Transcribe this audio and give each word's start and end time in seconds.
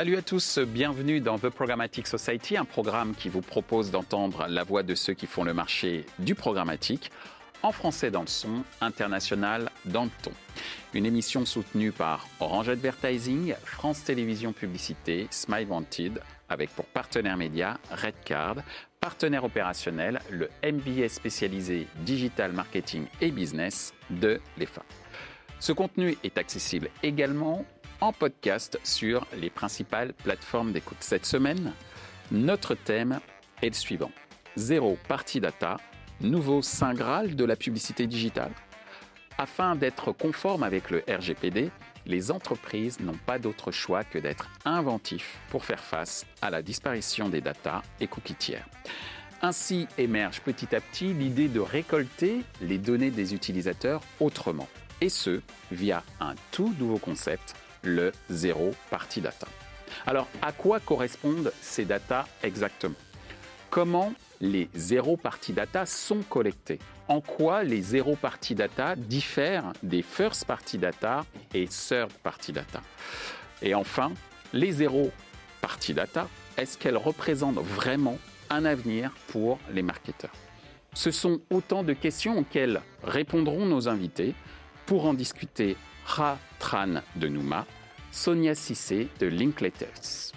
Salut 0.00 0.16
à 0.16 0.22
tous, 0.22 0.58
bienvenue 0.60 1.20
dans 1.20 1.38
The 1.38 1.50
Programmatic 1.50 2.06
Society, 2.06 2.56
un 2.56 2.64
programme 2.64 3.14
qui 3.14 3.28
vous 3.28 3.42
propose 3.42 3.90
d'entendre 3.90 4.46
la 4.48 4.64
voix 4.64 4.82
de 4.82 4.94
ceux 4.94 5.12
qui 5.12 5.26
font 5.26 5.44
le 5.44 5.52
marché 5.52 6.06
du 6.18 6.34
programmatique, 6.34 7.10
en 7.62 7.70
français 7.70 8.10
dans 8.10 8.22
le 8.22 8.26
son, 8.26 8.64
international 8.80 9.70
dans 9.84 10.04
le 10.04 10.10
ton. 10.22 10.32
Une 10.94 11.04
émission 11.04 11.44
soutenue 11.44 11.92
par 11.92 12.26
Orange 12.40 12.70
Advertising, 12.70 13.54
France 13.62 14.02
Télévisions 14.02 14.54
Publicité, 14.54 15.26
Smile 15.30 15.66
Wanted, 15.68 16.22
avec 16.48 16.70
pour 16.70 16.86
partenaire 16.86 17.36
média 17.36 17.76
Redcard, 17.90 18.56
partenaire 19.00 19.44
opérationnel 19.44 20.20
le 20.30 20.48
MBA 20.64 21.10
spécialisé 21.10 21.86
Digital 21.96 22.52
Marketing 22.52 23.04
et 23.20 23.30
Business 23.30 23.92
de 24.08 24.40
l'EFA. 24.56 24.82
Ce 25.58 25.72
contenu 25.72 26.16
est 26.24 26.38
accessible 26.38 26.88
également 27.02 27.66
en 28.00 28.12
podcast 28.12 28.78
sur 28.84 29.26
les 29.36 29.50
principales 29.50 30.12
plateformes 30.14 30.72
d'écoute. 30.72 30.98
Cette 31.00 31.26
semaine, 31.26 31.72
notre 32.30 32.74
thème 32.74 33.20
est 33.62 33.68
le 33.68 33.74
suivant. 33.74 34.10
Zéro 34.56 34.98
partie 35.08 35.40
data, 35.40 35.76
nouveau 36.20 36.62
saint 36.62 36.94
graal 36.94 37.36
de 37.36 37.44
la 37.44 37.56
publicité 37.56 38.06
digitale. 38.06 38.52
Afin 39.38 39.76
d'être 39.76 40.12
conforme 40.12 40.62
avec 40.62 40.90
le 40.90 41.02
RGPD, 41.08 41.70
les 42.06 42.30
entreprises 42.30 43.00
n'ont 43.00 43.18
pas 43.26 43.38
d'autre 43.38 43.70
choix 43.70 44.04
que 44.04 44.18
d'être 44.18 44.50
inventifs 44.64 45.38
pour 45.50 45.64
faire 45.64 45.84
face 45.84 46.26
à 46.42 46.50
la 46.50 46.62
disparition 46.62 47.28
des 47.28 47.40
data 47.40 47.82
et 48.00 48.06
cookies 48.06 48.34
tiers. 48.34 48.66
Ainsi 49.42 49.86
émerge 49.96 50.40
petit 50.40 50.74
à 50.74 50.80
petit 50.80 51.14
l'idée 51.14 51.48
de 51.48 51.60
récolter 51.60 52.42
les 52.60 52.78
données 52.78 53.10
des 53.10 53.34
utilisateurs 53.34 54.02
autrement, 54.20 54.68
et 55.00 55.08
ce, 55.08 55.40
via 55.70 56.02
un 56.20 56.34
tout 56.50 56.74
nouveau 56.78 56.98
concept, 56.98 57.54
le 57.82 58.12
zéro 58.28 58.72
party 58.90 59.20
data. 59.20 59.46
Alors, 60.06 60.28
à 60.42 60.52
quoi 60.52 60.80
correspondent 60.80 61.52
ces 61.60 61.84
data 61.84 62.26
exactement? 62.42 62.94
Comment 63.70 64.12
les 64.40 64.68
zéro 64.74 65.16
party 65.16 65.52
data 65.52 65.86
sont 65.86 66.22
collectés 66.22 66.78
En 67.08 67.20
quoi 67.20 67.62
les 67.62 67.82
zéro 67.82 68.16
party 68.16 68.54
data 68.54 68.96
diffèrent 68.96 69.72
des 69.82 70.02
first 70.02 70.44
party 70.44 70.78
data 70.78 71.24
et 71.54 71.66
third 71.66 72.12
party 72.22 72.52
data? 72.52 72.80
Et 73.62 73.74
enfin, 73.74 74.12
les 74.52 74.72
zéro 74.72 75.10
party 75.60 75.94
data, 75.94 76.28
est-ce 76.56 76.78
qu'elles 76.78 76.96
représentent 76.96 77.58
vraiment 77.58 78.18
un 78.48 78.64
avenir 78.64 79.12
pour 79.28 79.58
les 79.72 79.82
marketeurs? 79.82 80.32
Ce 80.94 81.10
sont 81.10 81.40
autant 81.50 81.84
de 81.84 81.92
questions 81.92 82.38
auxquelles 82.38 82.80
répondront 83.04 83.66
nos 83.66 83.88
invités. 83.88 84.34
Pour 84.86 85.06
en 85.06 85.14
discuter, 85.14 85.76
Tran 86.60 87.00
de 87.16 87.26
Nouma, 87.26 87.66
Sonia 88.12 88.54
Sissé 88.54 89.08
de 89.18 89.26
Linkletters. 89.26 90.32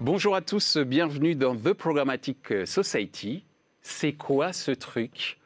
Bonjour 0.00 0.36
à 0.36 0.42
tous, 0.42 0.76
bienvenue 0.76 1.34
dans 1.34 1.56
The 1.56 1.72
Programmatic 1.72 2.66
Society. 2.66 3.46
C'est 3.80 4.12
quoi 4.12 4.52
ce 4.52 4.70
truc? 4.70 5.38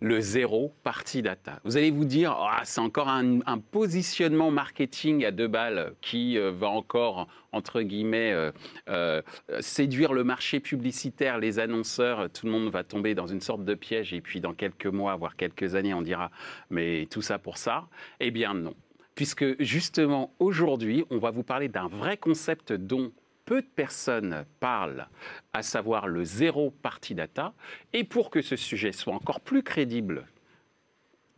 Le 0.00 0.20
zéro 0.20 0.74
party 0.84 1.22
data. 1.22 1.60
Vous 1.64 1.76
allez 1.76 1.90
vous 1.90 2.04
dire, 2.04 2.32
ah, 2.32 2.60
c'est 2.64 2.80
encore 2.80 3.08
un, 3.08 3.40
positionnement 3.70 4.50
marketing 4.50 5.24
à 5.24 5.30
deux 5.30 5.48
balles 5.48 5.94
qui 6.00 6.38
euh, 6.38 6.52
va 6.52 6.68
encore, 6.68 7.26
entre 7.52 7.82
guillemets, 7.82 8.32
euh, 8.32 8.52
euh, 8.88 9.20
séduire 9.60 10.12
le 10.12 10.22
marché 10.22 10.60
publicitaire, 10.60 11.38
les 11.38 11.58
annonceurs. 11.58 12.30
Tout 12.30 12.46
le 12.46 12.52
monde 12.52 12.70
va 12.70 12.84
tomber 12.84 13.14
dans 13.14 13.26
une 13.26 13.40
sorte 13.40 13.64
de 13.64 13.74
piège 13.74 14.14
et 14.14 14.20
puis 14.20 14.40
dans 14.40 14.54
quelques 14.54 14.86
mois, 14.86 15.16
voire 15.16 15.36
quelques 15.36 15.74
années, 15.74 15.94
on 15.94 16.02
dira, 16.02 16.30
mais 16.70 17.06
tout 17.10 17.22
ça 17.22 17.38
pour 17.38 17.58
ça? 17.58 17.88
Eh 18.20 18.30
bien 18.30 18.54
non. 18.54 18.74
Puisque 19.16 19.60
justement, 19.60 20.32
aujourd'hui, 20.38 21.04
on 21.10 21.18
va 21.18 21.32
vous 21.32 21.42
parler 21.42 21.66
d'un 21.66 21.88
vrai 21.88 22.16
concept 22.16 22.72
dont 22.72 23.10
peu 23.48 23.62
de 23.62 23.66
personnes 23.66 24.44
parlent, 24.60 25.08
à 25.54 25.62
savoir 25.62 26.06
le 26.06 26.22
zéro 26.22 26.70
party 26.70 27.14
data. 27.14 27.54
Et 27.94 28.04
pour 28.04 28.28
que 28.28 28.42
ce 28.42 28.56
sujet 28.56 28.92
soit 28.92 29.14
encore 29.14 29.40
plus 29.40 29.62
crédible, 29.62 30.26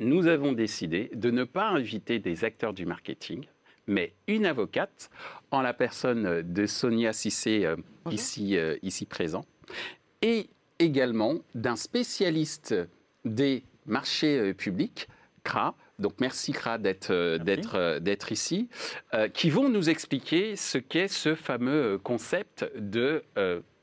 nous 0.01 0.27
avons 0.27 0.51
décidé 0.51 1.13
de 1.15 1.31
ne 1.31 1.45
pas 1.45 1.69
inviter 1.69 2.19
des 2.19 2.45
acteurs 2.45 2.73
du 2.73 2.85
marketing, 2.85 3.47
mais 3.87 4.13
une 4.27 4.45
avocate, 4.45 5.09
en 5.53 5.63
la 5.63 5.73
personne 5.73 6.43
de 6.43 6.67
Sonia 6.67 7.13
Sissé, 7.13 7.65
euh, 7.65 7.77
ici, 8.11 8.57
euh, 8.57 8.77
ici 8.83 9.07
présent, 9.07 9.45
et 10.21 10.51
également 10.81 11.37
d'un 11.55 11.77
spécialiste 11.77 12.75
des 13.25 13.63
marchés 13.87 14.37
euh, 14.37 14.53
publics, 14.53 15.07
CRA, 15.45 15.77
donc 16.01 16.15
merci 16.19 16.53
Kra 16.53 16.79
d'être 16.79 17.11
euh, 17.13 17.39
euh, 17.75 18.01
d'être 18.01 18.33
ici, 18.33 18.69
euh, 19.15 19.29
qui 19.29 19.51
vont 19.51 19.69
nous 19.69 19.91
expliquer 19.91 20.57
ce 20.57 20.79
qu'est 20.79 21.09
ce 21.09 21.35
fameux 21.35 21.99
concept 22.03 22.71
de 22.77 23.23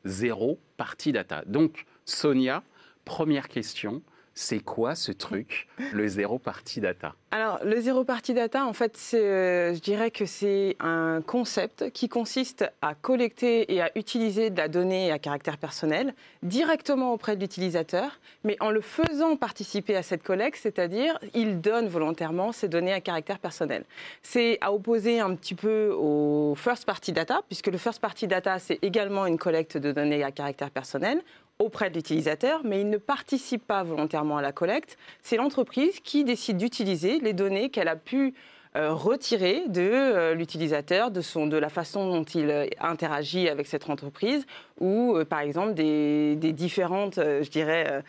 zéro 0.03 0.59
party 0.77 1.11
data. 1.11 1.43
Donc 1.45 1.85
Sonia, 2.05 2.63
première 3.05 3.47
question, 3.47 4.01
c'est 4.37 4.59
quoi 4.59 4.93
ce 4.93 5.11
truc, 5.11 5.67
le 5.93 6.07
zéro 6.07 6.37
party 6.37 6.79
data? 6.79 7.15
Alors, 7.31 7.59
le 7.63 7.81
zéro 7.81 8.03
party 8.03 8.35
data, 8.35 8.65
en 8.67 8.73
fait, 8.73 8.95
euh, 9.15 9.73
je 9.73 9.79
dirais 9.79 10.11
que 10.11 10.27
c'est 10.27 10.75
un 10.79 11.21
concept 11.25 11.89
qui 11.89 12.07
consiste 12.07 12.63
à 12.83 12.93
collecter 12.93 13.73
et 13.73 13.81
à 13.81 13.89
utiliser 13.97 14.51
de 14.51 14.57
la 14.57 14.67
donnée 14.67 15.11
à 15.11 15.17
caractère 15.17 15.57
personnel 15.57 16.13
directement 16.43 17.13
auprès 17.13 17.35
de 17.35 17.41
l'utilisateur, 17.41 18.19
mais 18.43 18.57
en 18.59 18.69
le 18.69 18.81
faisant 18.81 19.35
participer 19.37 19.95
à 19.95 20.03
cette 20.03 20.21
collecte, 20.21 20.59
c'est-à-dire 20.61 21.17
il 21.33 21.59
donne 21.59 21.87
volontairement 21.87 22.51
ces 22.51 22.67
données 22.67 22.93
à 22.93 23.01
caractère 23.01 23.39
personnel. 23.39 23.85
C'est 24.21 24.59
à 24.61 24.71
opposer 24.71 25.19
un 25.19 25.33
petit 25.33 25.55
peu 25.55 25.89
au 25.89 26.53
first 26.55 26.85
party 26.85 27.11
data, 27.11 27.41
puisque 27.47 27.67
le 27.67 27.79
first 27.79 27.99
party 27.99 28.27
data, 28.27 28.59
c'est 28.59 28.77
également 28.83 29.25
une 29.25 29.39
collecte 29.39 29.77
de 29.77 29.91
données 29.91 30.23
à 30.23 30.31
caractère 30.31 30.69
personnel 30.69 31.23
auprès 31.59 31.89
de 31.89 31.95
l'utilisateur, 31.95 32.61
mais 32.63 32.81
il 32.81 32.89
ne 32.89 32.97
participe 32.97 33.65
pas 33.65 33.83
volontairement 33.83 34.37
à 34.37 34.41
la 34.41 34.51
collecte. 34.51 34.97
C'est 35.21 35.37
l'entreprise 35.37 35.99
qui 35.99 36.23
décide 36.23 36.57
d'utiliser 36.57 37.19
les 37.19 37.33
données 37.33 37.69
qu'elle 37.69 37.87
a 37.87 37.95
pu 37.95 38.33
euh, 38.75 38.93
retirer 38.93 39.63
de 39.67 39.81
euh, 39.81 40.33
l'utilisateur, 40.35 41.09
de, 41.09 41.57
la 41.57 41.69
façon 41.69 42.11
dont 42.11 42.23
il 42.23 42.49
euh, 42.51 42.65
interagit 42.79 43.49
avec 43.49 43.65
cette 43.65 43.89
entreprise, 43.89 44.45
ou 44.79 45.17
par 45.27 45.39
exemple 45.39 45.73
des, 45.73 46.35
des 46.35 46.53
différentes, 46.53 47.15
je 47.15 47.49
dirais, 47.49 48.03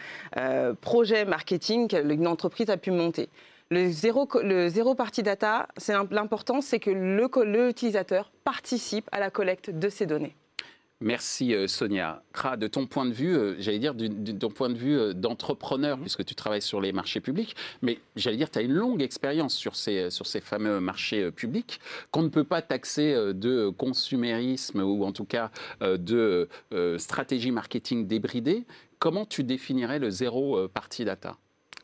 projets 0.82 1.24
marketing 1.24 1.88
qu'une 1.88 2.26
entreprise 2.26 2.68
a 2.68 2.76
pu 2.76 2.90
monter. 2.90 3.30
Le 3.70 3.90
zéro, 3.90 4.28
le 4.42 4.94
party 4.94 5.22
data, 5.22 5.68
l'important, 6.10 6.60
c'est 6.60 6.80
que 6.80 6.90
l'utilisateur 6.90 8.30
participe 8.44 9.08
à 9.12 9.20
la 9.20 9.30
collecte 9.30 9.70
de 9.70 9.88
ces 9.88 10.04
données. 10.04 10.36
Merci 11.00 11.54
euh, 11.54 11.68
Sonia. 11.68 12.22
Kra, 12.32 12.56
de 12.56 12.66
ton 12.66 12.86
point 12.86 13.06
de 13.06 13.12
vue, 13.12 13.36
euh, 13.36 13.54
j'allais 13.60 13.78
dire 13.78 13.94
de 13.94 14.32
ton 14.32 14.48
point 14.48 14.68
de 14.68 14.76
vue 14.76 14.98
euh, 14.98 15.12
d'entrepreneur, 15.12 15.96
mhm. 15.96 16.02
puisque 16.02 16.24
tu 16.24 16.34
travailles 16.34 16.62
sur 16.62 16.80
les 16.80 16.90
marchés 16.90 17.20
publics, 17.20 17.54
mais 17.82 18.00
j'allais 18.16 18.36
dire 18.36 18.50
tu 18.50 18.58
as 18.58 18.62
une 18.62 18.72
longue 18.72 19.00
expérience 19.00 19.54
sur 19.54 19.76
ces, 19.76 20.10
sur 20.10 20.26
ces 20.26 20.40
fameux 20.40 20.80
marchés 20.80 21.30
publics 21.30 21.78
qu'on 22.10 22.22
ne 22.22 22.28
peut 22.28 22.42
pas 22.42 22.62
taxer 22.62 23.14
de 23.32 23.68
consumérisme 23.68 24.80
ou 24.80 25.04
en 25.04 25.12
tout 25.12 25.24
cas 25.24 25.50
de 25.80 26.48
stratégie 26.98 27.50
marketing 27.50 28.06
débridée. 28.06 28.64
Comment 28.98 29.24
tu 29.24 29.44
définirais 29.44 29.98
le 29.98 30.10
zéro 30.10 30.68
party 30.68 31.04
data? 31.04 31.36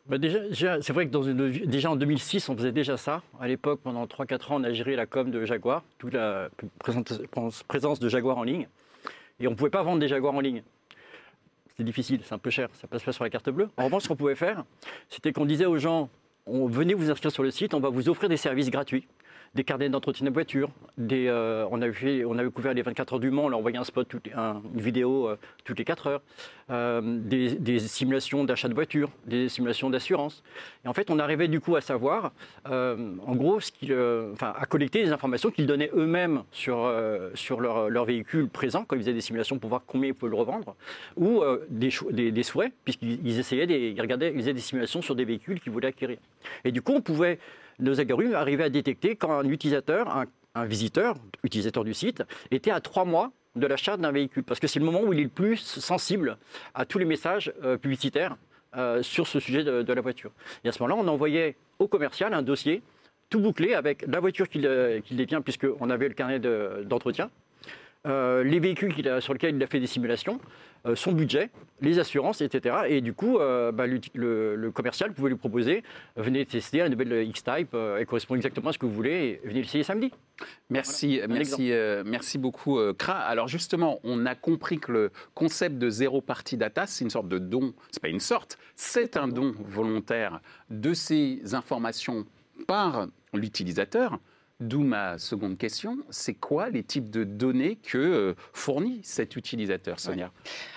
Bah 0.06 0.18
déjà, 0.18 0.82
c'est 0.82 0.92
vrai 0.92 1.06
que 1.06 1.12
dans 1.12 1.22
une, 1.22 1.50
déjà 1.66 1.90
en 1.90 1.96
2006, 1.96 2.48
on 2.48 2.56
faisait 2.56 2.72
déjà 2.72 2.96
ça. 2.96 3.22
À 3.40 3.48
l'époque, 3.48 3.80
pendant 3.82 4.04
3-4 4.06 4.52
ans, 4.52 4.60
on 4.60 4.64
a 4.64 4.72
géré 4.72 4.96
la 4.96 5.06
com 5.06 5.30
de 5.30 5.44
Jaguar, 5.44 5.82
toute 5.98 6.14
la 6.14 6.48
présence 7.68 8.00
de 8.00 8.08
Jaguar 8.08 8.38
en 8.38 8.42
ligne. 8.42 8.68
Et 9.40 9.46
on 9.46 9.50
ne 9.50 9.56
pouvait 9.56 9.70
pas 9.70 9.82
vendre 9.82 9.98
des 9.98 10.08
Jaguars 10.08 10.34
en 10.34 10.40
ligne. 10.40 10.62
C'était 11.68 11.84
difficile, 11.84 12.20
c'est 12.24 12.34
un 12.34 12.38
peu 12.38 12.50
cher, 12.50 12.68
ça 12.74 12.86
passe 12.86 13.02
pas 13.02 13.12
sur 13.12 13.24
la 13.24 13.30
carte 13.30 13.50
bleue. 13.50 13.68
En 13.76 13.86
revanche, 13.86 14.04
ce 14.04 14.08
qu'on 14.08 14.16
pouvait 14.16 14.36
faire, 14.36 14.64
c'était 15.08 15.32
qu'on 15.32 15.44
disait 15.44 15.66
aux 15.66 15.78
gens, 15.78 16.08
on, 16.46 16.66
venez 16.66 16.94
vous 16.94 17.10
inscrire 17.10 17.32
sur 17.32 17.42
le 17.42 17.50
site, 17.50 17.74
on 17.74 17.80
va 17.80 17.88
vous 17.88 18.08
offrir 18.08 18.28
des 18.28 18.36
services 18.36 18.70
gratuits 18.70 19.08
des 19.54 19.64
carnets 19.64 19.88
d'entretien 19.88 20.26
de 20.26 20.32
voiture. 20.32 20.70
Des, 20.98 21.26
euh, 21.28 21.66
on, 21.70 21.80
avait 21.80 22.24
on 22.24 22.38
avait 22.38 22.50
couvert 22.50 22.74
les 22.74 22.82
24 22.82 23.14
heures 23.14 23.20
du 23.20 23.30
Mans, 23.30 23.44
on 23.44 23.48
leur 23.48 23.58
envoyait 23.58 23.78
un 23.78 23.84
spot, 23.84 24.12
une 24.12 24.80
vidéo 24.80 25.28
euh, 25.28 25.36
toutes 25.64 25.78
les 25.78 25.84
4 25.84 26.06
heures. 26.08 26.22
Euh, 26.70 27.00
des, 27.20 27.78
simulations 27.78 28.44
d'achat 28.44 28.68
de 28.68 28.74
voiture, 28.74 29.10
des 29.26 29.48
simulations 29.48 29.90
d'assurance. 29.90 30.42
Et 30.84 30.88
en 30.88 30.92
fait, 30.92 31.10
on 31.10 31.18
arrivait 31.18 31.48
du 31.48 31.60
coup 31.60 31.76
à 31.76 31.80
savoir, 31.80 32.32
en 32.64 33.34
gros, 33.34 33.60
ce 33.60 34.32
enfin, 34.32 34.54
à 34.56 34.66
collecter 34.66 35.02
des 35.04 35.12
informations 35.12 35.50
qu'ils 35.50 35.66
donnaient 35.66 35.90
eux-mêmes 35.94 36.42
sur, 36.50 36.90
sur 37.34 37.60
leur, 37.60 37.90
leur, 37.90 38.04
véhicule 38.04 38.48
présent, 38.48 38.84
quand 38.84 38.96
ils 38.96 39.00
faisaient 39.00 39.12
des 39.12 39.20
simulations 39.20 39.58
pour 39.58 39.68
voir 39.68 39.82
combien 39.86 40.08
ils 40.08 40.14
pouvaient 40.14 40.30
le 40.30 40.36
revendre, 40.36 40.74
ou 41.16 41.42
des, 41.68 41.90
des, 42.30 42.42
souhaits, 42.42 42.72
puisqu'ils 42.84 43.38
essayaient, 43.38 43.66
des, 43.66 43.90
ils 43.90 44.00
regardaient, 44.00 44.30
ils 44.32 44.40
faisaient 44.40 44.54
des 44.54 44.60
simulations 44.60 45.02
sur 45.02 45.14
des 45.14 45.24
véhicules 45.24 45.60
qu'ils 45.60 45.72
voulaient 45.72 45.88
acquérir. 45.88 46.18
Et 46.64 46.72
du 46.72 46.82
coup, 46.82 46.92
on 46.92 47.02
pouvait 47.02 47.38
nos 47.78 48.00
algorithmes 48.00 48.34
arrivaient 48.34 48.64
à 48.64 48.70
détecter 48.70 49.16
quand 49.16 49.32
un 49.32 49.48
utilisateur, 49.48 50.26
un, 50.54 50.64
visiteur, 50.64 51.16
utilisateur 51.42 51.84
du 51.84 51.94
site, 51.94 52.22
était 52.50 52.70
à 52.70 52.80
trois 52.80 53.04
mois 53.04 53.32
de 53.56 53.66
l'achat 53.66 53.96
d'un 53.96 54.12
véhicule. 54.12 54.44
Parce 54.44 54.60
que 54.60 54.66
c'est 54.66 54.78
le 54.78 54.84
moment 54.84 55.02
où 55.02 55.12
il 55.12 55.20
est 55.20 55.24
le 55.24 55.28
plus 55.28 55.56
sensible 55.56 56.38
à 56.74 56.84
tous 56.84 56.98
les 56.98 57.04
messages 57.04 57.52
euh, 57.62 57.76
publicitaires 57.76 58.36
euh, 58.76 59.02
sur 59.02 59.26
ce 59.26 59.40
sujet 59.40 59.64
de, 59.64 59.92
la 59.92 60.00
voiture. 60.00 60.32
Et 60.64 60.68
à 60.68 60.72
ce 60.72 60.82
moment-là, 60.82 61.00
on 61.04 61.08
envoyait 61.08 61.56
au 61.78 61.86
commercial 61.86 62.34
un 62.34 62.42
dossier 62.42 62.82
tout 63.30 63.40
bouclé 63.40 63.74
avec 63.74 64.04
la 64.06 64.20
voiture 64.20 64.48
qu'il 64.48 64.66
euh, 64.66 65.00
qu'il 65.00 65.16
détient, 65.16 65.40
puisqu'on 65.40 65.90
avait 65.90 66.08
le 66.08 66.14
carnet 66.14 66.38
de- 66.38 66.84
d'entretien, 66.84 67.30
les 68.06 68.60
véhicules 68.60 68.92
sur 69.22 69.32
lesquels 69.32 69.56
il 69.56 69.62
a 69.62 69.66
fait 69.66 69.80
des 69.80 69.86
simulations, 69.86 70.38
son 70.94 71.12
budget, 71.12 71.50
les 71.80 71.98
assurances, 71.98 72.40
etc. 72.42 72.76
Et 72.88 73.00
du 73.00 73.14
coup, 73.14 73.38
euh, 73.38 73.72
bah, 73.72 73.86
l'uti- 73.86 74.10
le, 74.14 74.54
le 74.54 74.70
commercial 74.70 75.12
pouvait 75.14 75.30
lui 75.30 75.36
proposer 75.36 75.82
euh, 76.18 76.22
venez 76.22 76.44
tester 76.44 76.78
la 76.78 76.88
nouvelle 76.88 77.26
X-Type, 77.28 77.70
euh, 77.74 77.96
elle 77.98 78.06
correspond 78.06 78.34
exactement 78.34 78.68
à 78.68 78.72
ce 78.72 78.78
que 78.78 78.86
vous 78.86 78.92
voulez, 78.92 79.40
et 79.44 79.48
venez 79.48 79.62
l'essayer 79.62 79.82
samedi. 79.84 80.10
Merci, 80.70 81.18
Voilà, 81.18 81.24
un 81.32 81.36
merci, 81.36 81.72
euh, 81.72 82.02
merci 82.04 82.38
beaucoup, 82.38 82.78
euh, 82.78 82.92
Kra. 82.92 83.14
Alors 83.18 83.48
justement, 83.48 83.98
on 84.04 84.26
a 84.26 84.34
compris 84.34 84.78
que 84.78 84.92
le 84.92 85.10
concept 85.34 85.78
de 85.78 85.88
zéro 85.90 86.20
party 86.20 86.56
data, 86.56 86.86
c'est 86.86 87.04
une 87.04 87.10
sorte 87.10 87.28
de 87.28 87.38
don. 87.38 87.72
C'est 87.90 88.02
pas 88.02 88.08
une 88.08 88.20
sorte, 88.20 88.58
c'est 88.76 89.16
un 89.16 89.28
don 89.28 89.52
volontaire 89.58 90.40
de 90.70 90.92
ces 90.94 91.54
informations 91.54 92.26
par 92.66 93.06
l'utilisateur. 93.32 94.18
D'où 94.60 94.82
ma 94.82 95.18
seconde 95.18 95.58
question, 95.58 95.98
c'est 96.10 96.34
quoi 96.34 96.70
les 96.70 96.82
types 96.82 97.10
de 97.10 97.24
données 97.24 97.76
que 97.76 97.98
euh, 97.98 98.34
fournit 98.52 99.00
cet 99.02 99.36
utilisateur, 99.36 99.98
Sonia? 99.98 100.30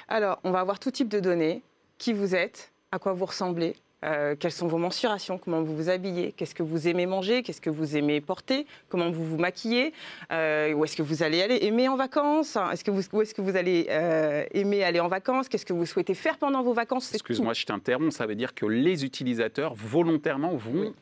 Alors, 0.08 0.40
on 0.44 0.52
va 0.52 0.60
avoir 0.62 0.80
tout 0.80 0.92
type 0.92 1.10
de 1.10 1.20
données. 1.20 1.62
Qui 1.98 2.14
vous 2.14 2.36
êtes, 2.36 2.72
à 2.92 3.00
quoi 3.00 3.14
vous 3.14 3.26
ressemblez, 3.26 3.76
euh, 4.04 4.36
quelles 4.40 4.52
sont 4.52 4.68
vos 4.68 4.78
mensurations, 4.78 5.40
comment 5.40 5.64
vous 5.64 5.76
vous 5.76 5.90
habillez, 5.90 6.32
qu'est-ce 6.32 6.54
que 6.54 6.62
vous 6.62 6.88
aimez 6.88 7.08
manger, 7.08 7.42
qu'est-ce 7.42 7.62
que 7.62 7.72
vous 7.72 7.98
aimez 7.98 8.22
porter, 8.22 8.68
comment 8.90 9.10
vous 9.10 9.26
vous 9.26 9.40
maquillez, 9.40 9.92
euh, 10.32 10.74
où 10.74 10.86
est-ce 10.86 10.96
que 10.96 11.02
vous 11.02 11.24
allez 11.24 11.42
aller 11.42 11.58
aimer 11.64 11.88
en 11.88 11.96
vacances, 11.96 12.56
hein, 12.56 12.70
est-ce 12.72 12.84
que 12.84 12.92
vous, 12.92 13.02
où 13.12 13.22
est-ce 13.24 13.34
que 13.34 13.42
vous 13.42 13.58
allez 13.58 13.88
euh, 13.90 14.46
aimer 14.52 14.84
aller 14.84 15.00
en 15.00 15.08
vacances, 15.08 15.50
qu'est-ce 15.50 15.66
que 15.66 15.74
vous 15.74 15.88
souhaitez 15.88 16.14
faire 16.14 16.38
pendant 16.38 16.62
vos 16.62 16.74
vacances, 16.74 17.12
Excuse-moi, 17.12 17.54
je 17.54 17.66
t'interromps. 17.66 18.16
Ça 18.16 18.28
veut 18.28 18.36
dire 18.36 18.54
que 18.54 18.68
les 18.68 19.04
utilisateurs 19.04 19.74
volontairement 19.74 20.56
vont 20.56 20.94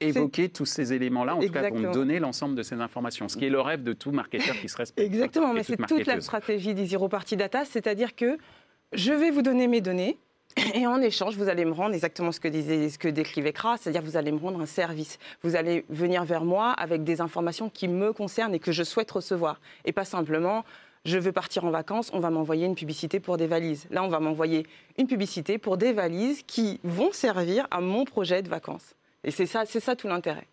évoquer 0.00 0.48
tous 0.48 0.66
ces 0.66 0.92
éléments-là, 0.92 1.36
en 1.36 1.40
tout 1.40 1.48
cas 1.50 1.60
vont 1.62 1.66
Exactement. 1.68 1.92
donner 1.92 2.18
l'ensemble 2.18 2.54
de 2.54 2.62
ces 2.62 2.76
informations, 2.76 3.28
ce 3.28 3.36
qui 3.36 3.46
est 3.46 3.50
le 3.50 3.60
rêve 3.60 3.82
de 3.82 3.92
tout 3.92 4.10
marketeur 4.10 4.54
qui 4.56 4.68
se 4.68 4.76
respecte. 4.76 5.06
Exactement, 5.06 5.52
Et 5.52 5.54
mais 5.54 5.62
c'est 5.62 5.76
toute 5.76 6.06
la 6.06 6.20
stratégie 6.20 6.74
des 6.74 6.86
Zero 6.86 7.08
Party 7.08 7.36
Data, 7.36 7.64
c'est-à-dire 7.64 8.14
que 8.14 8.38
je 8.92 9.12
vais 9.12 9.30
vous 9.30 9.42
donner 9.42 9.66
mes 9.66 9.80
données 9.80 10.18
et 10.74 10.86
en 10.86 11.00
échange, 11.00 11.36
vous 11.36 11.48
allez 11.48 11.64
me 11.64 11.72
rendre 11.72 11.94
exactement 11.94 12.30
ce 12.30 12.38
que, 12.38 12.48
disait, 12.48 12.88
ce 12.88 12.98
que 12.98 13.08
décrivait 13.08 13.52
c'est-à-dire 13.78 14.02
vous 14.02 14.16
allez 14.16 14.30
me 14.30 14.38
rendre 14.38 14.60
un 14.60 14.66
service. 14.66 15.18
Vous 15.42 15.56
allez 15.56 15.84
venir 15.88 16.24
vers 16.24 16.44
moi 16.44 16.70
avec 16.72 17.02
des 17.02 17.20
informations 17.20 17.70
qui 17.70 17.88
me 17.88 18.12
concernent 18.12 18.54
et 18.54 18.60
que 18.60 18.70
je 18.70 18.84
souhaite 18.84 19.10
recevoir. 19.10 19.60
Et 19.84 19.92
pas 19.92 20.04
simplement, 20.04 20.64
je 21.04 21.18
veux 21.18 21.32
partir 21.32 21.64
en 21.64 21.70
vacances, 21.70 22.10
on 22.12 22.20
va 22.20 22.30
m'envoyer 22.30 22.66
une 22.66 22.76
publicité 22.76 23.20
pour 23.20 23.36
des 23.36 23.46
valises. 23.46 23.86
Là, 23.90 24.04
on 24.04 24.08
va 24.08 24.20
m'envoyer 24.20 24.64
une 24.96 25.06
publicité 25.06 25.58
pour 25.58 25.76
des 25.76 25.92
valises 25.92 26.42
qui 26.46 26.80
vont 26.84 27.12
servir 27.12 27.66
à 27.70 27.80
mon 27.80 28.04
projet 28.04 28.42
de 28.42 28.48
vacances. 28.48 28.94
Et 29.24 29.30
c'est 29.30 29.46
ça, 29.46 29.64
c'est 29.66 29.80
ça 29.80 29.96
tout 29.96 30.08
l'intérêt. 30.08 30.46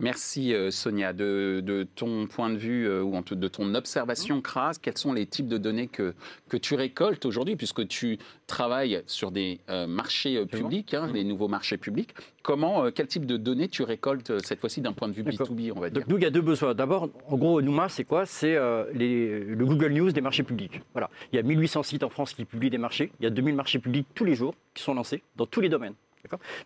Merci 0.00 0.54
euh, 0.54 0.70
Sonia. 0.70 1.12
De, 1.12 1.60
de 1.64 1.82
ton 1.82 2.28
point 2.28 2.50
de 2.50 2.56
vue 2.56 2.86
euh, 2.86 3.02
ou 3.02 3.16
en 3.16 3.22
tout- 3.24 3.34
de 3.34 3.48
ton 3.48 3.74
observation 3.74 4.40
crasse, 4.40 4.78
quels 4.78 4.96
sont 4.96 5.12
les 5.12 5.26
types 5.26 5.48
de 5.48 5.58
données 5.58 5.88
que, 5.88 6.14
que 6.48 6.56
tu 6.56 6.76
récoltes 6.76 7.26
aujourd'hui 7.26 7.56
puisque 7.56 7.84
tu 7.88 8.16
travailles 8.46 9.02
sur 9.08 9.32
des 9.32 9.58
euh, 9.70 9.88
marchés 9.88 10.46
publics, 10.46 10.94
hein, 10.94 11.10
les 11.12 11.24
nouveaux 11.24 11.48
marchés 11.48 11.78
publics. 11.78 12.10
Comment, 12.44 12.84
euh, 12.84 12.90
quel 12.94 13.08
type 13.08 13.26
de 13.26 13.36
données 13.36 13.66
tu 13.66 13.82
récoltes 13.82 14.38
cette 14.46 14.60
fois-ci 14.60 14.80
d'un 14.82 14.92
point 14.92 15.08
de 15.08 15.14
vue 15.14 15.24
D'accord. 15.24 15.48
B2B, 15.48 15.72
on 15.74 15.80
va 15.80 15.90
dire? 15.90 15.98
Donc, 16.00 16.08
nous, 16.08 16.16
il 16.16 16.22
y 16.22 16.26
a 16.26 16.30
deux 16.30 16.42
besoins. 16.42 16.74
D'abord, 16.74 17.08
en 17.26 17.36
gros, 17.36 17.60
Nouma, 17.60 17.88
c'est 17.88 18.04
quoi? 18.04 18.24
C'est 18.24 18.54
euh, 18.54 18.84
le 18.94 19.64
Google 19.66 19.92
News 19.94 20.12
des 20.12 20.20
marchés 20.20 20.44
publics. 20.44 20.80
Voilà. 20.92 21.10
Il 21.32 21.36
y 21.36 21.38
a 21.40 21.42
1800 21.42 21.82
sites 21.82 22.04
en 22.04 22.08
France 22.08 22.34
qui 22.34 22.44
publient 22.44 22.70
des 22.70 22.78
marchés. 22.78 23.10
Il 23.18 23.24
y 23.24 23.26
a 23.26 23.30
2000 23.30 23.56
marchés 23.56 23.80
publics 23.80 24.06
tous 24.14 24.24
les 24.24 24.36
jours 24.36 24.54
qui 24.74 24.82
sont 24.84 24.94
lancés 24.94 25.24
dans 25.34 25.46
tous 25.46 25.60
les 25.60 25.68
domaines. 25.68 25.94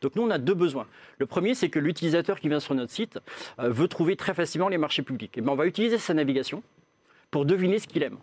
Donc 0.00 0.16
nous, 0.16 0.22
on 0.22 0.30
a 0.30 0.38
deux 0.38 0.54
besoins. 0.54 0.86
Le 1.18 1.26
premier, 1.26 1.54
c'est 1.54 1.68
que 1.70 1.78
l'utilisateur 1.78 2.40
qui 2.40 2.48
vient 2.48 2.60
sur 2.60 2.74
notre 2.74 2.92
site 2.92 3.18
euh, 3.58 3.70
veut 3.70 3.88
trouver 3.88 4.16
très 4.16 4.34
facilement 4.34 4.68
les 4.68 4.78
marchés 4.78 5.02
publics. 5.02 5.36
Et 5.38 5.40
ben, 5.40 5.52
on 5.52 5.56
va 5.56 5.66
utiliser 5.66 5.98
sa 5.98 6.14
navigation 6.14 6.62
pour 7.30 7.44
deviner 7.46 7.78
ce 7.78 7.86
qu'il 7.86 8.02
aime. 8.02 8.18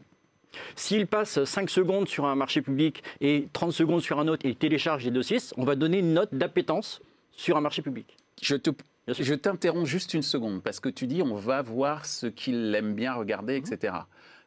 S'il 0.75 1.06
passe 1.07 1.44
5 1.44 1.69
secondes 1.69 2.07
sur 2.07 2.25
un 2.25 2.36
marché 2.36 2.62
public 2.62 3.03
et 3.21 3.47
30 3.53 3.71
secondes 3.71 4.01
sur 4.01 4.19
un 4.19 4.27
autre 4.27 4.45
et 4.45 4.50
il 4.50 4.56
télécharge 4.56 5.06
les 5.06 5.12
dossiers, 5.12 5.38
on 5.57 5.63
va 5.63 5.75
donner 5.75 6.00
une 6.00 6.13
note 6.13 6.33
d'appétence 6.33 7.01
sur 7.31 7.56
un 7.56 7.62
marché 7.62 7.81
public. 7.81 8.18
Je 8.41 8.56
te- 8.56 8.71
je 9.07 9.33
t'interromps 9.36 9.88
juste 9.88 10.13
une 10.13 10.24
seconde 10.24 10.62
parce 10.63 10.80
que 10.80 10.89
tu 10.89 11.06
dis 11.07 11.21
on 11.21 11.36
va 11.36 11.62
voir 11.62 12.06
ce 12.06 12.25
qu'il 12.27 12.74
aime 12.75 12.94
bien 12.95 13.13
regarder, 13.13 13.56
etc. 13.57 13.94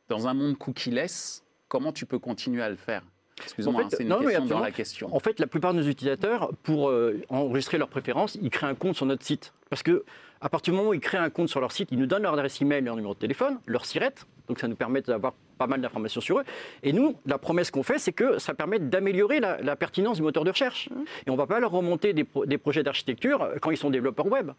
Dans 0.09 0.27
un 0.27 0.35
monde 0.35 0.59
cookie-less, 0.59 1.45
comment 1.69 1.93
tu 1.93 2.05
peux 2.05 2.19
continuer 2.19 2.63
à 2.63 2.69
le 2.69 2.77
faire? 2.77 3.03
Excuse-moi, 3.45 3.75
En 3.75 3.79
fait, 3.79 3.85
hein, 3.85 3.89
c'est 3.97 4.03
une 4.03 4.09
non, 4.09 4.21
question 4.21 4.45
dans 4.47 4.61
la 4.61 4.71
question. 4.71 5.15
En 5.15 5.19
fait, 5.21 5.39
la 5.41 5.47
plupart 5.47 5.73
de 5.75 5.81
nos 5.81 5.87
utilisateurs, 5.89 6.51
pour 6.63 6.89
euh, 6.89 7.21
enregistrer 7.29 7.79
leurs 7.79 7.89
préférences, 7.89 8.37
ils 8.41 8.51
créent 8.51 8.67
un 8.67 8.75
compte 8.75 8.97
sur 8.97 9.07
notre 9.07 9.25
site. 9.25 9.53
Parce 9.71 9.83
que 9.83 10.05
à 10.41 10.49
partir 10.49 10.73
du 10.73 10.77
moment 10.79 10.91
où 10.91 10.95
ils 10.95 11.01
créent 11.01 11.19
un 11.19 11.31
compte 11.31 11.49
sur 11.49 11.61
leur 11.61 11.71
site, 11.71 11.89
ils 11.93 11.99
nous 11.99 12.07
donnent 12.07 12.25
leur 12.25 12.33
adresse 12.33 12.61
email, 12.61 12.83
leur 12.83 12.97
numéro 12.97 13.15
de 13.15 13.19
téléphone, 13.19 13.59
leur 13.67 13.85
sirette. 13.87 14.27
Donc 14.49 14.59
ça 14.59 14.67
nous 14.67 14.75
permet 14.75 15.01
d'avoir 15.01 15.35
pas 15.57 15.69
mal 15.69 15.81
d'informations 15.81 16.21
sur 16.21 16.41
eux. 16.41 16.45
Et 16.83 16.93
nous, 16.93 17.15
la 17.27 17.39
promesse 17.39 17.71
qu'on 17.71 17.85
fait, 17.85 17.99
c'est 17.99 18.13
que 18.13 18.39
ça 18.41 18.53
permet 18.53 18.81
d'améliorer 18.81 19.39
la, 19.39 19.61
la 19.63 19.77
pertinence 19.77 20.17
du 20.17 20.23
moteur 20.23 20.43
de 20.43 20.51
recherche. 20.51 20.89
Et 21.27 21.31
on 21.31 21.35
ne 21.35 21.39
va 21.39 21.47
pas 21.47 21.61
leur 21.61 21.71
remonter 21.71 22.13
des, 22.13 22.25
pro- 22.25 22.45
des 22.45 22.59
projets 22.59 22.83
d'architecture 22.83 23.43
euh, 23.43 23.55
quand 23.61 23.71
ils 23.71 23.77
sont 23.77 23.91
développeurs 23.91 24.27
web. 24.27 24.51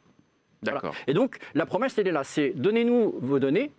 Voilà. 0.61 0.77
D'accord. 0.79 0.95
Et 1.07 1.13
donc, 1.13 1.37
la 1.53 1.65
promesse, 1.65 1.97
elle 1.97 2.07
est 2.07 2.13
là. 2.13 2.23
C'est 2.23 2.53
donnez-nous 2.55 3.15
vos 3.19 3.39
données, 3.39 3.71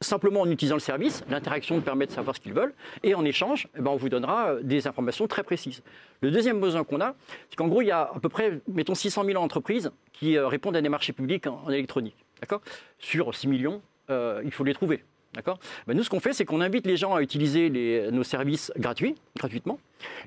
simplement 0.00 0.42
en 0.42 0.50
utilisant 0.50 0.76
le 0.76 0.80
service. 0.80 1.24
L'interaction 1.30 1.80
permet 1.80 2.06
de 2.06 2.10
savoir 2.10 2.36
ce 2.36 2.40
qu'ils 2.40 2.52
veulent. 2.52 2.74
Et 3.02 3.14
en 3.14 3.24
échange, 3.24 3.68
eh 3.76 3.80
ben, 3.80 3.90
on 3.90 3.96
vous 3.96 4.08
donnera 4.08 4.50
euh, 4.50 4.62
des 4.62 4.86
informations 4.86 5.26
très 5.26 5.42
précises. 5.42 5.82
Le 6.20 6.30
deuxième 6.30 6.60
besoin 6.60 6.84
qu'on 6.84 7.00
a, 7.00 7.14
c'est 7.48 7.56
qu'en 7.56 7.68
gros, 7.68 7.82
il 7.82 7.86
y 7.86 7.90
a 7.90 8.10
à 8.14 8.20
peu 8.20 8.28
près, 8.28 8.60
mettons, 8.68 8.94
600 8.94 9.24
000 9.24 9.42
entreprises 9.42 9.90
qui 10.12 10.36
euh, 10.36 10.48
répondent 10.48 10.76
à 10.76 10.82
des 10.82 10.88
marchés 10.88 11.12
publics 11.12 11.46
en, 11.46 11.68
électronique. 11.70 12.16
D'accord? 12.40 12.60
Sur 12.98 13.34
6 13.34 13.48
millions, 13.48 13.80
euh, 14.10 14.42
il 14.44 14.52
faut 14.52 14.64
les 14.64 14.74
trouver. 14.74 15.02
D'accord? 15.34 15.58
Ben, 15.86 15.96
Nous, 15.96 16.02
ce 16.02 16.10
qu'on 16.10 16.20
fait, 16.20 16.32
c'est 16.32 16.44
qu'on 16.44 16.60
invite 16.60 16.86
les 16.86 16.96
gens 16.96 17.14
à 17.14 17.22
utiliser 17.22 18.10
nos 18.10 18.22
services 18.22 18.72
gratuits, 18.76 19.16
gratuitement. 19.36 19.78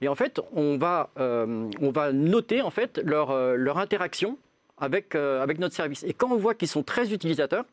Et 0.01 0.07
en 0.07 0.15
fait, 0.15 0.39
on 0.53 0.77
va, 0.77 1.09
on 1.17 1.91
va 1.91 2.11
noter 2.11 2.61
en 2.61 2.69
fait, 2.69 3.01
leur, 3.03 3.35
leur 3.55 3.79
interaction 3.79 4.37
avec, 4.77 5.15
avec 5.15 5.57
notre 5.57 5.73
service. 5.73 6.03
Et 6.03 6.13
quand 6.13 6.31
on 6.31 6.37
voit 6.37 6.53
qu'ils 6.53 6.67
sont 6.67 6.83
très 6.83 7.11
utilisateurs, 7.11 7.65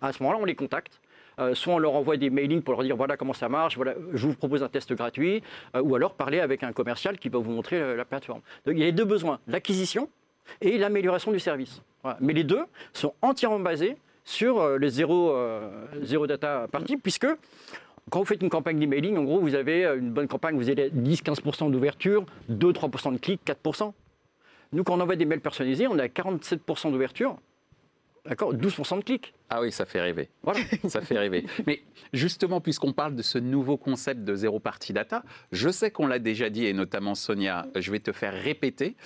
à 0.00 0.12
ce 0.12 0.22
moment-là, 0.22 0.38
on 0.40 0.44
les 0.46 0.54
contacte. 0.54 1.00
Euh, 1.38 1.54
soit 1.54 1.74
on 1.74 1.78
leur 1.78 1.94
envoie 1.94 2.16
des 2.16 2.30
mailings 2.30 2.62
pour 2.62 2.74
leur 2.74 2.82
dire 2.82 2.96
voilà 2.96 3.16
comment 3.16 3.32
ça 3.32 3.48
marche, 3.48 3.76
voilà, 3.76 3.94
je 4.12 4.26
vous 4.26 4.34
propose 4.34 4.62
un 4.62 4.68
test 4.68 4.92
gratuit, 4.92 5.42
euh, 5.74 5.82
ou 5.82 5.94
alors 5.94 6.14
parler 6.14 6.40
avec 6.40 6.62
un 6.62 6.72
commercial 6.72 7.18
qui 7.18 7.28
va 7.28 7.38
vous 7.38 7.50
montrer 7.50 7.80
euh, 7.80 7.96
la 7.96 8.04
plateforme. 8.04 8.40
Donc 8.66 8.74
il 8.74 8.78
y 8.78 8.82
a 8.82 8.86
les 8.86 8.92
deux 8.92 9.04
besoins, 9.04 9.40
l'acquisition 9.46 10.08
et 10.60 10.78
l'amélioration 10.78 11.32
du 11.32 11.40
service. 11.40 11.82
Mais 12.20 12.34
les 12.34 12.44
deux 12.44 12.62
sont 12.92 13.14
entièrement 13.22 13.58
basés 13.58 13.96
sur 14.26 14.76
le 14.76 14.88
zéro, 14.88 15.34
zéro 16.02 16.26
data 16.26 16.68
party, 16.70 16.98
puisque 16.98 17.26
quand 18.10 18.18
vous 18.18 18.26
faites 18.26 18.42
une 18.42 18.50
campagne 18.50 18.78
d'emailing, 18.78 19.16
en 19.16 19.24
gros, 19.24 19.40
vous 19.40 19.54
avez 19.54 19.86
une 19.86 20.10
bonne 20.10 20.28
campagne, 20.28 20.54
vous 20.54 20.68
avez 20.68 20.90
10-15% 20.90 21.70
d'ouverture, 21.70 22.26
2-3% 22.50 23.14
de 23.14 23.18
clics, 23.18 23.40
4%. 23.46 23.94
Nous, 24.72 24.84
quand 24.84 24.98
on 24.98 25.00
envoie 25.00 25.16
des 25.16 25.24
mails 25.24 25.40
personnalisés, 25.40 25.86
on 25.86 25.98
a 25.98 26.08
47% 26.08 26.90
d'ouverture, 26.90 27.38
d'accord, 28.26 28.54
12% 28.54 28.98
de 28.98 29.04
clics. 29.04 29.34
Ah 29.50 29.60
oui, 29.60 29.70
ça 29.72 29.84
fait 29.86 30.00
rêver. 30.00 30.28
Voilà. 30.42 30.60
Ça 30.88 31.00
fait 31.00 31.18
rêver. 31.18 31.46
Mais 31.66 31.82
justement, 32.12 32.60
puisqu'on 32.60 32.92
parle 32.92 33.14
de 33.14 33.22
ce 33.22 33.38
nouveau 33.38 33.76
concept 33.76 34.22
de 34.24 34.34
zéro 34.34 34.58
party 34.60 34.92
data, 34.92 35.22
je 35.52 35.68
sais 35.68 35.90
qu'on 35.90 36.06
l'a 36.06 36.18
déjà 36.18 36.50
dit, 36.50 36.66
et 36.66 36.72
notamment 36.72 37.14
Sonia, 37.14 37.66
je 37.76 37.90
vais 37.90 38.00
te 38.00 38.12
faire 38.12 38.32
répéter 38.34 38.96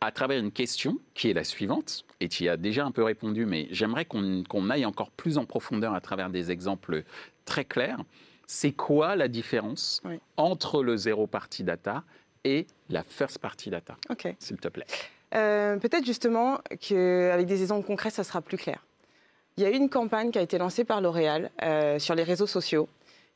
à 0.00 0.10
travers 0.10 0.38
une 0.38 0.50
question 0.50 0.98
qui 1.14 1.30
est 1.30 1.34
la 1.34 1.44
suivante, 1.44 2.04
et 2.20 2.28
tu 2.28 2.44
y 2.44 2.48
as 2.48 2.56
déjà 2.56 2.84
un 2.84 2.90
peu 2.90 3.04
répondu, 3.04 3.46
mais 3.46 3.68
j'aimerais 3.70 4.04
qu'on 4.04 4.70
aille 4.70 4.84
encore 4.86 5.10
plus 5.10 5.38
en 5.38 5.44
profondeur 5.44 5.94
à 5.94 6.00
travers 6.00 6.28
des 6.30 6.50
exemples 6.50 7.04
très 7.44 7.64
clairs. 7.64 8.00
C'est 8.48 8.72
quoi 8.72 9.14
la 9.16 9.28
différence 9.28 10.00
Oui. 10.04 10.18
entre 10.36 10.82
le 10.82 10.96
zéro 10.96 11.26
party 11.26 11.62
data 11.64 12.02
et 12.44 12.66
la 12.90 13.04
first 13.04 13.38
party 13.38 13.70
data, 13.70 13.96
Ok. 14.10 14.34
s'il 14.40 14.56
te 14.56 14.68
plaît 14.68 14.86
Euh, 15.34 15.76
Peut-être 15.78 16.04
justement 16.04 16.58
qu'avec 16.80 17.46
des 17.46 17.62
exemples 17.62 17.86
concrets, 17.86 18.10
ça 18.10 18.24
sera 18.24 18.40
plus 18.40 18.56
clair. 18.56 18.84
Il 19.56 19.62
y 19.62 19.66
a 19.66 19.70
eu 19.70 19.74
une 19.74 19.90
campagne 19.90 20.30
qui 20.30 20.38
a 20.38 20.42
été 20.42 20.58
lancée 20.58 20.84
par 20.84 21.00
L'Oréal 21.00 21.50
euh, 21.62 21.98
sur 21.98 22.14
les 22.14 22.22
réseaux 22.22 22.46
sociaux 22.46 22.88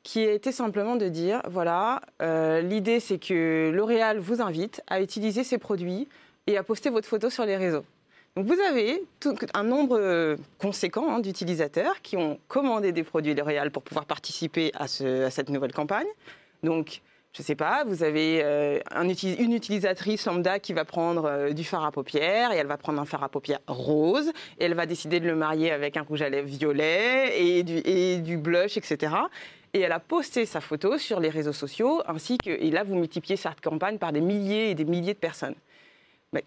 qui 0.03 0.21
été 0.21 0.53
simplement 0.53 0.95
de 0.95 1.09
dire, 1.09 1.43
voilà, 1.51 2.01
euh, 2.23 2.61
l'idée 2.61 3.01
c'est 3.01 3.19
que 3.19 3.73
L'Oréal 3.75 4.19
vous 4.19 4.41
invite 4.41 4.81
à 4.87 5.01
utiliser 5.01 5.43
ses 5.43 5.59
produits 5.59 6.09
et 6.47 6.57
à 6.57 6.63
poster 6.63 6.91
votre 6.91 7.09
photo 7.09 7.29
sur 7.29 7.45
les 7.45 7.57
réseaux. 7.57 7.85
Donc 8.37 8.47
vous 8.47 8.61
avez 8.61 9.03
un 9.55 9.65
nombre 9.65 10.37
conséquent 10.59 11.09
hein, 11.09 11.19
d'utilisateurs 11.19 12.03
qui 12.03 12.17
ont 12.17 12.39
commandé 12.47 12.93
des 12.93 13.03
produits 13.03 13.35
L'Oréal 13.35 13.73
pour 13.73 13.83
pouvoir 13.83 14.05
participer 14.05 14.71
à, 14.75 14.85
à 14.85 15.31
cette 15.31 15.49
nouvelle 15.49 15.73
campagne. 15.73 16.07
Donc, 16.63 17.03
je 17.37 17.43
ne 17.43 17.45
sais 17.45 17.55
pas, 17.55 17.85
vous 17.85 18.03
avez 18.03 18.41
euh, 18.43 18.81
une 18.97 19.53
utilisatrice 19.53 20.25
lambda 20.25 20.59
qui 20.59 20.73
va 20.73 20.87
prendre 20.87 21.27
euh, 21.27 21.53
du 21.53 21.65
fard 21.65 21.85
à 21.85 21.93
paupières 21.93 22.51
et 22.51 22.57
elle 22.57 22.67
va 22.67 22.79
prendre 22.79 22.99
un 22.99 23.05
fard 23.05 23.23
à 23.23 23.29
paupières 23.29 23.61
rose 23.67 24.33
et 24.59 24.65
elle 24.65 24.73
va 24.73 24.87
décider 24.87 25.21
de 25.21 25.27
le 25.27 25.37
marier 25.37 25.71
avec 25.71 25.99
un 25.99 26.01
rouge 26.01 26.23
à 26.23 26.31
lèvres 26.31 26.49
violet 26.49 27.39
et 27.39 27.63
du, 27.63 28.39
blush, 28.39 28.79
etc. 28.79 29.13
Et 29.75 29.81
elle 29.81 29.93
a 29.93 30.01
posté 30.01 30.47
sa 30.47 30.63
photo 30.63 30.97
sur 30.97 31.21
les 31.21 31.29
réseaux 31.29 31.53
sociaux 31.53 32.01
ainsi 32.07 32.39
que, 32.39 32.49
et 32.49 32.71
là 32.71 32.85
vous 32.85 32.95
multipliez 32.95 33.37
cette 33.37 33.61
campagne 33.61 33.99
par 33.99 34.13
des 34.13 34.23
milliers 34.23 34.71
et 34.71 34.75
des 34.75 34.87
milliers 34.87 35.13
de 35.13 35.19
personnes. 35.19 35.57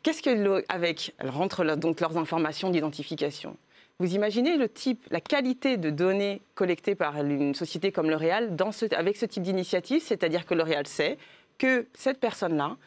Qu'est-ce 0.01 0.23
que 0.23 0.63
avec 0.69 1.13
elles 1.19 1.29
rentrent 1.29 1.63
donc 1.75 1.99
leurs 1.99 2.17
informations 2.17 2.71
d'identification? 2.71 3.55
Vous 4.01 4.15
imaginez 4.15 4.55
le 4.55 4.69
type, 4.69 5.05
la 5.11 5.19
qualité 5.19 5.75
de 5.75 5.89
données 5.89 6.41
collectées 6.55 6.95
par 6.95 7.17
une 7.17 7.53
société 7.53 7.91
comme 7.91 8.09
L'Oréal 8.09 8.55
avec 8.91 9.17
ce 9.17 9.25
type 9.25 9.43
d'initiative, 9.43 10.01
c'est-à-dire 10.01 10.45
que 10.45 10.53
L'Oréal 10.53 10.87
sait 10.87 11.17
que 11.57 11.85
cette 11.93 12.17
personne-là 12.21 12.77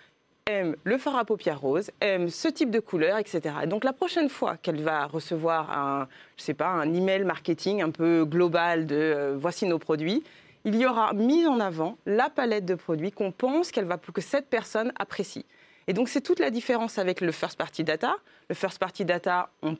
aime 0.46 0.74
le 0.84 0.96
fard 0.96 1.16
à 1.16 1.26
paupières 1.26 1.60
roses, 1.60 1.90
aime 2.00 2.30
ce 2.30 2.48
type 2.48 2.70
de 2.70 2.80
couleur, 2.80 3.18
etc. 3.18 3.54
donc 3.66 3.84
la 3.84 3.92
prochaine 3.92 4.30
fois 4.30 4.56
qu'elle 4.56 4.80
va 4.80 5.04
recevoir 5.04 5.70
un, 5.70 6.08
je 6.38 6.44
sais 6.44 6.54
pas, 6.54 6.68
un 6.68 6.90
email 6.94 7.24
marketing 7.24 7.82
un 7.82 7.90
peu 7.90 8.24
global 8.24 8.86
de 8.86 8.96
euh, 8.96 9.36
voici 9.38 9.66
nos 9.66 9.78
produits, 9.78 10.24
il 10.64 10.76
y 10.76 10.86
aura 10.86 11.12
mis 11.12 11.46
en 11.46 11.60
avant 11.60 11.98
la 12.06 12.30
palette 12.30 12.64
de 12.64 12.74
produits 12.74 13.12
qu'on 13.12 13.32
pense 13.32 13.70
qu'elle 13.70 13.84
va 13.84 13.98
que 13.98 14.22
cette 14.22 14.46
personne 14.46 14.94
apprécie. 14.98 15.44
Et 15.88 15.92
donc 15.92 16.08
c'est 16.08 16.22
toute 16.22 16.38
la 16.38 16.48
différence 16.48 16.98
avec 16.98 17.20
le 17.20 17.32
first 17.32 17.58
party 17.58 17.84
data. 17.84 18.16
Le 18.48 18.54
first 18.54 18.78
party 18.78 19.04
data, 19.04 19.50
on, 19.62 19.76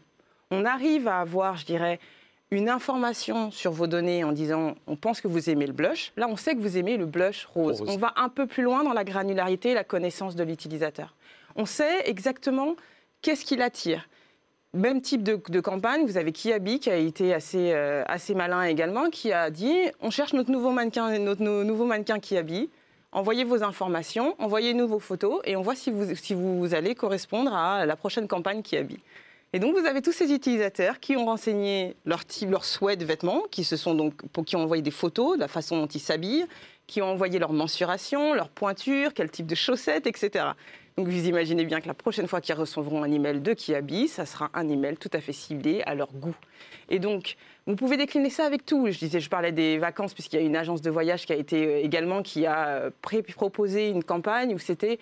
on 0.53 0.67
arrive 0.67 1.09
à 1.09 1.21
avoir, 1.21 1.57
je 1.57 1.65
dirais, 1.65 1.99
une 2.51 2.69
information 2.69 3.51
sur 3.51 3.73
vos 3.73 3.87
données 3.87 4.23
en 4.23 4.33
disant 4.33 4.75
on 4.87 4.97
pense 4.97 5.23
que 5.23 5.29
vous 5.29 5.49
aimez 5.49 5.67
le 5.67 5.73
blush. 5.73 6.13
Là, 6.19 6.29
on 6.29 6.37
sait 6.37 6.55
que 6.55 6.61
vous 6.61 6.77
aimez 6.77 6.99
le 6.99 7.07
blush 7.07 7.47
rose. 7.47 7.83
On 7.89 7.97
va 7.97 8.13
un 8.17 8.29
peu 8.29 8.47
plus 8.47 8.63
loin 8.63 8.85
dans 8.85 8.93
la 8.93 9.05
granularité 9.05 9.71
et 9.71 9.75
la 9.75 9.85
connaissance 9.85 10.37
de 10.37 10.45
l'utilisateur. 10.45 11.15
On 11.57 11.65
sait 11.65 12.09
exactement 12.09 12.77
qu'est-ce 13.23 13.47
qui 13.47 13.57
l'attire. 13.57 14.07
Même 14.75 15.01
type 15.01 15.23
de, 15.23 15.61
campagne, 15.61 16.05
vous 16.07 16.17
avez 16.17 16.33
Kiabi 16.33 16.81
qui 16.81 16.91
a 16.91 16.97
été 16.97 17.35
assez, 17.35 17.73
euh, 17.73 18.05
assez 18.07 18.35
malin 18.35 18.63
également, 18.65 19.11
qui 19.11 19.33
a 19.33 19.51
dit 19.51 19.75
on 20.01 20.11
cherche 20.11 20.35
notre 20.35 20.51
nouveau 20.51 20.71
mannequin, 20.71 21.19
notre 21.19 21.43
nouveau 21.43 21.87
mannequin 21.87 22.19
Kiabi. 22.21 22.69
Envoyez 23.13 23.45
vos 23.45 23.63
informations, 23.63 24.35
envoyez-nous 24.39 24.89
vos 24.89 24.99
photos 24.99 25.41
et 25.45 25.57
on 25.57 25.63
voit 25.63 25.75
si 25.75 25.91
vous, 25.91 26.15
si 26.15 26.33
vous 26.33 26.75
allez 26.75 26.95
correspondre 26.95 27.55
à 27.55 27.85
la 27.85 27.97
prochaine 27.97 28.27
campagne 28.29 28.63
Kiabi. 28.63 28.99
Et 29.55 29.59
donc 29.59 29.77
vous 29.77 29.85
avez 29.85 30.01
tous 30.01 30.13
ces 30.13 30.33
utilisateurs 30.33 30.99
qui 30.99 31.15
ont 31.15 31.27
renseigné 31.27 31.95
leur 32.07 32.25
type, 32.25 32.55
souhait 32.63 32.97
de 32.97 33.05
vêtements, 33.05 33.43
qui 33.51 33.65
se 33.65 33.77
sont 33.77 33.95
donc 33.95 34.15
qui 34.47 34.57
ont 34.57 34.63
envoyé 34.63 34.83
des 34.83 34.91
photos 34.91 35.37
de 35.37 35.41
la 35.41 35.49
façon 35.49 35.77
dont 35.77 35.87
ils 35.87 36.01
s'habillent, 36.01 36.47
qui 36.87 37.03
ont 37.03 37.11
envoyé 37.11 37.39
leur 37.39 37.53
mensuration, 37.53 38.33
leur 38.33 38.49
pointure, 38.49 39.13
quel 39.15 39.31
type 39.31 39.47
de 39.47 39.55
chaussettes, 39.55 40.07
etc. 40.07 40.47
Donc 40.97 41.09
vous 41.09 41.29
imaginez 41.29 41.65
bien 41.65 41.83
que 41.83 41.87
la 41.87 41.95
prochaine 41.95 42.27
fois 42.29 42.41
qu'ils 42.41 42.55
recevront 42.55 43.03
un 43.03 43.11
email 43.11 43.41
de 43.41 43.53
Kiabi, 43.53 44.09
ça 44.09 44.25
sera 44.25 44.51
un 44.55 44.69
email 44.71 44.97
tout 44.97 45.11
à 45.13 45.21
fait 45.21 45.33
ciblé 45.35 45.83
à 45.85 45.95
leur 45.95 46.13
goût. 46.13 46.37
Et 46.89 46.99
donc 46.99 47.37
vous 47.67 47.77
pouvez 47.77 47.99
décliner 47.99 48.31
ça 48.31 48.47
avec 48.47 48.65
tout. 48.65 48.91
Je 48.91 48.99
disais, 48.99 49.21
je 49.21 49.29
parlais 49.29 49.53
des 49.53 49.77
vacances 49.77 50.15
puisqu'il 50.15 50.37
y 50.37 50.43
a 50.43 50.47
une 50.47 50.57
agence 50.57 50.81
de 50.81 50.91
voyage 50.91 51.27
qui 51.27 51.33
a 51.33 51.37
été 51.37 51.67
euh, 51.67 51.85
également 51.85 52.23
qui 52.23 52.47
a 52.47 52.69
euh, 52.69 52.91
proposé 53.37 53.89
une 53.89 54.03
campagne 54.03 54.55
où 54.55 54.59
c'était 54.59 54.99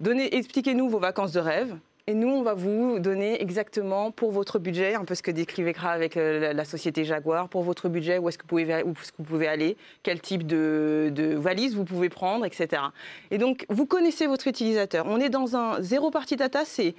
expliquez-nous 0.00 0.88
vos 0.88 1.00
vacances 1.00 1.32
de 1.32 1.40
rêve. 1.40 1.76
Et 2.10 2.14
nous, 2.14 2.28
on 2.28 2.42
va 2.42 2.54
vous 2.54 2.98
donner 2.98 3.40
exactement 3.40 4.10
pour 4.10 4.32
votre 4.32 4.58
budget, 4.58 4.96
un 4.96 5.04
peu 5.04 5.14
ce 5.14 5.22
que 5.22 5.30
décrivait 5.30 5.72
Kra 5.72 5.92
avec 5.92 6.16
euh, 6.16 6.52
la 6.52 6.64
société 6.64 7.04
Jaguar, 7.04 7.48
pour 7.48 7.62
votre 7.62 7.88
budget, 7.88 8.18
où 8.18 8.28
est-ce 8.28 8.36
que, 8.36 8.42
vous 8.42 9.24
pouvez 9.24 9.46
aller, 9.46 9.76
quel 10.02 10.20
type 10.20 10.44
de, 10.44 11.36
valise 11.38 11.76
vous 11.76 11.84
pouvez 11.84 12.08
prendre, 12.08 12.44
etc. 12.44 12.82
Et 13.30 13.38
donc, 13.38 13.64
vous 13.68 13.86
connaissez 13.86 14.26
votre 14.26 14.48
utilisateur. 14.48 15.06
On 15.08 15.20
est 15.20 15.28
dans 15.28 15.54
un 15.54 15.80
zéro 15.80 16.10
party 16.10 16.34
data, 16.34 16.64
c'est 16.64 16.96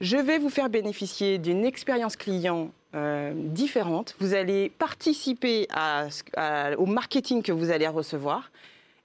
je 0.00 0.16
vais 0.16 0.38
vous 0.38 0.48
faire 0.48 0.70
bénéficier 0.70 1.36
d'une 1.36 1.66
expérience 1.66 2.16
client 2.16 2.70
euh, 2.94 3.34
différente. 3.34 4.16
Vous 4.20 4.32
allez 4.32 4.70
participer 4.70 5.68
au 6.78 6.86
marketing 6.86 7.42
que 7.42 7.52
vous 7.52 7.70
allez 7.70 7.88
recevoir. 7.88 8.50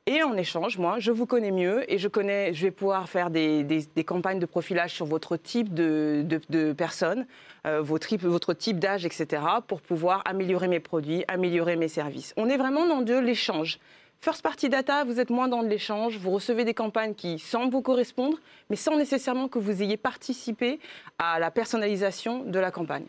Et 0.08 0.22
en 0.22 0.38
échange, 0.38 0.78
moi, 0.78 1.00
je 1.00 1.12
vous 1.12 1.26
connais 1.26 1.50
mieux 1.50 1.92
et 1.92 1.98
je, 1.98 2.08
connais, 2.08 2.54
je 2.54 2.68
vais 2.68 2.72
pouvoir 2.72 3.10
faire 3.10 3.32
des, 3.32 3.66
campagnes 4.06 4.38
de 4.38 4.46
profilage 4.46 4.94
sur 4.94 5.08
votre 5.08 5.36
type 5.36 5.74
de, 5.74 6.24
de, 6.48 6.74
personnes, 6.74 7.26
euh, 7.66 7.82
votre, 7.82 8.16
votre 8.28 8.54
type 8.54 8.78
d'âge, 8.78 9.04
etc., 9.04 9.42
pour 9.68 9.82
pouvoir 9.82 10.22
améliorer 10.26 10.68
mes 10.68 10.80
produits, 10.80 11.24
améliorer 11.28 11.76
mes 11.76 11.88
services. 11.88 12.36
On 12.38 12.50
est 12.50 12.58
vraiment 12.58 12.86
dans 12.86 13.02
de 13.02 13.18
l'échange. 13.18 13.80
First 14.22 14.44
Party 14.44 14.70
Data, 14.70 15.06
vous 15.06 15.20
êtes 15.20 15.32
moins 15.32 15.48
dans 15.48 15.64
de 15.64 15.68
l'échange, 15.68 16.18
vous 16.20 16.30
recevez 16.30 16.66
des 16.66 16.76
campagnes 16.76 17.16
qui 17.16 17.40
semblent 17.40 17.72
vous 17.72 17.82
correspondre, 17.82 18.38
mais 18.70 18.76
sans 18.76 18.98
nécessairement 18.98 19.48
que 19.48 19.58
vous 19.58 19.82
ayez 19.82 19.98
participé 19.98 20.80
à 21.18 21.40
la 21.40 21.50
personnalisation 21.50 22.44
de 22.44 22.60
la 22.60 22.70
campagne. 22.70 23.08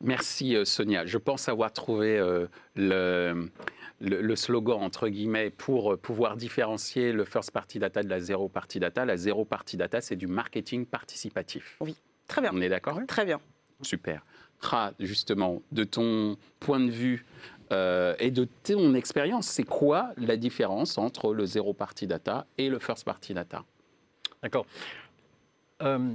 Merci 0.00 0.54
euh, 0.56 0.64
Sonia. 0.64 1.06
Je 1.06 1.18
pense 1.18 1.48
avoir 1.48 1.72
trouvé 1.72 2.18
euh, 2.18 2.46
le 2.76 3.50
le, 4.00 4.36
slogan, 4.36 4.82
entre 4.82 5.08
guillemets, 5.08 5.50
pour 5.50 5.92
euh, 5.92 5.96
pouvoir 5.96 6.36
différencier 6.36 7.12
le 7.12 7.24
first 7.24 7.50
party 7.50 7.78
data 7.78 8.02
de 8.02 8.08
la 8.08 8.20
zéro 8.20 8.48
party 8.48 8.78
data. 8.80 9.04
La 9.04 9.16
zéro 9.16 9.44
party 9.44 9.76
data, 9.76 10.00
c'est 10.00 10.16
du 10.16 10.26
marketing 10.26 10.86
participatif. 10.86 11.76
Oui, 11.80 11.96
très 12.26 12.40
bien. 12.40 12.50
On 12.54 12.60
est 12.60 12.68
d'accord? 12.68 12.98
Très 13.06 13.24
bien. 13.24 13.40
Super. 13.82 14.24
Ra, 14.60 14.92
justement, 14.98 15.62
de 15.72 15.84
ton 15.84 16.36
point 16.60 16.80
de 16.80 16.90
vue 16.90 17.24
euh, 17.72 18.14
et 18.18 18.30
de 18.30 18.46
ton 18.64 18.94
expérience, 18.94 19.46
c'est 19.46 19.64
quoi 19.64 20.10
la 20.16 20.36
différence 20.36 20.98
entre 20.98 21.32
le 21.32 21.46
zéro 21.46 21.74
party 21.74 22.06
data 22.06 22.46
et 22.56 22.68
le 22.68 22.78
first 22.78 23.04
party 23.04 23.34
data? 23.34 23.64
D'accord. 24.42 24.66
Euh, 25.82 26.10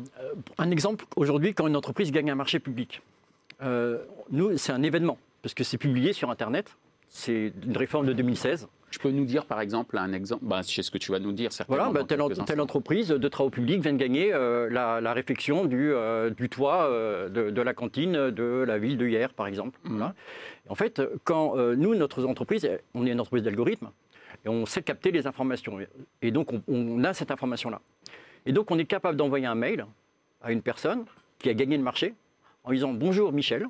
un 0.57 0.71
exemple, 0.71 1.05
aujourd'hui, 1.15 1.53
quand 1.53 1.67
une 1.67 1.75
entreprise 1.77 2.11
gagne 2.11 2.31
un 2.31 2.35
marché 2.35 2.59
public, 2.59 3.01
nous, 4.29 4.57
c'est 4.57 4.71
un 4.71 4.83
événement, 4.83 5.17
parce 5.41 5.53
que 5.53 5.63
c'est 5.63 5.77
publié 5.77 6.13
sur 6.13 6.29
Internet, 6.29 6.75
c'est 7.13 7.53
une 7.63 7.77
réforme 7.77 8.07
de 8.07 8.13
2016. 8.13 8.67
Tu 8.89 8.99
peux 8.99 9.11
nous 9.11 9.25
dire, 9.25 9.45
par 9.45 9.61
exemple, 9.61 9.97
un 9.97 10.13
exemple 10.13 10.45
bah, 10.45 10.61
C'est 10.63 10.81
ce 10.81 10.89
que 10.89 10.97
tu 10.97 11.11
vas 11.11 11.19
nous 11.19 11.31
dire, 11.31 11.51
certainement. 11.51 11.91
Voilà, 11.91 12.05
bah, 12.05 12.43
telle, 12.45 12.61
entreprise 12.61 13.09
de 13.09 13.27
travaux 13.27 13.51
publics 13.51 13.81
vient 13.81 13.93
de 13.93 13.97
gagner 13.97 14.33
euh, 14.33 14.69
la, 14.69 15.13
réfection 15.13 15.65
du, 15.65 15.91
euh, 15.93 16.31
du 16.31 16.49
toit 16.49 16.89
euh, 16.89 17.29
de, 17.29 17.61
la 17.61 17.73
cantine 17.73 18.31
de 18.31 18.63
la 18.67 18.79
ville 18.79 18.97
de 18.97 19.07
hier, 19.07 19.33
par 19.33 19.45
exemple. 19.45 19.79
Mhm. 19.83 20.13
En 20.69 20.75
fait, 20.75 21.01
quand 21.23 21.55
nous, 21.55 21.93
notre 21.95 22.25
entreprise, 22.25 22.67
on 22.95 23.05
est 23.05 23.11
une 23.11 23.19
entreprise 23.19 23.43
d'algorithme, 23.43 23.91
et 24.45 24.49
on 24.49 24.65
sait 24.65 24.81
capter 24.81 25.11
les 25.11 25.27
informations. 25.27 25.77
Et 26.21 26.31
donc, 26.31 26.51
on, 26.51 26.63
on 26.67 27.03
a 27.03 27.13
cette 27.13 27.31
information-là. 27.31 27.79
Et 28.45 28.51
donc, 28.51 28.71
on 28.71 28.77
est 28.79 28.85
capable 28.85 29.17
d'envoyer 29.17 29.45
un 29.45 29.55
mail 29.55 29.85
à 30.41 30.51
une 30.51 30.61
personne 30.61 31.05
qui 31.37 31.49
a 31.49 31.53
gagné 31.53 31.77
le 31.77 31.83
marché 31.83 32.15
en 32.63 32.71
disant 32.71 32.93
Bonjour 32.93 33.31
Michel, 33.31 33.67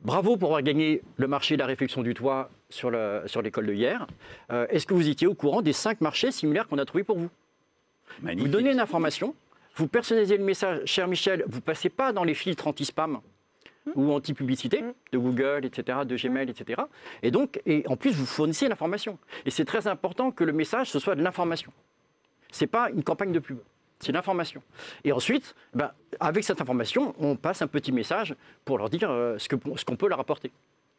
Bravo 0.00 0.36
pour 0.36 0.50
avoir 0.50 0.62
gagné 0.62 1.02
le 1.16 1.26
marché 1.26 1.56
de 1.56 1.58
la 1.58 1.66
réflexion 1.66 2.02
du 2.02 2.14
toit 2.14 2.50
sur 2.70 2.90
l'école 2.90 3.66
de 3.66 3.72
hier. 3.72 4.06
Euh, 4.52 4.66
est-ce 4.70 4.86
que 4.86 4.94
vous 4.94 5.08
étiez 5.08 5.26
au 5.26 5.34
courant 5.34 5.60
des 5.60 5.72
cinq 5.72 6.00
marchés 6.00 6.30
similaires 6.30 6.68
qu'on 6.68 6.78
a 6.78 6.84
trouvés 6.84 7.02
pour 7.02 7.18
vous? 7.18 7.30
Vous 8.22 8.48
donnez 8.48 8.70
une 8.70 8.80
information, 8.80 9.34
vous 9.74 9.88
personnalisez 9.88 10.36
le 10.36 10.44
message, 10.44 10.82
cher 10.84 11.08
Michel, 11.08 11.44
vous 11.48 11.56
ne 11.56 11.62
passez 11.62 11.88
pas 11.88 12.12
dans 12.12 12.22
les 12.22 12.34
filtres 12.34 12.68
anti-spam 12.68 13.20
ou 13.94 14.12
anti-publicité 14.12 14.84
de 15.12 15.18
Google, 15.18 15.64
etc., 15.64 15.98
de 16.04 16.16
Gmail, 16.16 16.48
etc. 16.48 16.82
Et 17.22 17.30
donc, 17.30 17.60
et 17.66 17.84
en 17.88 17.96
plus, 17.96 18.12
vous 18.12 18.26
fournissez 18.26 18.68
l'information. 18.68 19.18
Et 19.46 19.50
c'est 19.50 19.64
très 19.64 19.88
important 19.88 20.30
que 20.30 20.44
le 20.44 20.52
message, 20.52 20.90
ce 20.90 20.98
soit 20.98 21.16
de 21.16 21.22
l'information. 21.22 21.72
Ce 22.52 22.64
n'est 22.64 22.68
pas 22.68 22.90
une 22.90 23.02
campagne 23.02 23.32
de 23.32 23.38
pub. 23.40 23.58
C'est 24.00 24.12
l'information. 24.12 24.62
Et 25.04 25.12
ensuite, 25.12 25.54
ben, 25.74 25.90
avec 26.20 26.44
cette 26.44 26.60
information, 26.60 27.14
on 27.18 27.36
passe 27.36 27.62
un 27.62 27.66
petit 27.66 27.92
message 27.92 28.34
pour 28.64 28.78
leur 28.78 28.90
dire 28.90 29.10
euh, 29.10 29.38
ce 29.38 29.48
qu'on 29.48 29.76
ce 29.76 29.84
qu'on 29.84 29.96
peut 29.96 30.08
leur 30.08 30.20
apporter. 30.20 30.52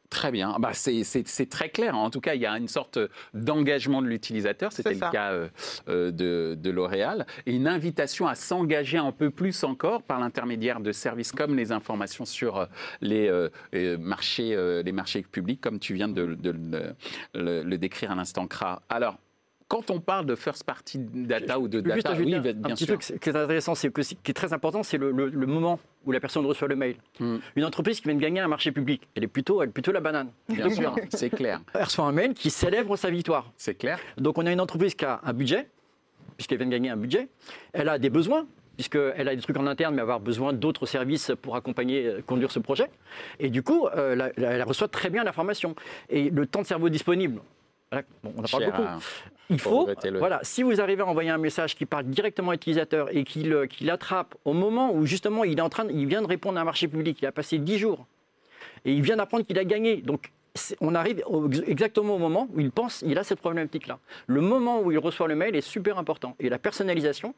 Très 0.09 0.31
bien, 0.31 0.55
bah 0.57 0.71
c'est 0.73 1.49
très 1.51 1.69
clair. 1.69 1.95
En 1.95 2.09
tout 2.09 2.19
cas, 2.19 2.33
il 2.33 2.41
y 2.41 2.45
a 2.47 2.57
une 2.57 2.67
sorte 2.67 2.97
d'engagement 3.35 4.01
de 4.01 4.07
l'utilisateur, 4.07 4.73
c'était 4.73 4.95
le 4.95 5.11
cas 5.11 5.33
euh, 5.33 5.49
euh, 5.87 6.09
de, 6.09 6.57
de 6.59 6.69
L'Oréal, 6.71 7.27
et 7.45 7.53
une 7.53 7.67
invitation 7.67 8.27
à 8.27 8.33
s'engager 8.33 8.97
un 8.97 9.11
peu 9.11 9.29
plus 9.29 9.63
encore 9.63 10.01
par 10.01 10.19
l'intermédiaire 10.19 10.79
de 10.79 10.91
services 10.91 11.31
comme 11.31 11.55
les 11.55 11.71
informations 11.71 12.25
sur 12.25 12.67
les, 13.01 13.31
marchés, 13.99 14.81
les 14.83 14.91
marchés 14.91 15.21
publics, 15.21 15.61
comme 15.61 15.77
tu 15.77 15.93
viens 15.93 16.07
de, 16.07 16.23
le, 16.23 17.61
le, 17.61 17.77
décrire 17.77 18.09
à 18.09 18.15
l'instant, 18.15 18.47
CRA. 18.47 18.81
Alors, 18.89 19.19
quand 19.69 19.91
on 19.91 19.99
parle 19.99 20.25
de 20.25 20.35
first 20.35 20.63
party 20.63 20.97
data 20.97 21.59
ou 21.59 21.67
de 21.67 21.79
data, 21.79 22.13
oui, 22.17 22.33
un, 22.33 22.39
bien 22.41 22.53
petit 22.53 22.85
sûr. 22.85 22.97
Truc 22.97 23.19
qui 23.19 23.29
est 23.29 23.35
intéressant, 23.35 23.75
c'est 23.75 23.91
que, 23.91 24.01
qui 24.01 24.31
est 24.31 24.33
très 24.33 24.51
important, 24.51 24.81
c'est 24.81 24.97
le, 24.97 25.13
moment 25.13 25.79
où 26.05 26.11
la 26.11 26.19
personne 26.19 26.43
reçoit 26.45 26.67
le 26.67 26.75
mail. 26.75 26.95
Hmm. 27.19 27.37
Une 27.55 27.63
entreprise 27.63 27.99
qui 27.99 28.07
vient 28.07 28.15
de 28.15 28.19
gagner 28.19 28.39
un 28.39 28.47
marché 28.47 28.71
public, 28.71 29.07
elle 29.15 29.23
est 29.23 29.27
plutôt, 29.27 29.61
elle 29.61 29.69
est 29.69 29.71
plutôt 29.71 29.91
la 29.91 29.99
banane. 29.99 30.31
Bien 30.49 30.69
sûr, 30.71 30.95
c'est 31.09 31.29
clair. 31.29 31.61
Elle 31.75 31.83
reçoit 31.83 32.05
un 32.05 32.11
mail 32.11 32.33
qui 32.33 32.49
célèbre 32.49 32.97
sa 32.97 33.11
victoire. 33.11 33.51
C'est 33.57 33.75
clair. 33.75 33.99
Donc 34.17 34.39
on 34.39 34.45
a 34.47 34.51
une 34.51 34.59
entreprise 34.59 34.95
qui 34.95 35.05
a 35.05 35.21
un 35.23 35.33
budget, 35.33 35.69
puisqu'elle 36.35 36.57
vient 36.57 36.67
de 36.67 36.71
gagner 36.71 36.89
un 36.89 36.97
budget. 36.97 37.27
Elle 37.73 37.89
a 37.89 37.99
des 37.99 38.09
besoins, 38.09 38.47
puisqu'elle 38.75 39.27
a 39.27 39.35
des 39.35 39.41
trucs 39.41 39.57
en 39.57 39.67
interne, 39.67 39.93
mais 39.93 40.01
avoir 40.01 40.19
besoin 40.19 40.51
d'autres 40.51 40.87
services 40.87 41.31
pour 41.43 41.55
accompagner, 41.55 42.07
euh, 42.07 42.21
conduire 42.25 42.51
ce 42.51 42.57
projet. 42.57 42.89
Et 43.39 43.51
du 43.51 43.61
coup, 43.61 43.87
euh, 43.87 44.31
elle 44.35 44.63
reçoit 44.63 44.87
très 44.87 45.11
bien 45.11 45.23
l'information. 45.23 45.75
Et 46.09 46.31
le 46.31 46.47
temps 46.47 46.63
de 46.63 46.67
cerveau 46.67 46.89
disponible, 46.89 47.39
on 47.91 48.43
en 48.43 48.47
parle 48.47 48.65
beaucoup. 48.65 49.03
Il 49.51 49.59
faut, 49.59 49.89
voilà, 50.19 50.39
si 50.43 50.61
vous 50.61 50.79
arrivez 50.79 51.01
à 51.01 51.07
envoyer 51.07 51.31
un 51.31 51.39
message 51.39 51.75
qui 51.75 51.87
parle 51.87 52.05
directement 52.05 52.51
à 52.51 52.53
l'utilisateur 52.53 53.09
et 53.15 53.23
qu'il 53.23 53.49
l'attrape 53.81 54.35
au 54.45 54.53
moment 54.53 54.93
où 54.93 55.07
justement 55.07 55.43
il, 55.43 55.57
est 55.57 55.61
en 55.61 55.69
train, 55.69 55.87
il 55.89 56.05
vient 56.05 56.21
de 56.21 56.27
répondre 56.27 56.59
à 56.59 56.61
un 56.61 56.65
marché 56.65 56.87
public, 56.87 57.17
il 57.19 57.25
a 57.25 57.31
passé 57.31 57.57
10 57.57 57.79
jours 57.79 58.05
et 58.85 58.93
il 58.93 59.01
vient 59.01 59.17
d'apprendre 59.17 59.45
qu'il 59.45 59.57
a 59.57 59.65
gagné. 59.65 59.97
Donc 59.97 60.31
on 60.81 60.93
arrive 60.93 61.23
exactement 61.65 62.15
au 62.15 62.19
moment 62.19 62.47
où 62.53 62.59
il 62.59 62.71
pense, 62.71 63.03
il 63.05 63.17
a 63.17 63.23
cette 63.23 63.39
problématique-là. 63.39 63.97
Le 64.27 64.41
moment 64.41 64.81
où 64.81 64.91
il 64.91 64.99
reçoit 64.99 65.27
le 65.27 65.35
mail 65.35 65.55
est 65.55 65.61
super 65.61 65.97
important. 65.97 66.35
Et 66.39 66.49
la 66.49 66.59
personnalisation 66.59 67.33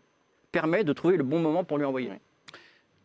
permet 0.51 0.83
de 0.83 0.91
trouver 0.91 1.15
le 1.15 1.23
bon 1.23 1.39
moment 1.39 1.63
pour 1.63 1.77
lui 1.77 1.85
envoyer. 1.85 2.11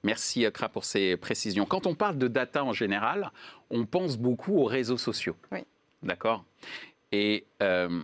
Merci 0.03 0.47
Kra 0.53 0.69
pour 0.69 0.85
ces 0.85 1.17
précisions. 1.17 1.65
Quand 1.65 1.87
on 1.87 1.95
parle 1.95 2.19
de 2.19 2.29
data 2.29 2.65
en 2.65 2.73
général, 2.73 3.31
on 3.71 3.87
pense 3.87 4.17
beaucoup 4.17 4.59
aux 4.59 4.65
réseaux 4.65 4.97
sociaux. 4.97 5.37
Oui. 5.53 5.61
D'accord? 6.03 6.45
Et 7.13 7.47
euh, 7.63 8.03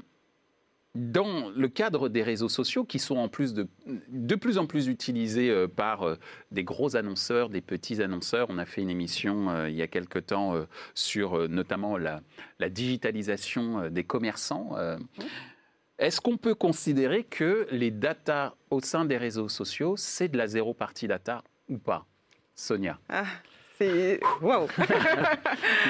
dans 0.95 1.51
le 1.51 1.69
cadre 1.69 2.09
des 2.09 2.23
réseaux 2.23 2.49
sociaux, 2.49 2.85
qui 2.85 2.99
sont 2.99 3.17
en 3.17 3.29
plus 3.29 3.55
de, 3.55 3.69
de 4.09 4.35
plus 4.35 4.59
en 4.59 4.67
plus 4.67 4.89
utilisés 4.89 5.51
euh, 5.51 5.67
par 5.67 6.03
euh, 6.03 6.17
des 6.51 6.65
gros 6.65 6.97
annonceurs, 6.97 7.49
des 7.49 7.61
petits 7.61 8.03
annonceurs, 8.03 8.49
on 8.51 8.59
a 8.59 8.67
fait 8.67 8.83
une 8.83 8.91
émission 8.91 9.67
il 9.67 9.75
y 9.75 9.83
a 9.83 9.89
quelque 9.89 10.19
temps 10.19 10.55
sur 10.95 11.49
notamment 11.49 11.97
la, 11.97 12.23
digitalisation 12.69 13.89
des 13.91 14.05
commerçants. 14.05 14.77
Est-ce 15.99 16.21
qu'on 16.21 16.37
peut 16.37 16.55
considérer 16.55 17.25
que 17.25 17.67
les 17.71 17.91
datas 17.91 18.55
au 18.71 18.81
sein 18.81 19.05
des 19.05 19.17
réseaux 19.17 19.49
sociaux, 19.49 19.95
c'est 19.97 20.29
de 20.29 20.37
la 20.37 20.47
zéro 20.47 20.75
partie 20.75 21.07
data 21.07 21.45
ou 21.69 21.79
pas? 21.79 22.07
Sonia 22.55 22.99
Ah, 23.09 23.25
c'est. 23.83 24.21
Waouh 24.41 24.67
Eh 24.79 24.83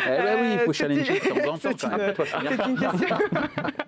ben 0.08 0.38
oui, 0.40 0.48
il 0.54 0.58
faut 0.60 0.70
Euh, 0.70 0.72
challenger 0.72 1.14
de 1.20 1.44
temps 1.44 1.52
en 1.54 1.58
temps. 1.58 1.70
c'est 1.76 1.80
quand 1.80 1.90
une- 1.90 1.96
même. 1.96 2.10
Après 2.10 2.14
toi, 2.14 2.26
Sonia. 2.26 2.50
C'est 2.56 2.68
une 2.70 2.78
question. 2.78 3.18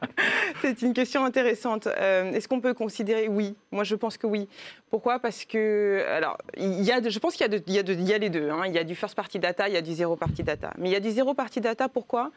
C'est 0.64 0.80
une 0.80 0.94
question 0.94 1.26
intéressante. 1.26 1.86
Euh, 1.86 2.32
Est-ce 2.32 2.48
qu'on 2.48 2.60
peut 2.62 2.72
considérer 2.72 3.28
oui? 3.28 3.54
Moi, 3.70 3.84
je 3.84 3.94
pense 3.96 4.16
que 4.16 4.26
oui. 4.26 4.48
Pourquoi? 4.88 5.18
Parce 5.18 5.44
que, 5.44 6.02
alors, 6.08 6.38
y 6.56 6.90
a, 6.90 7.06
je 7.06 7.18
pense 7.18 7.34
qu'il 7.36 7.46
y 7.66 7.72
y 7.72 7.74
y 8.04 8.12
a 8.14 8.18
les 8.18 8.30
deux. 8.30 8.48
hein. 8.48 8.62
Il 8.64 8.72
y 8.72 8.78
a 8.78 8.84
du 8.84 8.94
first 8.94 9.14
party 9.14 9.38
data, 9.38 9.68
il 9.68 9.74
y 9.74 9.76
a 9.76 9.82
du 9.82 9.92
zero 9.92 10.16
party 10.16 10.42
data. 10.42 10.72
Mais 10.78 10.88
il 10.88 10.92
y 10.92 10.96
a 10.96 11.00
du 11.00 11.10
zero 11.10 11.34
party 11.34 11.60
data. 11.60 11.88
Pourquoi? 11.90 12.30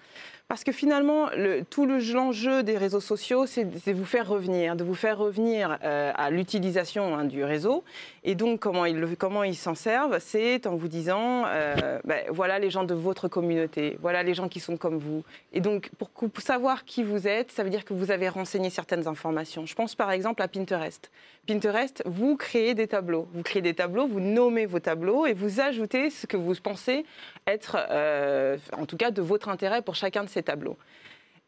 Parce 0.49 0.63
que 0.63 0.71
finalement, 0.73 1.27
le- 1.37 1.63
tout 1.63 1.85
le- 1.85 1.99
l'enjeu 2.13 2.63
des 2.63 2.77
réseaux 2.77 2.99
sociaux, 2.99 3.45
c'est 3.45 3.63
de 3.65 3.93
vous 3.93 4.05
faire 4.05 4.27
revenir, 4.27 4.75
de 4.75 4.83
vous 4.83 4.95
faire 4.95 5.17
revenir 5.19 5.77
euh, 5.83 6.11
à 6.15 6.29
l'utilisation 6.31 7.15
hein, 7.15 7.25
du 7.25 7.43
réseau. 7.43 7.83
Et 8.23 8.33
donc, 8.35 8.59
comment 8.59 8.85
ils 8.85 9.15
comment 9.17 9.43
ils 9.43 9.55
s'en 9.55 9.75
servent? 9.75 10.17
C'est 10.19 10.65
en 10.67 10.75
vous 10.75 10.87
disant, 10.87 11.43
euh, 11.47 11.99
ben, 12.05 12.23
voilà 12.29 12.59
les 12.59 12.71
gens 12.71 12.83
de 12.85 12.93
votre 12.95 13.27
communauté, 13.27 13.97
voilà 14.01 14.23
les 14.23 14.33
gens 14.33 14.47
qui 14.49 14.59
sont 14.59 14.77
comme 14.77 14.97
vous. 14.97 15.23
Et 15.53 15.61
donc, 15.61 15.91
pour, 15.99 16.09
pour 16.09 16.41
savoir 16.41 16.85
qui 16.85 17.03
vous 17.03 17.27
êtes, 17.27 17.51
ça 17.51 17.63
veut 17.63 17.69
dire 17.69 17.85
que 17.85 17.93
vous 17.93 18.09
avez 18.09 18.16
renseigné 18.25 18.69
certaines 18.69 19.07
informations. 19.07 19.65
Je 19.65 19.75
pense 19.75 19.93
par 19.93 20.11
exemple 20.11 20.41
à 20.41 20.47
Pinterest. 20.47 21.11
Pinterest, 21.47 22.01
vous 22.05 22.35
créez 22.35 22.73
des 22.73 22.87
tableaux. 22.87 23.27
Vous 23.33 23.43
créez 23.43 23.61
des 23.61 23.75
tableaux, 23.75 24.07
vous 24.07 24.19
nommez 24.19 24.65
vos 24.65 24.79
tableaux 24.79 25.27
et 25.27 25.33
vous 25.33 25.61
ajoutez 25.61 26.09
ce 26.09 26.25
que 26.25 26.37
vous 26.37 26.55
pensez 26.55 27.05
être, 27.45 27.77
euh, 27.91 28.57
en 28.73 28.85
tout 28.85 28.97
cas, 28.97 29.11
de 29.11 29.21
votre 29.21 29.49
intérêt 29.49 29.81
pour 29.83 29.95
chacun 29.95 30.23
de 30.23 30.29
ces 30.29 30.43
tableaux. 30.43 30.77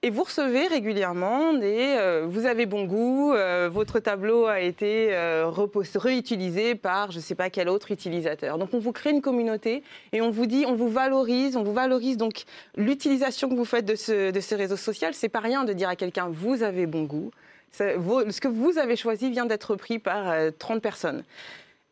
Et 0.02 0.12
vous 0.12 0.24
recevez 0.24 0.68
régulièrement 0.68 1.54
des 1.54 1.96
euh, 1.98 2.26
vous 2.26 2.46
avez 2.46 2.66
bon 2.66 2.86
goût, 2.86 3.34
euh, 3.34 3.68
votre 3.70 4.00
tableau 4.00 4.46
a 4.46 4.62
été 4.62 5.10
euh, 5.12 5.52
réutilisé 5.96 6.76
par 6.76 7.12
je 7.12 7.18
ne 7.18 7.22
sais 7.22 7.36
pas 7.36 7.50
quel 7.50 7.68
autre 7.68 7.92
utilisateur. 7.92 8.58
Donc 8.58 8.74
on 8.74 8.80
vous 8.80 8.94
crée 8.94 9.10
une 9.10 9.22
communauté 9.22 9.84
et 10.14 10.22
on 10.22 10.30
vous 10.30 10.46
dit, 10.46 10.64
on 10.66 10.76
vous 10.76 10.88
valorise, 10.88 11.58
on 11.58 11.64
vous 11.64 11.74
valorise 11.74 12.16
donc 12.16 12.46
l'utilisation 12.78 13.50
que 13.50 13.56
vous 13.56 13.66
faites 13.66 13.84
de 13.84 13.96
ce, 13.96 14.32
de 14.32 14.40
ce 14.40 14.56
réseau 14.56 14.78
social. 14.78 15.14
C'est 15.14 15.28
pas 15.28 15.42
rien 15.42 15.66
de 15.66 15.74
dire 15.74 15.90
à 15.90 15.98
quelqu'un 15.98 16.30
vous 16.32 16.64
avez 16.64 16.86
bon 16.86 17.04
goût. 17.04 17.32
Ce 17.72 18.40
que 18.40 18.48
vous 18.48 18.78
avez 18.78 18.96
choisi 18.96 19.30
vient 19.30 19.46
d'être 19.46 19.76
pris 19.76 20.00
par 20.00 20.30
euh, 20.30 20.52
30 20.58 20.82
personnes. 20.82 21.24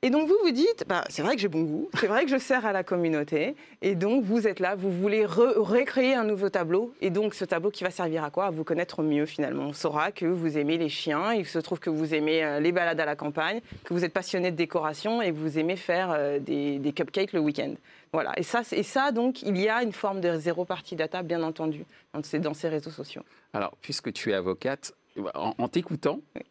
Et 0.03 0.11
donc 0.11 0.27
vous 0.27 0.37
vous 0.43 0.51
dites, 0.51 0.85
bah, 0.87 1.03
c'est 1.09 1.23
vrai 1.23 1.33
que 1.35 1.41
j'ai 1.41 1.47
bon 1.47 1.63
goût, 1.63 1.89
c'est 1.99 2.05
vrai 2.05 2.23
que 2.23 2.29
je 2.29 2.37
sers 2.37 2.63
à 2.67 2.71
la 2.71 2.83
communauté, 2.83 3.55
et 3.81 3.95
donc 3.95 4.23
vous 4.23 4.47
êtes 4.47 4.59
là, 4.59 4.75
vous 4.75 4.91
voulez 4.91 5.25
re- 5.25 5.57
recréer 5.57 6.13
un 6.13 6.23
nouveau 6.23 6.49
tableau, 6.49 6.93
et 7.01 7.09
donc 7.09 7.33
ce 7.33 7.45
tableau 7.45 7.71
qui 7.71 7.83
va 7.83 7.89
servir 7.89 8.23
à 8.23 8.29
quoi? 8.29 8.45
À 8.45 8.51
vous 8.51 8.63
connaître 8.63 9.01
mieux 9.01 9.25
finalement. 9.25 9.63
On 9.63 9.73
saura 9.73 10.11
que 10.11 10.27
vous 10.27 10.59
aimez 10.59 10.77
les 10.77 10.87
chiens, 10.87 11.33
il 11.33 11.47
se 11.47 11.57
trouve 11.57 11.79
que 11.79 11.89
vous 11.89 12.13
aimez 12.13 12.43
euh, 12.43 12.59
les 12.59 12.71
balades 12.71 12.99
à 12.99 13.05
la 13.05 13.15
campagne, 13.15 13.59
que 13.83 13.93
vous 13.95 14.05
êtes 14.05 14.13
passionné 14.13 14.51
de 14.51 14.55
décoration 14.55 15.19
et 15.23 15.31
que 15.31 15.37
vous 15.37 15.57
aimez 15.57 15.75
faire 15.75 16.11
euh, 16.11 16.37
des, 16.37 16.77
des 16.77 16.93
cupcakes 16.93 17.33
le 17.33 17.39
week-end. 17.39 17.73
Voilà, 18.13 18.37
et 18.37 18.43
ça, 18.43 18.61
et 18.73 18.83
ça 18.83 19.11
donc, 19.11 19.41
il 19.41 19.57
y 19.57 19.67
a 19.67 19.81
une 19.81 19.93
forme 19.93 20.21
de 20.21 20.37
zéro 20.37 20.63
partie 20.63 20.95
data, 20.95 21.23
bien 21.23 21.41
entendu, 21.41 21.85
dans 22.13 22.21
ces, 22.21 22.37
dans 22.37 22.53
ces 22.53 22.69
réseaux 22.69 22.91
sociaux. 22.91 23.23
Alors, 23.51 23.75
puisque 23.81 24.13
tu 24.13 24.29
es 24.29 24.35
avocate, 24.35 24.93
en, 25.33 25.55
en 25.57 25.67
t'écoutant 25.67 26.19
Oui. 26.35 26.43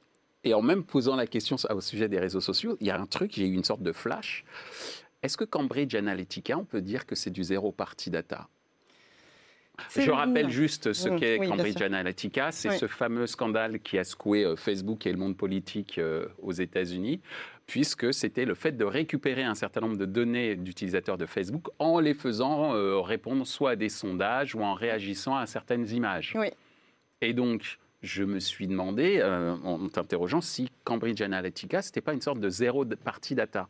Et 0.47 0.55
en 0.55 0.63
même 0.63 0.85
posant 0.85 1.17
la 1.17 1.27
question 1.27 1.57
au 1.69 1.81
sujet 1.81 2.09
des 2.09 2.21
réseaux 2.21 2.41
sociaux, 2.41 2.77
il 2.81 2.87
y 2.87 2.91
a 2.91 2.99
un 3.01 3.07
truc, 3.07 3.33
j'ai 3.35 3.47
eu 3.47 3.53
une 3.53 3.65
sorte 3.65 3.83
de 3.83 3.93
flash. 3.93 4.45
Est-ce 5.23 5.37
que 5.37 5.45
Cambridge 5.45 5.95
Analytica, 5.95 6.57
on 6.57 6.65
peut 6.65 6.81
dire 6.81 7.05
que 7.05 7.17
c'est 7.17 7.31
du 7.31 7.43
zéro 7.43 7.73
party 7.73 8.11
data? 8.11 8.49
Je 9.95 10.11
rappelle 10.11 10.49
juste 10.49 10.93
ce 10.93 11.09
qu'est 11.11 11.39
oui, 11.39 11.49
Cambridge. 11.49 11.83
Analytica. 11.83 12.51
C'est 12.51 12.71
Oui. 12.71 12.79
ce 12.79 12.87
fameux 12.87 13.27
scandale 13.27 13.81
qui 13.81 13.99
a 13.99 14.05
secoué 14.05 14.45
euh, 14.45 14.57
Facebook 14.57 15.07
et 15.07 15.13
le 15.13 15.19
monde 15.19 15.37
politique 15.37 15.99
euh, 15.99 16.29
aux 16.41 16.53
États-Unis, 16.53 17.21
puisque 17.67 18.15
c'était 18.15 18.47
le 18.47 18.55
fait 18.55 18.73
de 18.73 18.85
récupérer 18.85 19.43
un 19.43 19.55
certain 19.55 19.81
nombre 19.81 19.99
de 19.99 20.07
données 20.07 20.57
d'utilisateurs 20.57 21.19
de 21.19 21.27
Facebook 21.27 21.69
en 21.79 22.01
les 22.01 22.15
faisant 22.15 22.75
euh, 22.75 23.01
répondre 23.01 23.47
soit 23.47 23.73
à 23.73 23.77
des 23.77 23.91
sondages 23.91 24.55
ou 24.55 24.63
en 24.63 24.73
réagissant 24.75 25.37
à 25.37 25.45
certaines 25.47 25.87
images. 25.91 26.33
Oui. 26.37 26.49
Et 27.21 27.35
donc, 27.35 27.79
je 28.03 28.25
me 28.25 28.41
suis 28.41 28.67
demandé, 28.67 29.19
euh, 29.21 29.57
en 29.65 29.89
t'interrogeant, 29.89 30.41
si 30.41 30.71
Cambridge 30.85 31.21
Analytica, 31.21 31.83
c'était 31.83 32.01
pas 32.01 32.13
une 32.13 32.21
sorte 32.21 32.41
de 32.41 32.49
zéro 32.49 32.85
party 32.85 33.35
data. 33.35 33.69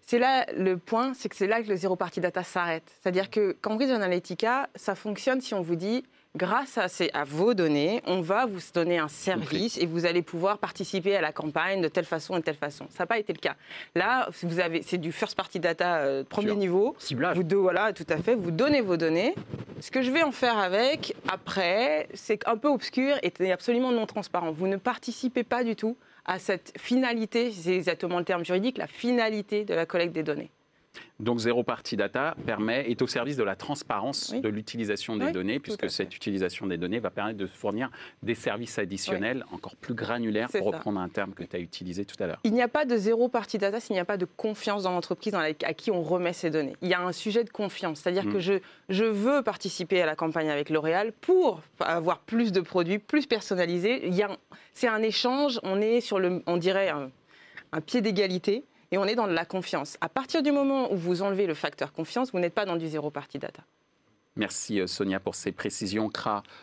C'est 0.00 0.18
là 0.18 0.46
le 0.56 0.76
point, 0.76 1.14
c'est 1.14 1.28
que 1.28 1.36
c'est 1.36 1.46
là 1.46 1.62
que 1.62 1.68
le 1.68 1.76
zéro 1.76 1.96
party 1.96 2.20
data 2.20 2.42
s'arrête. 2.42 2.90
C'est-à-dire 3.00 3.30
que 3.30 3.56
Cambridge 3.60 3.90
Analytica, 3.90 4.68
ça 4.74 4.94
fonctionne 4.94 5.40
si 5.40 5.54
on 5.54 5.62
vous 5.62 5.76
dit, 5.76 6.04
grâce 6.36 6.78
à, 6.78 6.88
ces- 6.88 7.10
à 7.12 7.24
vos 7.24 7.54
données, 7.54 8.02
on 8.06 8.20
va 8.20 8.46
vous 8.46 8.60
donner 8.74 8.98
un 8.98 9.08
service 9.08 9.78
et 9.78 9.86
vous 9.86 10.06
allez 10.06 10.22
pouvoir 10.22 10.58
participer 10.58 11.16
à 11.16 11.20
la 11.20 11.32
campagne 11.32 11.80
de 11.82 11.88
telle 11.88 12.04
façon 12.04 12.34
et 12.36 12.40
de 12.40 12.44
telle 12.44 12.56
façon. 12.56 12.86
Ça 12.90 13.02
n'a 13.02 13.06
pas 13.06 13.18
été 13.18 13.32
le 13.32 13.38
cas. 13.38 13.54
Là, 13.94 14.28
si 14.32 14.46
vous 14.46 14.58
avez, 14.60 14.82
c'est 14.82 14.98
du 14.98 15.12
first 15.12 15.36
party 15.36 15.60
data 15.60 15.98
euh, 15.98 16.24
premier 16.24 16.54
niveau. 16.54 16.96
Ciblage. 16.98 17.36
Vous 17.36 17.42
deux, 17.42 17.56
voilà, 17.56 17.92
tout 17.92 18.06
à 18.08 18.16
fait. 18.18 18.34
Vous 18.34 18.50
donnez 18.50 18.80
vos 18.80 18.96
données. 18.96 19.34
Ce 19.80 19.90
que 19.90 20.02
je 20.02 20.10
vais 20.10 20.22
en 20.22 20.32
faire 20.32 20.58
avec, 20.58 21.14
après, 21.28 22.08
c'est 22.14 22.46
un 22.48 22.56
peu 22.56 22.68
obscur 22.68 23.16
et 23.22 23.52
absolument 23.52 23.92
non 23.92 24.06
transparent. 24.06 24.52
Vous 24.52 24.68
ne 24.68 24.76
participez 24.76 25.42
pas 25.44 25.64
du 25.64 25.76
tout 25.76 25.96
à 26.24 26.38
cette 26.38 26.72
finalité, 26.78 27.50
c'est 27.50 27.74
exactement 27.74 28.18
le 28.18 28.24
terme 28.24 28.44
juridique, 28.44 28.78
la 28.78 28.86
finalité 28.86 29.64
de 29.64 29.74
la 29.74 29.86
collecte 29.86 30.12
des 30.12 30.22
données. 30.22 30.50
Donc, 31.20 31.38
zéro 31.38 31.62
party 31.62 31.96
data 31.96 32.34
permet, 32.46 32.90
est 32.90 33.00
au 33.00 33.06
service 33.06 33.36
de 33.36 33.42
la 33.44 33.54
transparence 33.56 34.30
Oui. 34.34 34.40
de 34.40 34.48
l'utilisation 34.48 35.16
des 35.16 35.26
Oui, 35.26 35.32
données, 35.32 35.58
puisque 35.60 35.88
cette 35.88 36.14
utilisation 36.16 36.66
des 36.66 36.76
données 36.76 36.98
va 36.98 37.10
permettre 37.10 37.38
de 37.38 37.46
fournir 37.46 37.90
des 38.22 38.34
services 38.34 38.78
additionnels 38.78 39.44
encore 39.52 39.76
plus 39.76 39.94
granulaires, 39.94 40.48
pour 40.50 40.70
ça. 40.70 40.76
reprendre 40.76 41.00
un 41.00 41.08
terme 41.08 41.32
que 41.32 41.44
tu 41.44 41.56
as 41.56 41.60
utilisé 41.60 42.04
tout 42.04 42.16
à 42.22 42.26
l'heure. 42.26 42.40
Il 42.44 42.52
n'y 42.52 42.62
a 42.62 42.68
pas 42.68 42.84
de 42.84 42.96
zéro 42.96 43.28
party 43.28 43.58
data 43.58 43.78
s'il 43.80 43.94
n'y 43.94 44.00
a 44.00 44.04
pas 44.04 44.16
de 44.16 44.26
confiance 44.36 44.82
dans 44.82 44.90
l'entreprise 44.92 45.34
à 45.34 45.52
qui 45.74 45.90
on 45.90 46.02
remet 46.02 46.32
ces 46.32 46.50
données. 46.50 46.76
Il 46.82 46.88
y 46.88 46.94
a 46.94 47.00
un 47.00 47.12
sujet 47.12 47.44
de 47.44 47.50
confiance, 47.50 48.00
c'est-à-dire 48.00 48.26
Mm. 48.26 48.32
que 48.32 48.40
je, 48.40 48.54
je 48.88 49.04
veux 49.04 49.42
participer 49.42 50.02
à 50.02 50.06
la 50.06 50.16
campagne 50.16 50.50
avec 50.50 50.70
L'Oréal 50.70 51.12
pour 51.20 51.62
avoir 51.80 52.18
plus 52.20 52.52
de 52.52 52.60
produits, 52.60 52.98
plus 52.98 53.26
personnalisés. 53.26 54.06
Il 54.06 54.14
y 54.14 54.22
a 54.22 54.30
un- 54.32 54.36
C'est 54.74 54.88
un 54.88 55.02
échange, 55.02 55.60
on 55.62 55.80
est 55.82 56.00
sur 56.00 56.18
le, 56.18 56.42
on 56.46 56.56
dirait, 56.56 56.88
un, 56.88 57.10
un 57.72 57.80
pied 57.82 58.00
d'égalité 58.00 58.64
et 58.92 58.98
on 58.98 59.06
est 59.06 59.16
dans 59.16 59.26
de 59.26 59.32
la 59.32 59.44
confiance. 59.44 59.96
À 60.00 60.08
partir 60.08 60.42
du 60.42 60.52
moment 60.52 60.92
où 60.92 60.96
vous 60.96 61.22
enlevez 61.22 61.46
le 61.46 61.54
facteur 61.54 61.92
confiance, 61.92 62.30
vous 62.30 62.38
n'êtes 62.38 62.54
pas 62.54 62.66
dans 62.66 62.76
du 62.76 62.86
zéro 62.86 63.10
party 63.10 63.38
data. 63.38 63.62
Merci 64.36 64.80
euh, 64.80 64.86
Sonia 64.86 65.20
pour 65.20 65.34
ces 65.34 65.52
précisions. 65.52 66.10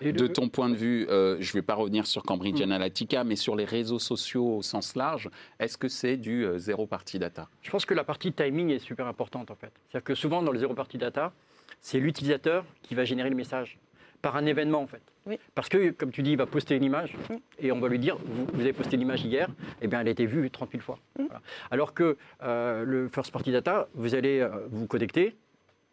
Et 0.01 0.11
de 0.11 0.27
ton 0.27 0.49
point 0.49 0.69
de 0.69 0.75
vue, 0.75 1.07
euh, 1.09 1.37
je 1.39 1.49
ne 1.49 1.53
vais 1.53 1.61
pas 1.61 1.75
revenir 1.75 2.07
sur 2.07 2.23
Cambridge 2.23 2.61
Analytica, 2.61 3.23
mais 3.23 3.35
sur 3.35 3.55
les 3.55 3.65
réseaux 3.65 3.99
sociaux 3.99 4.57
au 4.57 4.61
sens 4.61 4.95
large, 4.95 5.29
est-ce 5.59 5.77
que 5.77 5.87
c'est 5.87 6.17
du 6.17 6.45
euh, 6.45 6.57
zéro 6.57 6.87
party 6.87 7.19
data? 7.19 7.47
Je 7.61 7.69
pense 7.69 7.85
que 7.85 7.93
la 7.93 8.03
partie 8.03 8.31
timing 8.31 8.69
est 8.69 8.79
super 8.79 9.05
importante 9.05 9.51
en 9.51 9.55
fait. 9.55 9.71
C'est-à-dire 9.89 10.03
que 10.03 10.15
souvent 10.15 10.41
dans 10.41 10.51
le 10.51 10.59
zéro 10.59 10.73
party 10.73 10.97
data, 10.97 11.31
c'est 11.79 11.99
l'utilisateur 11.99 12.65
qui 12.81 12.95
va 12.95 13.05
générer 13.05 13.29
le 13.29 13.35
message 13.35 13.77
par 14.21 14.36
un 14.36 14.45
événement 14.45 14.82
en 14.82 14.88
fait. 14.88 15.01
Oui. 15.25 15.38
Parce 15.55 15.69
que, 15.69 15.91
comme 15.91 16.12
tu 16.12 16.23
dis, 16.23 16.32
il 16.32 16.38
va 16.38 16.45
poster 16.45 16.75
une 16.75 16.84
image 16.84 17.15
Oui. 17.29 17.41
et 17.60 17.71
on 17.71 17.79
va 17.79 17.88
lui 17.88 17.99
dire 17.99 18.17
vous, 18.23 18.45
vous 18.53 18.62
avez 18.62 18.73
posté 18.73 18.97
l'image 18.97 19.23
hier, 19.23 19.47
eh 19.82 19.88
bien 19.88 19.99
elle 20.01 20.08
a 20.08 20.12
été 20.12 20.25
vue 20.25 20.49
30 20.49 20.71
000 20.71 20.84
fois. 20.84 20.99
Voilà. 21.15 21.41
Alors 21.71 21.93
que 21.93 22.17
euh, 22.43 22.84
le 22.84 23.08
first 23.08 23.32
party 23.32 23.51
data, 23.51 23.88
vous 23.93 24.15
allez 24.15 24.39
euh, 24.39 24.49
vous 24.71 24.88
connecter, 24.88 25.36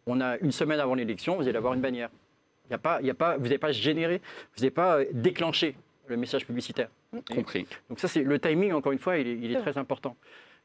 on 0.05 0.21
a 0.21 0.37
une 0.37 0.51
semaine 0.51 0.79
avant 0.79 0.95
l'élection, 0.95 1.35
vous 1.35 1.47
allez 1.47 1.57
avoir 1.57 1.73
une 1.73 1.81
bannière. 1.81 2.09
Il 2.69 2.71
y 2.71 2.75
a 2.75 2.79
pas, 2.79 2.99
il 3.01 3.07
y 3.07 3.09
a 3.09 3.13
pas, 3.13 3.37
vous 3.37 3.43
n'avez 3.43 3.57
pas 3.57 3.71
généré, 3.71 4.21
vous 4.55 4.61
n'avez 4.61 4.71
pas 4.71 4.99
euh, 4.99 5.05
déclenché 5.13 5.75
le 6.07 6.17
message 6.17 6.45
publicitaire. 6.45 6.89
Compris. 7.33 7.65
donc 7.89 7.99
ça, 7.99 8.07
c'est 8.07 8.23
le 8.23 8.39
timing, 8.39 8.73
encore 8.73 8.91
une 8.91 8.99
fois, 8.99 9.17
il 9.17 9.27
est, 9.27 9.37
il 9.37 9.51
est 9.51 9.55
C'est 9.55 9.61
très 9.61 9.77
important. 9.77 10.15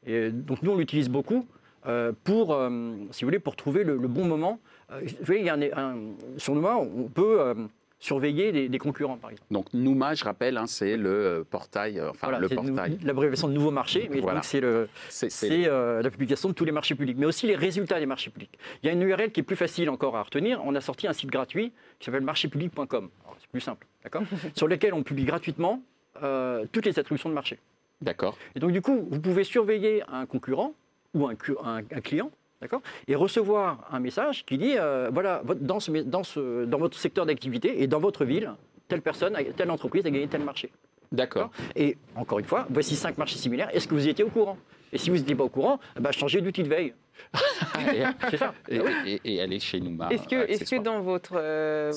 Et 0.05 0.29
donc 0.29 0.61
nous, 0.61 0.71
on 0.71 0.77
l'utilise 0.77 1.09
beaucoup 1.09 1.47
euh, 1.85 2.11
pour, 2.23 2.53
euh, 2.53 2.69
si 3.11 3.23
vous 3.23 3.27
voulez, 3.27 3.39
pour 3.39 3.55
trouver 3.55 3.83
le, 3.83 3.97
le 3.97 4.07
bon 4.07 4.25
moment. 4.25 4.59
Euh, 4.91 5.01
vous 5.03 5.25
voyez, 5.25 5.41
il 5.41 5.45
y 5.45 5.49
a 5.49 5.53
un, 5.53 5.61
un- 5.61 5.97
sur 6.37 6.53
Numa, 6.55 6.75
on 6.75 7.07
peut 7.07 7.39
euh, 7.41 7.53
surveiller 7.99 8.51
les, 8.51 8.67
les 8.67 8.77
concurrents, 8.79 9.15
par 9.17 9.29
exemple. 9.31 9.47
Donc 9.51 9.73
Nouma, 9.73 10.13
je 10.13 10.23
rappelle, 10.25 10.57
hein, 10.57 10.67
c'est 10.67 10.97
le 10.97 11.09
euh, 11.09 11.43
portail, 11.49 11.99
euh, 11.99 12.09
enfin 12.09 12.27
Voilà, 12.27 12.39
le 12.39 12.49
portail. 12.49 12.97
l'abréviation 13.03 13.47
de 13.47 13.53
nouveau 13.53 13.71
marché, 13.71 14.09
mais 14.11 14.19
Voilà. 14.19 14.41
c'est 14.43 14.61
euh, 14.63 16.01
la 16.01 16.09
publication 16.11 16.49
de 16.49 16.53
tous 16.53 16.65
les 16.65 16.73
marchés 16.73 16.95
publics, 16.95 17.17
mais 17.17 17.25
aussi 17.25 17.47
les 17.47 17.55
résultats 17.55 17.99
des 17.99 18.05
marchés 18.05 18.29
publics. 18.29 18.57
Il 18.83 18.87
y 18.87 18.89
a 18.89 18.91
une 18.93 19.01
URL 19.01 19.31
qui 19.31 19.39
est 19.39 19.43
plus 19.43 19.55
facile 19.55 19.89
encore 19.89 20.17
à 20.17 20.23
retenir. 20.23 20.61
On 20.65 20.75
a 20.75 20.81
sorti 20.81 21.07
un 21.07 21.13
site 21.13 21.29
gratuit 21.29 21.71
qui 21.99 22.05
s'appelle 22.05 22.23
marchépublic.com. 22.23 23.09
C'est 23.39 23.49
plus 23.49 23.61
simple, 23.61 23.87
d'accord 24.03 24.23
Sur 24.55 24.67
lequel 24.67 24.93
on 24.93 25.03
publie 25.03 25.23
gratuitement 25.25 25.81
euh, 26.21 26.65
toutes 26.73 26.85
les 26.85 26.99
attributions 26.99 27.29
de 27.29 27.33
marché. 27.35 27.57
D'accord. 28.01 28.37
Et 28.55 28.59
donc, 28.59 28.71
du 28.73 28.81
coup, 28.81 29.07
vous 29.09 29.19
pouvez 29.21 29.45
surveiller 29.45 30.03
un 30.11 30.25
concurrent 30.25 30.73
ou 31.13 31.25
un, 31.27 31.33
un, 31.63 31.77
un 31.77 32.01
client 32.01 32.31
D'accord 32.63 32.81
Et 33.09 33.15
recevoir 33.15 33.89
un 33.91 33.99
message 33.99 34.45
qui 34.45 34.57
dit 34.57 34.75
euh, 34.77 35.09
voilà, 35.11 35.41
dans, 35.59 35.81
ce, 35.81 35.91
dans, 35.91 36.23
ce, 36.23 36.63
dans 36.63 36.77
votre 36.77 36.97
secteur 36.97 37.25
d'activité 37.25 37.83
et 37.83 37.87
dans 37.87 37.99
votre 37.99 38.23
ville, 38.23 38.53
telle 38.87 39.01
personne, 39.01 39.37
telle 39.57 39.69
entreprise 39.69 40.05
a 40.05 40.09
gagné 40.09 40.27
tel 40.27 40.45
marché. 40.45 40.71
D'accord. 41.11 41.51
Et 41.75 41.97
encore 42.15 42.39
une 42.39 42.45
fois, 42.45 42.65
voici 42.69 42.95
cinq 42.95 43.17
marchés 43.17 43.37
similaires. 43.37 43.69
Est-ce 43.75 43.85
que 43.85 43.95
vous 43.95 44.07
étiez 44.07 44.23
au 44.23 44.29
courant? 44.29 44.57
Et 44.93 44.97
si 44.97 45.09
vous 45.09 45.17
n'étiez 45.17 45.35
pas 45.35 45.43
au 45.43 45.49
courant, 45.49 45.77
bah, 45.99 46.13
changez 46.13 46.39
d'outil 46.39 46.63
de 46.63 46.69
veille. 46.69 46.93
c'est 48.31 48.37
ça. 48.37 48.53
Et, 48.69 48.79
et, 49.05 49.21
et, 49.25 49.41
allez 49.41 49.59
chez 49.59 49.81
Nouma. 49.81 50.07
Est-ce 50.09 50.25
que, 50.25 50.49
est 50.49 50.69
que 50.69 50.81
dans 50.81 51.01
votre, 51.01 51.33
euh, 51.35 51.91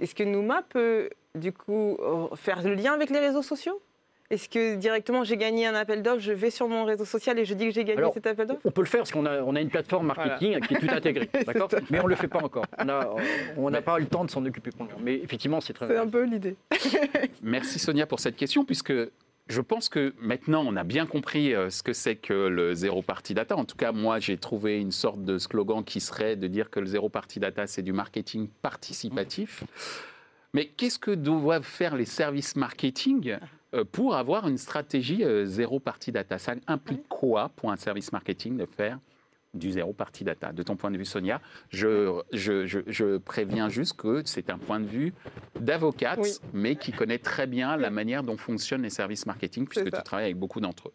est-ce 0.00 0.14
que 0.14 0.22
Nouma 0.22 0.62
peut 0.62 1.10
du 1.34 1.52
coup 1.52 1.98
faire 2.36 2.62
le 2.62 2.74
lien 2.74 2.92
avec 2.92 3.10
les 3.10 3.18
réseaux 3.18 3.42
sociaux? 3.42 3.82
Est-ce 4.30 4.48
que 4.48 4.76
directement 4.76 5.24
j'ai 5.24 5.36
gagné 5.36 5.66
un 5.66 5.74
appel 5.74 6.02
d'offres, 6.02 6.20
je 6.20 6.32
vais 6.32 6.50
sur 6.50 6.68
mon 6.68 6.84
réseau 6.84 7.04
social 7.04 7.38
et 7.38 7.44
je 7.44 7.54
dis 7.54 7.66
que 7.66 7.74
j'ai 7.74 7.84
gagné 7.84 8.02
cet 8.14 8.26
appel 8.26 8.46
d'offres 8.46 8.60
On 8.64 8.70
peut 8.70 8.80
le 8.80 8.86
faire 8.86 9.00
parce 9.00 9.12
qu'on 9.12 9.26
a, 9.26 9.42
on 9.42 9.54
a 9.54 9.60
une 9.60 9.68
plateforme 9.68 10.06
marketing 10.06 10.60
qui 10.60 10.74
est 10.74 10.78
tout 10.78 10.90
intégrée, 10.90 11.28
d'accord 11.46 11.68
Mais 11.90 12.00
on 12.00 12.04
ne 12.04 12.08
le 12.08 12.16
fait 12.16 12.28
pas 12.28 12.42
encore. 12.42 12.64
On 13.56 13.70
n'a 13.70 13.82
pas 13.82 13.98
eu 13.98 14.02
le 14.02 14.08
temps 14.08 14.24
de 14.24 14.30
s'en 14.30 14.44
occuper 14.44 14.70
pour 14.70 14.86
nous. 14.86 14.92
Mais 15.00 15.16
effectivement, 15.16 15.60
c'est 15.60 15.72
très. 15.72 15.86
C'est 15.86 15.96
un 15.96 16.08
peu 16.08 16.24
l'idée. 16.24 16.56
Merci 17.42 17.78
Sonia 17.78 18.06
pour 18.06 18.20
cette 18.20 18.36
question, 18.36 18.64
puisque 18.64 18.92
je 19.48 19.60
pense 19.60 19.88
que 19.88 20.14
maintenant, 20.18 20.64
on 20.66 20.76
a 20.76 20.84
bien 20.84 21.06
compris 21.06 21.54
euh, 21.54 21.68
ce 21.68 21.82
que 21.82 21.92
c'est 21.92 22.16
que 22.16 22.32
le 22.32 22.74
zéro 22.74 23.02
party 23.02 23.34
data. 23.34 23.56
En 23.56 23.64
tout 23.64 23.76
cas, 23.76 23.92
moi, 23.92 24.18
j'ai 24.20 24.38
trouvé 24.38 24.80
une 24.80 24.92
sorte 24.92 25.22
de 25.22 25.36
slogan 25.38 25.84
qui 25.84 26.00
serait 26.00 26.36
de 26.36 26.46
dire 26.46 26.70
que 26.70 26.80
le 26.80 26.86
zéro 26.86 27.08
party 27.08 27.40
data, 27.40 27.66
c'est 27.66 27.82
du 27.82 27.92
marketing 27.92 28.48
participatif. 28.62 29.64
Mais 30.54 30.66
qu'est-ce 30.66 30.98
que 30.98 31.10
doivent 31.10 31.64
faire 31.64 31.96
les 31.96 32.04
services 32.04 32.56
marketing 32.56 33.36
pour 33.84 34.14
avoir 34.14 34.48
une 34.48 34.58
stratégie 34.58 35.24
euh, 35.24 35.46
zéro 35.46 35.80
party 35.80 36.12
data. 36.12 36.38
Ça 36.38 36.54
implique 36.66 37.08
quoi 37.08 37.50
pour 37.56 37.72
un 37.72 37.76
service 37.76 38.12
marketing 38.12 38.56
de 38.56 38.66
faire 38.66 38.98
du 39.54 39.70
zéro 39.70 39.92
party 39.92 40.24
data? 40.24 40.52
De 40.52 40.62
ton 40.62 40.76
point 40.76 40.90
de 40.90 40.98
vue, 40.98 41.04
Sonia, 41.04 41.40
je, 41.70 42.20
je, 42.32 42.82
je, 42.86 43.16
préviens 43.16 43.68
juste 43.70 43.94
que 43.94 44.22
c'est 44.24 44.50
un 44.50 44.58
point 44.58 44.80
de 44.80 44.86
vue 44.86 45.14
d'avocate, 45.58 46.40
mais 46.52 46.76
qui 46.76 46.92
connaît 46.92 47.18
très 47.18 47.46
bien 47.46 47.76
la 47.76 47.90
manière 47.90 48.22
dont 48.22 48.36
fonctionnent 48.36 48.82
les 48.82 48.90
services 48.90 49.26
marketing, 49.26 49.66
puisque 49.66 49.90
tu 49.90 50.02
travailles 50.02 50.26
avec 50.26 50.38
beaucoup 50.38 50.60
d'entre 50.60 50.88
eux. 50.88 50.94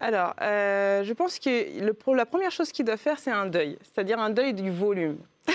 Alors, 0.00 0.34
euh, 0.42 1.04
je 1.04 1.12
pense 1.12 1.38
que 1.38 2.14
la 2.14 2.26
première 2.26 2.50
chose 2.50 2.72
qu'il 2.72 2.84
doit 2.84 2.96
faire, 2.96 3.18
c'est 3.18 3.30
un 3.30 3.46
deuil, 3.46 3.76
c'est-à-dire 3.82 4.18
un 4.18 4.30
deuil 4.30 4.54
du 4.54 4.70
volume. 4.70 5.18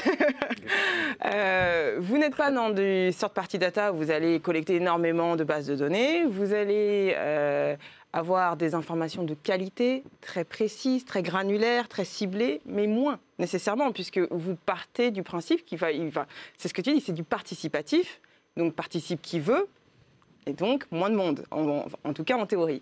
Euh, 1.23 1.97
vous 1.99 2.17
n'êtes 2.17 2.35
pas 2.35 2.49
dans 2.49 2.71
du 2.71 3.11
sort 3.11 3.29
party 3.29 3.59
data 3.59 3.93
où 3.93 3.97
vous 3.97 4.09
allez 4.09 4.39
collecter 4.39 4.77
énormément 4.77 5.35
de 5.35 5.43
bases 5.43 5.67
de 5.67 5.75
données. 5.75 6.23
Vous 6.25 6.53
allez 6.53 7.13
euh, 7.15 7.75
avoir 8.11 8.57
des 8.57 8.73
informations 8.73 9.23
de 9.23 9.35
qualité, 9.35 10.03
très 10.21 10.43
précises, 10.43 11.05
très 11.05 11.21
granulaires, 11.21 11.87
très 11.87 12.05
ciblées, 12.05 12.61
mais 12.65 12.87
moins 12.87 13.19
nécessairement, 13.37 13.91
puisque 13.91 14.19
vous 14.31 14.55
partez 14.55 15.11
du 15.11 15.21
principe 15.21 15.63
qu'il 15.65 15.77
va 15.77 15.89
c'est 16.57 16.67
ce 16.67 16.73
que 16.73 16.81
tu 16.81 16.91
dis, 16.93 17.01
c'est 17.01 17.13
du 17.13 17.23
participatif, 17.23 18.19
donc 18.57 18.73
participe 18.73 19.21
qui 19.21 19.39
veut, 19.39 19.67
et 20.45 20.53
donc 20.53 20.85
moins 20.91 21.09
de 21.09 21.15
monde, 21.15 21.45
en, 21.51 22.13
tout 22.13 22.23
cas 22.23 22.37
en 22.37 22.45
théorie. 22.45 22.81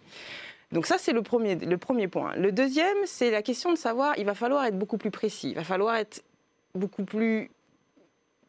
Donc 0.72 0.86
ça, 0.86 0.98
c'est 0.98 1.14
le 1.14 1.22
premier, 1.22 1.56
le 1.56 1.78
premier 1.78 2.08
point. 2.08 2.36
Le 2.36 2.52
deuxième, 2.52 2.98
c'est 3.06 3.32
la 3.32 3.42
question 3.42 3.72
de 3.72 3.78
savoir, 3.78 4.18
il 4.18 4.26
va 4.26 4.36
falloir 4.36 4.66
être 4.66 4.78
beaucoup 4.78 4.98
plus 4.98 5.12
précis, 5.12 5.50
il 5.50 5.56
va 5.56 5.64
falloir 5.64 5.96
être 5.96 6.24
beaucoup 6.76 7.04
plus, 7.04 7.50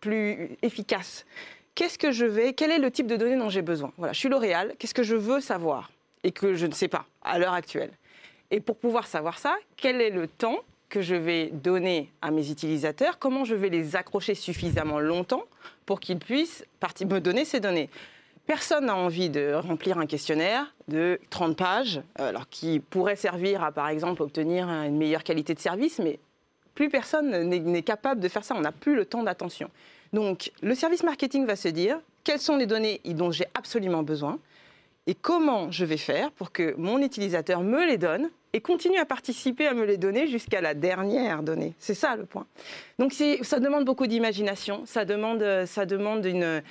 plus 0.01 0.57
efficace. 0.63 1.25
Qu'est-ce 1.75 1.99
que 1.99 2.13
je 2.13 2.27
vais, 2.27 2.53
quel 2.53 2.71
est 2.71 2.79
le 2.79 2.91
type 2.91 3.07
de 3.07 3.17
données 3.17 3.39
dont 3.39 3.49
j'ai 3.49 3.63
besoin? 3.63 3.93
Voilà, 3.97 4.13
je 4.13 4.19
suis 4.19 4.29
L'Oréal, 4.29 4.75
qu'est-ce 4.79 4.93
que 4.93 5.03
je 5.03 5.17
veux 5.17 5.41
savoir? 5.41 5.91
Et 6.23 6.33
que 6.33 6.55
je 6.55 6.67
ne 6.67 6.73
sais 6.73 6.89
pas 6.89 7.07
à 7.23 7.39
l'heure 7.39 7.55
actuelle. 7.55 7.91
Et 8.51 8.61
pour 8.61 8.77
pouvoir 8.77 9.07
savoir 9.07 9.39
ça, 9.39 9.57
quel 9.77 10.01
est 10.03 10.11
le 10.11 10.27
temps 10.27 10.59
que 10.91 11.01
je 11.01 11.15
vais 11.15 11.47
donner 11.47 12.11
à 12.21 12.31
mes 12.31 12.51
utilisateurs? 12.51 13.19
Comment 13.19 13.45
je 13.45 13.55
vais 13.55 13.71
les 13.71 13.97
accrocher 13.97 14.35
suffisamment 14.35 14.99
longtemps 14.99 15.45
pour 15.87 16.01
qu'ils 16.01 16.19
puissent 16.19 16.65
me 17.01 17.19
donner 17.21 17.47
ces 17.47 17.61
données? 17.61 17.89
Personne 18.51 18.87
n'a 18.87 18.97
envie 18.97 19.31
de 19.31 19.53
remplir 19.55 19.99
un 19.99 20.07
questionnaire 20.07 20.75
de 20.89 21.21
30 21.31 21.57
pages, 21.57 22.03
euh, 22.19 22.31
alors 22.31 22.49
qui 22.49 22.81
pourrait 22.81 23.15
servir 23.15 23.63
à, 23.63 23.71
par 23.71 23.89
exemple, 23.89 24.25
obtenir 24.25 24.69
une 24.69 24.97
meilleure 24.97 25.23
qualité 25.23 25.55
de 25.55 25.61
service, 25.61 26.01
mais 26.01 26.19
plus 26.75 26.89
personne 26.89 27.31
n'est 27.49 27.83
capable 27.83 28.21
de 28.21 28.27
faire 28.27 28.43
ça. 28.43 28.57
On 28.57 28.61
n'a 28.63 28.73
plus 28.73 28.97
le 28.97 29.05
temps 29.05 29.23
d'attention. 29.23 29.71
Donc, 30.13 30.51
le 30.63 30.75
service 30.75 31.05
marketing 31.05 31.47
va 31.47 31.55
se 31.55 31.69
dire 31.69 32.01
quelles 32.25 32.41
sont 32.41 32.57
les 32.57 32.67
données 32.67 33.01
dont 33.05 33.31
j'ai 33.31 33.47
absolument 33.55 34.03
besoin 34.03 34.41
et 35.07 35.15
comment 35.15 35.71
je 35.71 35.85
vais 35.85 35.97
faire 35.97 36.33
pour 36.33 36.51
que 36.51 36.75
mon 36.77 36.99
utilisateur 36.99 37.61
me 37.61 37.87
les 37.87 37.99
donne 37.99 38.31
et 38.53 38.61
continue 38.61 38.99
à 38.99 39.05
participer 39.05 39.69
à 39.69 39.75
me 39.75 39.85
les 39.85 39.97
donner 39.97 40.27
jusqu'à 40.27 40.61
la 40.61 40.75
dernière 40.75 41.45
donnée. 41.45 41.75
C'est 41.79 41.95
ça 41.95 42.17
le 42.17 42.25
point. 42.25 42.47
Donc 42.99 43.13
ça 43.13 43.61
demande 43.61 43.85
beaucoup 43.85 44.09
d'imagination, 44.09 44.83
ça 44.87 45.05
demande, 45.05 45.67
ça 45.67 45.87
demande 45.87 46.27
une, 46.27 46.63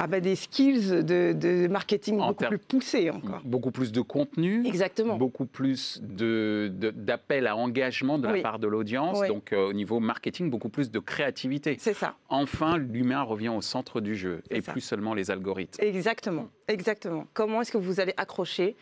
ah 0.00 0.06
bah, 0.06 0.20
des 0.20 0.36
skills 0.36 1.02
de, 1.02 1.66
marketing 1.66 2.18
beaucoup 2.18 2.44
plus 2.44 2.58
poussés 2.58 3.10
encore. 3.10 3.40
Beaucoup 3.44 3.72
plus 3.72 3.90
de 3.90 4.00
contenu. 4.00 4.64
Exactement. 4.64 5.16
Beaucoup 5.16 5.44
plus 5.44 6.00
d'appels 6.00 7.44
de, 7.44 7.48
à 7.48 7.56
engagement 7.56 8.18
de 8.18 8.28
la 8.28 8.40
part 8.40 8.60
de 8.60 8.68
l'audience. 8.68 9.20
Donc 9.26 9.52
euh, 9.52 9.68
au 9.68 9.72
niveau 9.72 9.98
marketing, 9.98 10.50
beaucoup 10.50 10.68
plus 10.68 10.92
de 10.92 11.00
créativité. 11.00 11.76
C'est 11.80 11.94
ça. 11.94 12.14
Enfin, 12.28 12.78
l'humain 12.78 13.22
revient 13.22 13.48
au 13.48 13.60
centre 13.60 14.00
du 14.00 14.14
jeu 14.14 14.40
et 14.50 14.62
plus 14.62 14.80
seulement 14.80 15.14
les 15.14 15.32
algorithmes. 15.32 15.82
Exactement. 15.82 16.48
Exactement. 16.68 17.26
Comment 17.34 17.62
est-ce 17.62 17.72
que 17.72 17.78
vous 17.78 17.98
allez 17.98 18.14
accrocher 18.16 18.76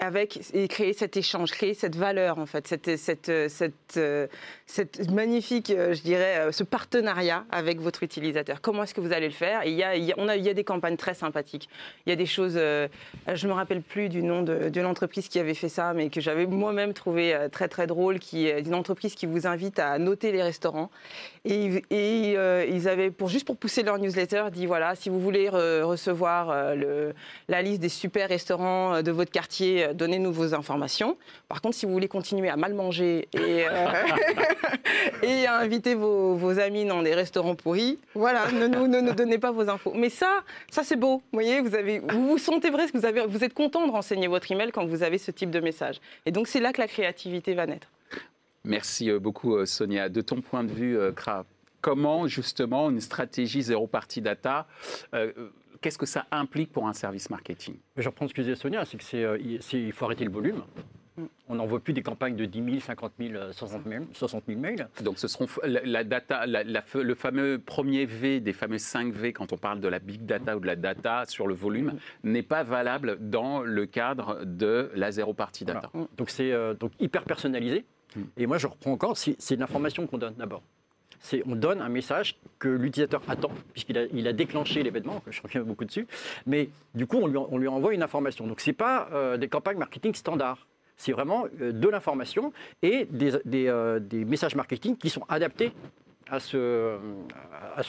avec 0.00 0.40
et 0.54 0.66
créer 0.68 0.92
cet 0.92 1.16
échange, 1.16 1.52
créer 1.52 1.74
cette 1.74 1.96
valeur 1.96 2.38
en 2.38 2.46
fait, 2.46 2.66
cette, 2.66 2.96
cette, 2.96 3.30
cette 4.70 5.10
magnifique, 5.10 5.70
euh, 5.70 5.94
je 5.94 6.02
dirais, 6.02 6.38
euh, 6.38 6.52
ce 6.52 6.62
partenariat 6.62 7.44
avec 7.50 7.80
votre 7.80 8.02
utilisateur. 8.02 8.60
Comment 8.60 8.84
est-ce 8.84 8.94
que 8.94 9.00
vous 9.00 9.12
allez 9.12 9.26
le 9.26 9.34
faire? 9.34 9.64
Il 9.64 9.74
y, 9.74 9.82
a, 9.82 9.92
on 10.16 10.28
a, 10.28 10.36
il 10.36 10.44
y 10.44 10.48
a 10.48 10.54
des 10.54 10.64
campagnes 10.64 10.96
très 10.96 11.14
sympathiques. 11.14 11.68
Il 12.06 12.10
y 12.10 12.12
a 12.12 12.16
des 12.16 12.26
choses, 12.26 12.54
euh, 12.56 12.86
je 13.32 13.46
me 13.48 13.52
rappelle 13.52 13.82
plus 13.82 14.08
du 14.08 14.22
nom 14.22 14.42
de, 14.42 14.68
de 14.68 14.80
l'entreprise 14.80 15.28
qui 15.28 15.38
avait 15.38 15.54
fait 15.54 15.68
ça, 15.68 15.92
mais 15.92 16.08
que 16.08 16.20
j'avais 16.20 16.46
moi-même 16.46 16.92
trouvé 16.92 17.36
très 17.50 17.68
très 17.68 17.86
drôle, 17.86 18.18
qui 18.18 18.46
est 18.46 18.60
une 18.60 18.74
entreprise 18.74 19.14
qui 19.14 19.26
vous 19.26 19.46
invite 19.46 19.78
à 19.78 19.98
noter 19.98 20.32
les 20.32 20.42
restaurants. 20.42 20.90
Et, 21.44 21.82
ils 21.90 22.88
avaient, 22.88 23.10
pour, 23.10 23.28
juste 23.28 23.46
pour 23.46 23.56
pousser 23.56 23.82
leur 23.82 23.98
newsletter, 23.98 24.44
dit 24.52 24.66
voilà, 24.66 24.94
si 24.94 25.08
vous 25.08 25.20
voulez 25.20 25.48
recevoir 25.48 26.74
la 27.48 27.62
liste 27.62 27.80
des 27.80 27.88
super 27.88 28.28
restaurants 28.28 29.02
de 29.02 29.10
votre 29.10 29.30
quartier 29.30 29.88
euh, 29.90 29.94
donnez-nous 29.94 30.32
vos 30.32 30.54
informations. 30.54 31.16
Par 31.48 31.60
contre, 31.60 31.76
si 31.76 31.86
vous 31.86 31.92
voulez 31.92 32.08
continuer 32.08 32.48
à 32.48 32.56
mal 32.56 32.74
manger 32.74 33.28
et, 33.32 33.66
euh, 33.66 33.86
et 35.22 35.46
à 35.46 35.58
inviter 35.58 35.94
vos, 35.94 36.58
amis 36.58 36.84
dans 36.84 37.02
des 37.02 37.14
restaurants 37.14 37.54
pourris, 37.54 37.98
voilà, 38.14 38.50
ne 38.52 38.66
nous 38.66 38.88
ne, 38.88 39.12
donnez 39.12 39.38
pas 39.38 39.52
vos 39.52 39.68
infos. 39.68 39.92
Mais 39.94 40.10
ça, 40.10 40.40
ça 40.70 40.82
c'est 40.82 40.96
beau. 40.96 41.18
Vous 41.18 41.22
voyez, 41.32 41.60
vous, 41.60 41.74
avez, 41.74 42.00
vous 42.00 42.28
vous 42.28 42.38
sentez 42.38 42.70
presque, 42.70 42.94
vous, 42.94 43.06
avez, 43.06 43.26
vous 43.26 43.44
êtes 43.44 43.54
content 43.54 43.86
de 43.86 43.92
renseigner 43.92 44.26
votre 44.26 44.50
email 44.50 44.72
quand 44.72 44.86
vous 44.86 45.02
avez 45.02 45.18
ce 45.18 45.30
type 45.30 45.50
de 45.50 45.60
message. 45.60 46.00
Et 46.26 46.32
donc, 46.32 46.48
c'est 46.48 46.60
là 46.60 46.72
que 46.72 46.80
la 46.80 46.88
créativité 46.88 47.54
va 47.54 47.66
naître. 47.66 47.88
Merci 48.64 49.10
euh, 49.10 49.18
beaucoup, 49.18 49.64
Sonia. 49.64 50.08
De 50.08 50.20
ton 50.20 50.40
point 50.40 50.64
de 50.64 50.72
vue, 50.72 50.98
Kra, 51.14 51.44
comment 51.80 52.26
justement 52.26 52.90
une 52.90 53.00
stratégie 53.00 53.62
zéro 53.62 53.86
party 53.86 54.20
data 54.20 54.66
Qu'est-ce 55.80 55.98
que 55.98 56.06
ça 56.06 56.26
implique 56.30 56.72
pour 56.72 56.86
un 56.86 56.92
service 56.92 57.30
marketing? 57.30 57.76
Je 57.96 58.06
reprends 58.08 58.28
ce 58.28 58.34
que 58.34 58.42
disait 58.42 58.54
Sonia, 58.54 58.84
c'est 58.84 58.98
qu'il 58.98 59.18
euh, 59.20 59.92
faut 59.92 60.04
arrêter 60.04 60.24
le 60.24 60.30
volume. 60.30 60.62
On 61.48 61.54
n'envoie 61.54 61.80
plus 61.80 61.92
des 61.92 62.02
campagnes 62.02 62.36
de 62.36 62.44
10 62.44 62.64
000, 62.64 62.80
50 62.80 63.12
000, 63.18 63.52
60 63.52 63.82
000, 63.86 64.04
60 64.12 64.44
000 64.46 64.60
mails. 64.60 64.88
Donc 65.02 65.18
ce 65.18 65.26
seront 65.26 65.46
la, 65.64 66.04
data, 66.04 66.44
le 66.46 67.14
fameux 67.14 67.58
premier 67.58 68.06
V 68.06 68.40
des 68.40 68.52
fameux 68.52 68.78
5 68.78 69.12
V 69.12 69.32
quand 69.32 69.52
on 69.52 69.58
parle 69.58 69.80
de 69.80 69.88
la 69.88 69.98
big 69.98 70.24
data 70.24 70.56
ou 70.56 70.60
de 70.60 70.66
la 70.66 70.76
data 70.76 71.24
sur 71.26 71.46
le 71.46 71.54
volume 71.54 71.94
n'est 72.24 72.42
pas 72.42 72.62
valable 72.62 73.18
dans 73.20 73.60
le 73.60 73.86
cadre 73.86 74.44
de 74.44 74.90
la 74.94 75.10
zéro 75.10 75.34
party 75.34 75.64
data. 75.64 75.90
Donc 76.16 76.30
c'est 76.30 76.52
euh, 76.52 76.74
donc 76.74 76.92
hyper 77.00 77.24
personnalisé. 77.24 77.84
Mm. 78.16 78.20
Et 78.36 78.46
moi 78.46 78.58
je 78.58 78.66
reprends 78.66 78.92
encore, 78.92 79.16
c'est 79.16 79.56
l'information 79.56 80.06
qu'on 80.06 80.18
donne 80.18 80.34
d'abord 80.34 80.62
c'est 81.20 81.42
on 81.46 81.54
donne 81.54 81.80
un 81.80 81.88
message 81.88 82.36
que 82.58 82.68
l'utilisateur 82.68 83.22
attend, 83.28 83.52
puisqu'il 83.72 83.96
a, 83.98 84.04
il 84.12 84.26
a 84.26 84.32
déclenché 84.32 84.82
l'événement, 84.82 85.22
je 85.30 85.40
reviens 85.42 85.62
beaucoup 85.62 85.84
dessus, 85.84 86.06
mais 86.46 86.70
du 86.94 87.06
coup, 87.06 87.18
on 87.18 87.58
lui, 87.58 87.68
envoie 87.68 87.94
une 87.94 88.02
information. 88.02 88.46
Donc, 88.46 88.60
ce 88.60 88.70
n'est 88.70 88.74
pas 88.74 89.08
euh, 89.12 89.36
des 89.36 89.48
campagnes 89.48 89.78
marketing 89.78 90.14
standards. 90.14 90.66
C'est 90.96 91.12
vraiment 91.12 91.46
euh, 91.60 91.72
de 91.72 91.88
l'information 91.88 92.52
et 92.82 93.08
euh, 93.46 93.98
des, 94.00 94.24
messages 94.24 94.54
marketing 94.54 94.96
qui 94.96 95.08
sont 95.08 95.24
adaptés 95.28 95.72
à 96.30 96.38
ce, 96.40 96.98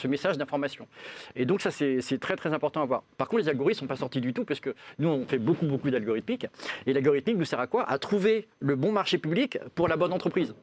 message 0.08 0.36
d'information. 0.38 0.88
Et 1.36 1.44
donc 1.44 1.60
ça, 1.60 1.70
c'est 1.70 2.18
très 2.20 2.34
très 2.34 2.52
important 2.52 2.82
à 2.82 2.86
voir. 2.86 3.04
Par 3.16 3.28
contre, 3.28 3.42
les 3.42 3.48
algorithmes 3.48 3.76
ne 3.76 3.80
sont 3.80 3.86
pas 3.86 3.96
sortis 3.96 4.20
du 4.20 4.32
tout 4.32 4.44
parce 4.44 4.58
que 4.58 4.74
nous, 4.98 5.08
on 5.08 5.24
fait 5.26 5.38
beaucoup 5.38 5.66
beaucoup 5.66 5.90
d'algorithmiques. 5.90 6.46
Et 6.86 6.92
l'algorithmique 6.92 7.36
nous 7.36 7.44
sert 7.44 7.60
à 7.60 7.68
quoi? 7.68 7.88
À 7.88 7.98
trouver 7.98 8.48
le 8.58 8.74
bon 8.74 8.90
marché 8.90 9.18
public 9.18 9.58
pour 9.76 9.86
la 9.86 9.96
bonne 9.96 10.12
entreprise. 10.12 10.54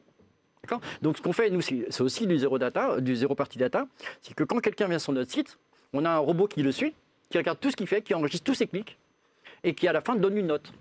Donc 1.02 1.18
ce 1.18 1.22
qu'on 1.22 1.34
fait, 1.34 1.50
nous, 1.50 1.62
c'est 1.62 2.02
aussi 2.02 2.28
du 2.28 2.38
zéro 2.38 2.58
data, 2.58 3.00
du 3.02 3.16
zéro 3.16 3.36
party 3.36 3.58
data, 3.58 3.88
c'est 4.22 4.34
que 4.34 4.44
quand 4.44 4.60
quelqu'un 4.60 4.88
vient 4.88 5.00
sur 5.00 5.14
notre 5.14 5.32
site, 5.32 5.58
on 5.94 6.06
a 6.06 6.10
un 6.10 6.18
robot 6.18 6.48
qui 6.48 6.62
le 6.64 6.72
suit, 6.72 6.94
qui 7.30 7.38
regarde 7.38 7.60
tout 7.60 7.72
ce 7.72 7.76
qu'il 7.76 7.88
fait, 7.88 8.02
qui 8.02 8.14
enregistre 8.14 8.46
tous 8.46 8.56
ses 8.56 8.68
clics, 8.68 8.98
et 9.64 9.74
qui 9.74 9.88
à 9.88 9.94
la 9.94 10.02
fin 10.02 10.16
donne 10.16 10.38
une 10.38 10.48
note. 10.48 10.72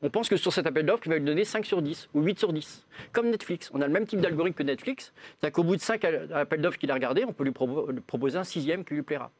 On 0.00 0.10
pense 0.10 0.28
que 0.28 0.36
sur 0.36 0.52
cet 0.52 0.66
appel 0.66 0.86
d'offres, 0.86 1.02
il 1.06 1.10
va 1.10 1.16
lui 1.16 1.24
donner 1.24 1.44
5 1.44 1.66
sur 1.66 1.82
10 1.82 2.10
ou 2.14 2.22
8 2.22 2.38
sur 2.38 2.52
10. 2.52 2.86
Comme 3.12 3.30
Netflix. 3.30 3.68
On 3.74 3.80
a 3.80 3.86
le 3.86 3.92
même 3.92 4.06
type 4.06 4.20
d'algorithme 4.20 4.56
que 4.56 4.62
Netflix. 4.62 5.12
C'est-à-dire 5.40 5.54
qu'au 5.54 5.64
bout 5.64 5.74
de 5.74 5.80
5 5.80 6.04
appels 6.32 6.60
d'offres 6.60 6.78
qu'il 6.78 6.90
a 6.92 6.94
regardés, 6.94 7.24
on 7.24 7.32
peut 7.32 7.42
lui 7.42 7.52
proposer 7.52 8.38
un 8.38 8.44
sixième 8.44 8.84
qui 8.84 8.94
lui 8.94 9.02
plaira. 9.02 9.32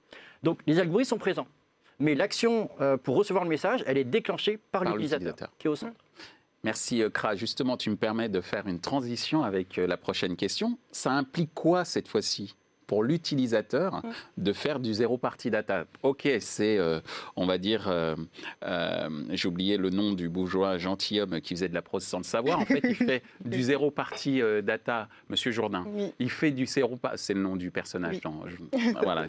Donc 0.43 0.59
les 0.67 0.81
algorithmes 0.81 1.11
sont 1.11 1.19
présents. 1.19 1.47
Mais 2.01 2.15
l'action 2.15 2.71
euh, 2.81 2.97
pour 2.97 3.17
recevoir 3.17 3.45
le 3.45 3.51
message, 3.51 3.85
elle 3.87 3.99
est 3.99 4.05
déclenchée 4.05 4.59
par, 4.71 4.85
l'utilisateur 4.85 5.49
qui 5.59 5.67
est 5.67 5.71
au 5.71 5.77
centre. 5.77 5.97
Merci 6.65 7.03
Kra. 7.13 7.37
Justement, 7.37 7.77
tu 7.77 7.91
me 7.91 7.97
permets 7.97 8.29
de 8.29 8.41
faire 8.41 8.67
une 8.67 8.81
transition 8.81 9.43
avec 9.43 9.79
euh, 9.79 9.87
la 9.87 9.97
prochaine 9.97 10.37
question. 10.37 10.79
Ça 10.91 11.13
implique 11.13 11.55
quoi 11.55 11.85
cette 11.85 12.09
fois-ci 12.09 12.55
pour 12.89 13.05
l'utilisateur 13.05 13.97
mm. 13.97 14.11
de 14.39 14.53
faire 14.53 14.81
du 14.81 14.93
zéro 14.93 15.17
party 15.17 15.51
data? 15.51 15.85
Ok, 16.03 16.29
c'est, 16.41 16.79
euh, 16.79 16.99
on 17.37 17.47
va 17.47 17.59
dire, 17.59 17.87
euh, 17.87 18.17
euh, 18.65 19.09
j'ai 19.31 19.47
oublié 19.47 19.77
le 19.77 19.91
nom 19.91 20.13
du 20.13 20.29
bourgeois 20.29 20.79
gentilhomme 20.79 21.41
qui 21.41 21.55
faisait 21.55 21.69
de 21.69 21.75
la 21.75 21.83
prose 21.83 22.03
sans 22.03 22.19
le 22.19 22.25
savoir. 22.25 22.59
En 22.59 22.65
fait, 22.65 22.81
il 22.83 22.97
fait 22.97 23.23
du 23.45 23.63
zéro 23.63 23.93
party 23.93 24.41
data, 24.65 25.09
Monsieur 25.29 25.53
Jourdain. 25.53 25.87
Il 26.19 26.31
fait 26.31 26.51
du 26.51 26.67
zéro, 26.67 26.99
c'est 27.15 27.35
le 27.35 27.43
nom 27.43 27.55
du 27.55 27.71
personnage. 27.71 28.21
voilà. 29.03 29.27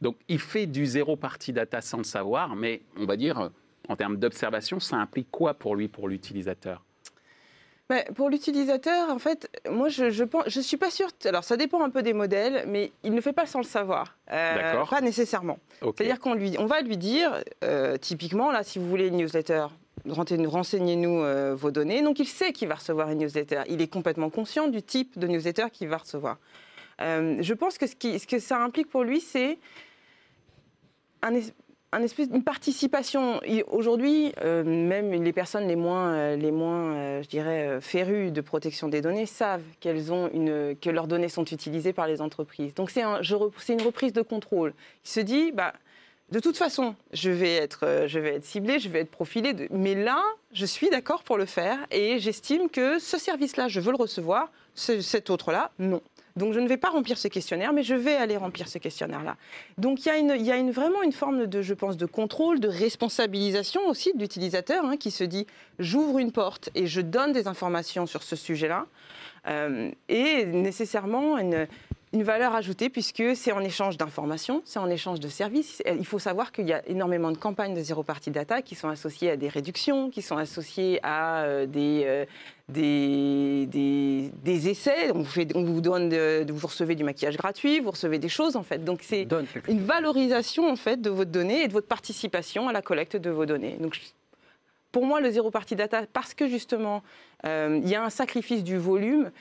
donc, 0.00 0.16
il 0.28 0.40
fait 0.40 0.66
du 0.66 0.86
zéro 0.86 1.14
party 1.16 1.52
data 1.52 1.80
sans 1.82 1.98
le 1.98 2.04
savoir, 2.04 2.56
mais 2.56 2.80
on 2.96 3.04
va 3.04 3.16
dire, 3.16 3.50
en 3.88 3.96
termes 3.96 4.16
d'observation, 4.16 4.80
ça 4.80 4.96
implique 4.96 5.30
quoi 5.30 5.54
pour 5.54 5.76
lui, 5.76 5.88
pour 5.88 6.08
l'utilisateur? 6.08 6.82
Pour 8.14 8.30
l'utilisateur, 8.30 9.10
en 9.10 9.18
fait, 9.18 9.48
moi, 9.70 9.90
je, 9.90 10.08
je 10.08 10.24
pense, 10.24 10.44
je 10.48 10.60
suis 10.60 10.78
pas 10.78 10.90
sûre. 10.90 11.08
Alors, 11.26 11.44
ça 11.44 11.58
dépend 11.58 11.84
un 11.84 11.90
peu 11.90 12.02
des 12.02 12.14
modèles, 12.14 12.64
mais 12.66 12.92
il 13.02 13.12
ne 13.12 13.20
fait 13.20 13.34
pas 13.34 13.44
sans 13.44 13.58
le 13.58 13.64
savoir. 13.64 14.16
Euh, 14.32 14.84
pas 14.86 15.02
nécessairement. 15.02 15.58
C'est-à-dire 15.82 16.18
qu'on 16.18 16.32
lui, 16.32 16.56
on 16.58 16.64
va 16.64 16.80
lui 16.80 16.96
dire, 16.96 17.42
euh, 17.62 17.98
typiquement, 17.98 18.50
là, 18.50 18.62
si 18.62 18.78
vous 18.78 18.88
voulez 18.88 19.08
une 19.08 19.18
newsletter, 19.18 19.66
renseignez-nous 20.08 21.20
euh, 21.20 21.54
vos 21.54 21.70
données. 21.70 22.00
Donc, 22.00 22.18
il 22.20 22.26
sait 22.26 22.54
qu'il 22.54 22.68
va 22.68 22.76
recevoir 22.76 23.10
une 23.10 23.18
newsletter. 23.18 23.62
Il 23.68 23.82
est 23.82 23.92
complètement 23.92 24.30
conscient 24.30 24.66
du 24.68 24.82
type 24.82 25.18
de 25.18 25.26
newsletter 25.26 25.66
qu'il 25.70 25.88
va 25.88 25.98
recevoir. 25.98 26.38
je 27.00 27.52
pense 27.52 27.76
que 27.76 27.86
ce, 27.86 27.94
qui, 27.96 28.18
ce 28.18 28.26
que 28.26 28.38
ça 28.38 28.62
implique 28.62 28.88
pour 28.88 29.04
lui, 29.04 29.20
c'est 29.20 29.58
un, 31.20 31.38
espèce, 32.02 32.28
une 32.32 32.42
participation. 32.42 33.40
Aujourd'hui, 33.68 34.32
euh, 34.42 34.64
même 34.64 35.12
les 35.12 35.32
personnes 35.32 35.66
les 35.66 35.76
moins, 35.76 36.14
euh, 36.14 36.36
les 36.36 36.50
moins 36.50 36.94
euh, 36.94 37.22
je 37.22 37.28
dirais, 37.28 37.78
férues 37.80 38.30
de 38.30 38.40
protection 38.40 38.88
des 38.88 39.00
données 39.00 39.26
savent 39.26 39.62
qu'elles 39.80 40.12
ont 40.12 40.30
une, 40.32 40.76
que 40.76 40.90
leurs 40.90 41.06
données 41.06 41.28
sont 41.28 41.44
utilisées 41.44 41.92
par 41.92 42.06
les 42.06 42.20
entreprises. 42.20 42.74
Donc 42.74 42.90
c'est 42.90 43.02
un, 43.02 43.20
une 43.22 43.82
reprise 43.82 44.12
de 44.12 44.22
contrôle. 44.22 44.74
Il 45.04 45.10
se 45.10 45.20
dit, 45.20 45.52
bah, 45.52 45.72
de 46.30 46.40
toute 46.40 46.56
façon, 46.56 46.94
je 47.12 47.30
vais 47.30 47.54
être, 47.54 48.04
je 48.06 48.18
vais 48.18 48.36
être 48.36 48.44
ciblé, 48.44 48.78
je 48.78 48.88
vais 48.88 49.00
être 49.00 49.10
profilé, 49.10 49.54
mais 49.70 49.94
là, 49.94 50.22
je 50.52 50.66
suis 50.66 50.88
d'accord 50.88 51.22
pour 51.22 51.36
le 51.36 51.44
faire 51.44 51.78
et 51.90 52.18
j'estime 52.18 52.70
que 52.70 52.98
ce 52.98 53.18
service-là, 53.18 53.68
je 53.68 53.80
veux 53.80 53.90
le 53.90 53.98
recevoir, 53.98 54.50
cet 54.74 55.30
autre-là, 55.30 55.70
non. 55.78 56.00
Donc 56.36 56.52
je 56.52 56.58
ne 56.58 56.66
vais 56.66 56.76
pas 56.76 56.90
remplir 56.90 57.16
ce 57.16 57.28
questionnaire, 57.28 57.72
mais 57.72 57.84
je 57.84 57.94
vais 57.94 58.16
aller 58.16 58.36
remplir 58.36 58.66
ce 58.66 58.78
questionnaire-là. 58.78 59.36
Donc 59.78 60.04
il 60.04 60.08
y 60.08 60.50
a, 60.50 60.56
une, 60.56 60.70
vraiment 60.72 61.02
une 61.02 61.12
forme 61.12 61.46
de, 61.46 61.62
je 61.62 61.74
pense, 61.74 61.96
de 61.96 62.06
contrôle, 62.06 62.58
de 62.58 62.68
responsabilisation 62.68 63.86
aussi 63.86 64.12
de 64.14 64.18
l'utilisateur 64.18 64.84
hein, 64.84 64.96
qui 64.96 65.10
se 65.12 65.22
dit 65.22 65.46
j'ouvre 65.78 66.18
une 66.18 66.32
porte 66.32 66.70
et 66.74 66.86
je 66.86 67.00
donne 67.00 67.32
des 67.32 67.46
informations 67.46 68.06
sur 68.06 68.22
ce 68.22 68.34
sujet-là. 68.34 68.86
Euh, 69.46 69.90
et 70.08 70.46
nécessairement 70.46 71.36
une, 71.36 71.68
une 72.14 72.22
valeur 72.22 72.54
ajoutée 72.54 72.88
puisque 72.88 73.34
c'est 73.34 73.50
en 73.50 73.60
échange 73.60 73.96
d'informations, 73.96 74.62
c'est 74.64 74.78
en 74.78 74.88
échange 74.88 75.18
de 75.18 75.28
services. 75.28 75.82
Il 75.86 76.06
faut 76.06 76.20
savoir 76.20 76.52
qu'il 76.52 76.68
y 76.68 76.72
a 76.72 76.80
énormément 76.88 77.32
de 77.32 77.36
campagnes 77.36 77.74
de 77.74 77.82
zéro 77.82 78.04
party 78.04 78.30
data 78.30 78.62
qui 78.62 78.76
sont 78.76 78.88
associées 78.88 79.32
à 79.32 79.36
des 79.36 79.48
réductions, 79.48 80.10
qui 80.10 80.22
sont 80.22 80.36
associées 80.36 81.00
à 81.02 81.42
euh, 81.42 81.66
euh, 81.76 82.24
des, 82.68 83.66
des, 83.66 84.30
des, 84.44 84.68
essais. 84.68 85.10
On 85.12 85.18
vous, 85.18 85.24
fait, 85.24 85.48
on 85.56 85.64
vous 85.64 85.80
donne, 85.80 86.08
de, 86.08 86.46
vous 86.52 86.68
recevez 86.68 86.94
du 86.94 87.02
maquillage 87.02 87.36
gratuit, 87.36 87.80
vous 87.80 87.90
recevez 87.90 88.20
des 88.20 88.28
choses 88.28 88.54
en 88.54 88.62
fait. 88.62 88.84
Donc 88.84 89.00
c'est 89.02 89.26
une 89.68 89.80
valorisation 89.80 90.70
en 90.70 90.76
fait 90.76 91.02
de 91.02 91.10
votre 91.10 91.32
donnée 91.32 91.64
et 91.64 91.68
de 91.68 91.72
votre 91.72 91.88
participation 91.88 92.68
à 92.68 92.72
la 92.72 92.80
collecte 92.80 93.16
de 93.16 93.30
vos 93.30 93.44
données. 93.44 93.76
Donc 93.80 93.98
pour 94.92 95.04
moi, 95.04 95.20
le 95.20 95.28
zéro 95.32 95.50
party 95.50 95.74
data, 95.74 96.04
parce 96.12 96.34
que 96.34 96.46
justement, 96.46 97.02
euh, 97.44 97.80
il 97.82 97.88
y 97.88 97.96
a 97.96 98.04
un 98.04 98.10
sacrifice 98.10 98.62
du 98.62 98.78
volume, 98.78 99.32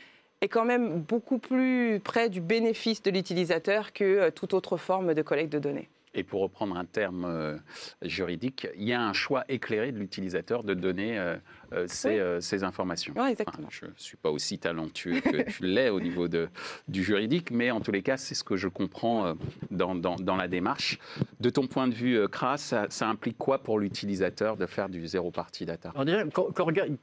est 0.43 0.49
quand 0.49 0.65
même 0.65 1.01
beaucoup 1.01 1.39
plus 1.39 2.01
près 2.03 2.29
du 2.29 2.41
bénéfice 2.41 3.01
de 3.01 3.11
l'utilisateur 3.11 3.93
que 3.93 4.03
euh, 4.03 4.31
toute 4.31 4.53
autre 4.53 4.77
forme 4.77 5.13
de 5.13 5.21
collecte 5.21 5.53
de 5.53 5.59
données. 5.59 5.89
Et 6.15 6.23
pour 6.23 6.41
reprendre 6.41 6.77
un 6.77 6.85
terme 6.85 7.25
euh, 7.25 7.57
juridique, 8.03 8.67
il 8.75 8.83
y 8.83 8.93
a 8.93 9.01
un 9.01 9.13
choix 9.13 9.45
éclairé 9.49 9.91
de 9.91 9.97
l'utilisateur 9.97 10.63
de 10.63 10.73
donner 10.73 11.17
euh, 11.73 11.87
euh, 12.05 12.39
ces, 12.39 12.63
informations. 12.63 13.13
je 13.69 13.85
ne 13.85 13.91
suis 13.97 14.17
pas 14.17 14.29
aussi 14.29 14.59
talentueux 14.59 15.19
que 15.19 15.49
tu 15.49 15.63
l'es 15.63 15.89
au 15.89 15.99
niveau 15.99 16.27
de, 16.27 16.49
du 16.87 17.03
juridique, 17.03 17.51
mais 17.51 17.71
en 17.71 17.81
tous 17.81 17.91
les 17.91 18.01
cas, 18.01 18.17
c'est 18.17 18.35
ce 18.35 18.43
que 18.43 18.55
je 18.55 18.67
comprends 18.67 19.35
dans, 19.71 19.95
dans, 19.95 20.35
la 20.35 20.47
démarche. 20.47 20.99
De 21.39 21.49
ton 21.49 21.67
point 21.67 21.87
de 21.87 21.93
vue, 21.93 22.27
Kras, 22.29 22.75
ça, 22.89 23.07
implique 23.07 23.37
quoi 23.37 23.59
pour 23.59 23.79
l'utilisateur 23.79 24.57
de 24.57 24.65
faire 24.65 24.89
du 24.89 25.05
zéro 25.07 25.31
party 25.31 25.65
data? 25.65 25.91
Alors 25.93 26.05
déjà, 26.05 26.23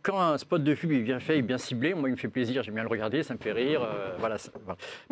quand, 0.02 0.20
un 0.20 0.38
spot 0.38 0.62
de 0.62 0.74
pub 0.74 0.92
est 0.92 1.00
bien 1.00 1.20
fait, 1.20 1.38
est 1.38 1.42
bien 1.42 1.58
ciblé, 1.58 1.94
moi, 1.94 2.08
il 2.08 2.12
me 2.12 2.16
fait 2.16 2.28
plaisir, 2.28 2.62
j'aime 2.62 2.74
bien 2.74 2.84
le 2.84 2.88
regarder, 2.88 3.22
ça 3.22 3.34
me 3.34 3.38
fait 3.38 3.52
rire. 3.52 3.86
voilà, 4.18 4.36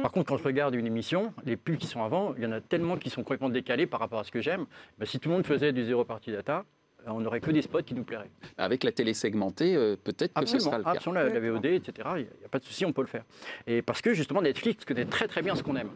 Par 0.01 0.13
contre, 0.13 0.29
quand 0.29 0.37
je 0.37 0.45
regarde 0.45 0.75
une 0.75 0.87
émission, 0.87 1.33
les 1.45 1.57
pubs 1.57 1.77
qui 1.77 1.87
sont 1.87 2.03
avant, 2.03 2.35
il 2.37 2.45
y 2.45 2.47
en 2.47 2.53
a 2.53 2.61
tellement 2.61 2.97
qui 2.97 3.11
sont 3.11 3.23
complètement 3.23 3.51
décalés 3.51 3.87
par 3.87 4.01
rapport 4.01 4.21
à 4.21 4.25
ce 4.25 4.31
que 4.31 4.41
j'aime, 4.41 4.67
bah, 4.99 5.07
si 5.07 5.19
tout 5.19 5.29
le 5.29 5.37
monde 5.37 5.47
faisait 5.47 5.73
du 5.73 5.85
zéro 5.85 6.05
party 6.05 6.33
data, 6.33 6.59
euh, 6.59 6.78
on 7.07 7.21
n'aurait 7.21 7.41
que 7.41 7.51
des 7.51 7.63
spots 7.63 7.83
qui 7.83 7.95
nous 7.95 8.05
plairaient. 8.05 8.31
Avec 8.57 8.85
la 8.85 8.93
télé 8.93 9.15
segmentée, 9.15 9.77
euh, 9.77 9.97
peut-être 10.03 10.35
que 10.35 10.47
ce 10.47 10.59
sera 10.59 10.79
le 10.79 10.85
cas. 10.85 10.91
Absolument, 10.91 11.23
la, 11.23 11.29
la 11.29 11.41
VOD, 11.41 11.67
etc. 11.67 12.09
Il 12.17 12.23
n'y 12.23 12.45
a, 12.45 12.49
pas 12.51 12.59
de 12.59 12.65
souci, 12.65 12.85
on 12.85 12.93
peut 12.93 13.03
le 13.03 13.07
faire. 13.07 13.25
Et 13.67 13.83
parce 13.83 14.03
que 14.03 14.15
justement, 14.15 14.43
Netflix 14.43 14.85
connaît 14.85 15.05
très 15.05 15.29
très 15.29 15.43
bien 15.43 15.55
ce 15.55 15.63
qu'on 15.63 15.77
aime. 15.77 15.91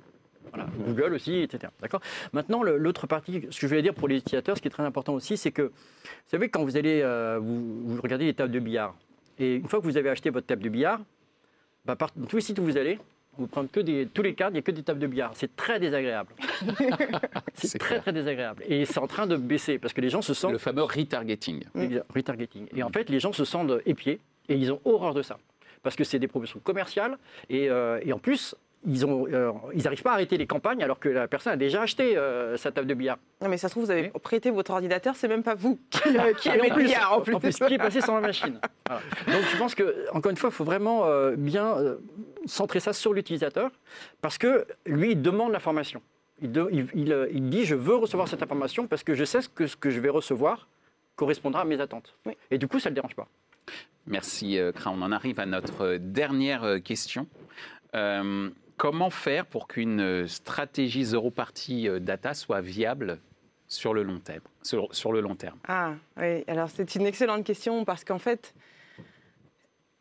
Google 0.87 1.15
aussi, 1.15 1.37
etc. 1.37 1.73
D'accord? 1.81 2.01
Maintenant, 2.33 2.63
l'autre 2.63 3.07
partie, 3.07 3.47
ce 3.51 3.61
que 3.61 3.63
je 3.63 3.67
voulais 3.69 3.83
dire 3.83 3.95
pour 3.95 4.09
les 4.09 4.19
utilisateurs, 4.19 4.57
ce 4.57 4.63
qui 4.63 4.69
est 4.69 4.73
très 4.73 4.83
important 4.83 5.15
aussi, 5.15 5.37
c'est 5.37 5.51
que, 5.53 5.63
vous 5.63 5.71
savez, 6.27 6.49
quand 6.49 6.63
vous 6.63 6.77
allez, 6.77 7.01
euh, 7.03 7.39
vous, 7.41 8.01
regardez 8.03 8.27
les 8.27 8.35
tables 8.35 8.53
de 8.53 8.59
billard, 8.59 8.95
et 9.39 9.57
une 9.57 9.69
fois 9.69 9.81
que 9.81 9.85
vous 9.85 9.97
avez 9.97 10.11
acheté 10.11 10.31
votre 10.31 10.47
table 10.47 10.63
de 10.63 10.69
billard, 10.69 11.01
bah, 11.85 11.97
dans 12.17 12.27
tous 12.27 12.37
les 12.37 12.43
sites 12.43 12.59
où 12.59 12.65
vous 12.65 12.77
allez, 12.77 12.99
vous 13.39 13.47
prenez 13.47 13.69
que 13.69 13.81
des, 13.81 14.07
tous 14.07 14.23
les 14.23 14.35
cas, 14.35 14.51
il 14.51 14.55
n'y 14.55 14.59
a 14.59 14.63
que 14.63 14.71
des 14.71 14.83
tables 14.83 15.01
de 15.01 15.07
billard. 15.07 15.33
C'est 15.35 15.57
très 15.57 15.81
désagréable. 15.81 16.35
c'est 17.55 17.79
très, 17.79 18.01
très 18.01 18.13
désagréable. 18.13 18.63
Et 18.69 18.85
c'est 18.85 18.99
en 18.99 19.07
train 19.07 19.27
de 19.27 19.37
baisser 19.37 19.79
parce 19.79 19.95
que 19.95 20.01
les 20.01 20.11
gens 20.11 20.23
se 20.23 20.35
sentent. 20.35 20.53
Le 20.53 20.59
fameux 20.59 20.83
retargeting. 20.83 21.65
Retargeting. 22.15 22.67
Et 22.77 22.83
en 22.83 22.91
fait, 22.91 23.09
les 23.09 23.21
gens 23.21 23.33
se 23.33 23.45
sentent 23.45 23.73
épiés 23.87 24.21
et 24.49 24.57
ils 24.57 24.71
ont 24.71 24.81
horreur 24.85 25.15
de 25.15 25.23
ça. 25.23 25.39
Parce 25.83 25.97
que 25.97 26.05
c'est 26.05 26.19
des 26.19 26.29
promotions 26.29 26.61
commerciales 26.61 27.19
et, 27.49 27.69
euh, 27.69 28.01
et 28.05 28.13
en 28.13 28.19
plus, 28.19 28.55
ils 28.85 29.01
n'arrivent 29.01 30.01
euh, 30.01 30.03
pas 30.03 30.11
à 30.11 30.15
arrêter 30.15 30.37
les 30.37 30.47
campagnes 30.47 30.83
alors 30.83 30.99
que 30.99 31.09
la 31.09 31.29
personne 31.29 31.53
a 31.53 31.57
déjà 31.57 31.83
acheté 31.83 32.17
euh, 32.17 32.57
sa 32.57 32.73
table 32.73 32.89
de 32.89 32.95
billard. 32.95 33.19
Non, 33.41 33.49
mais 33.49 33.57
ça 33.57 33.69
se 33.69 33.75
trouve, 33.75 33.85
vous 33.85 33.91
avez 33.91 34.09
prêté 34.23 34.51
votre 34.51 34.73
ordinateur, 34.73 35.15
c'est 35.15 35.29
même 35.29 35.43
pas 35.43 35.55
vous 35.55 35.79
qui, 35.91 36.19
euh, 36.19 36.33
qui 36.35 36.49
avez 36.49 36.69
le 36.69 36.77
billard 36.77 37.19
en 37.19 37.21
plus. 37.21 37.35
En 37.35 37.41
plus, 37.41 37.57
qui 37.57 37.75
est 37.75 37.79
passé 37.79 38.01
sans 38.01 38.17
la 38.17 38.21
machine. 38.21 38.59
Donc 38.89 39.43
je 39.53 39.57
pense 39.57 39.75
que, 39.75 40.07
encore 40.13 40.31
une 40.31 40.37
fois, 40.37 40.51
il 40.51 40.55
faut 40.55 40.65
vraiment 40.65 41.07
bien 41.37 41.77
centrer 42.47 42.81
ça 42.81 42.93
sur 42.93 43.13
l'utilisateur 43.13 43.71
parce 44.21 44.39
que 44.39 44.67
lui, 44.87 45.13
il 45.13 45.23
demande 45.23 45.53
l'information. 45.53 46.03
Il, 46.41 46.53
il, 46.95 47.29
il, 47.33 47.51
dit 47.51 47.65
je 47.65 47.77
veux 47.77 47.95
recevoir 47.95 48.27
cette 48.27 48.43
information 48.43 48.89
parce 48.89 49.05
que 49.05 49.15
je 49.15 49.25
sais 49.25 49.39
que 49.55 49.69
ce 49.69 49.77
que 49.77 49.91
je 49.91 50.01
vais 50.01 50.09
recevoir 50.09 50.69
correspondra 51.15 51.61
à 51.61 51.65
mes 51.65 51.81
attentes. 51.81 52.17
Et 52.51 52.59
du 52.59 52.67
coup, 52.67 52.81
ça 52.81 52.91
ne 52.91 52.93
le 52.93 52.97
dérange 52.97 53.15
pas. 53.15 53.29
Merci, 54.07 54.59
Kra. 54.75 54.91
On 54.91 55.03
en 55.03 55.13
arrive 55.13 55.39
à 55.39 55.47
notre 55.47 55.99
dernière 55.99 56.83
question. 56.83 57.29
Comment 58.83 59.11
faire 59.11 59.47
pour 59.47 59.69
qu'une 59.69 60.27
stratégie 60.27 61.05
zéro 61.05 61.31
party 61.31 61.89
euh, 61.89 62.01
data 62.01 62.35
soit 62.35 62.61
viable 62.61 63.21
sur 63.69 63.95
le 63.95 64.03
long 64.03 64.19
terme, 64.19 64.43
sur, 64.61 65.13
le 65.13 65.21
long 65.21 65.37
terme? 65.37 65.57
Ah 65.69 65.93
oui, 66.17 66.43
alors 66.49 66.69
c'est 66.69 66.97
une 66.97 67.07
excellente 67.07 67.45
question 67.45 67.85
parce 67.85 68.03
qu'en 68.03 68.19
fait, 68.19 68.53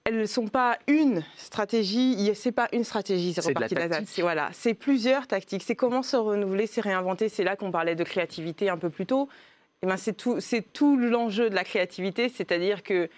elles 0.03 0.17
ne 0.17 0.25
sont 0.25 0.47
pas 0.47 0.79
une 0.87 1.21
stratégie, 1.37 2.31
c'est 2.33 2.51
pas 2.51 2.69
une 2.73 2.83
stratégie 2.83 3.33
zéro 3.33 3.53
party 3.53 3.75
data. 3.75 3.99
C'est 4.03 4.23
voilà, 4.23 4.49
c'est 4.51 4.73
plusieurs 4.73 5.27
tactiques. 5.27 5.61
C'est 5.61 5.75
comment 5.75 6.01
se 6.01 6.17
renouveler, 6.17 6.65
c'est 6.65 6.81
réinventer. 6.81 7.29
C'est 7.29 7.43
là 7.43 7.55
qu'on 7.55 7.69
parlait 7.69 7.93
de 7.93 8.03
créativité 8.03 8.67
un 8.71 8.79
peu 8.79 8.89
plus 8.89 9.05
tôt. 9.05 9.29
Et 9.29 9.85
eh 9.85 9.85
ben 9.85 9.97
c'est 9.97 10.13
tout, 10.13 10.39
c'est 10.39 10.63
tout 10.73 10.97
l'enjeu 10.97 11.51
de 11.51 11.55
la 11.55 11.63
créativité, 11.63 12.29
c'est-à-dire 12.29 12.81
que 12.81 13.11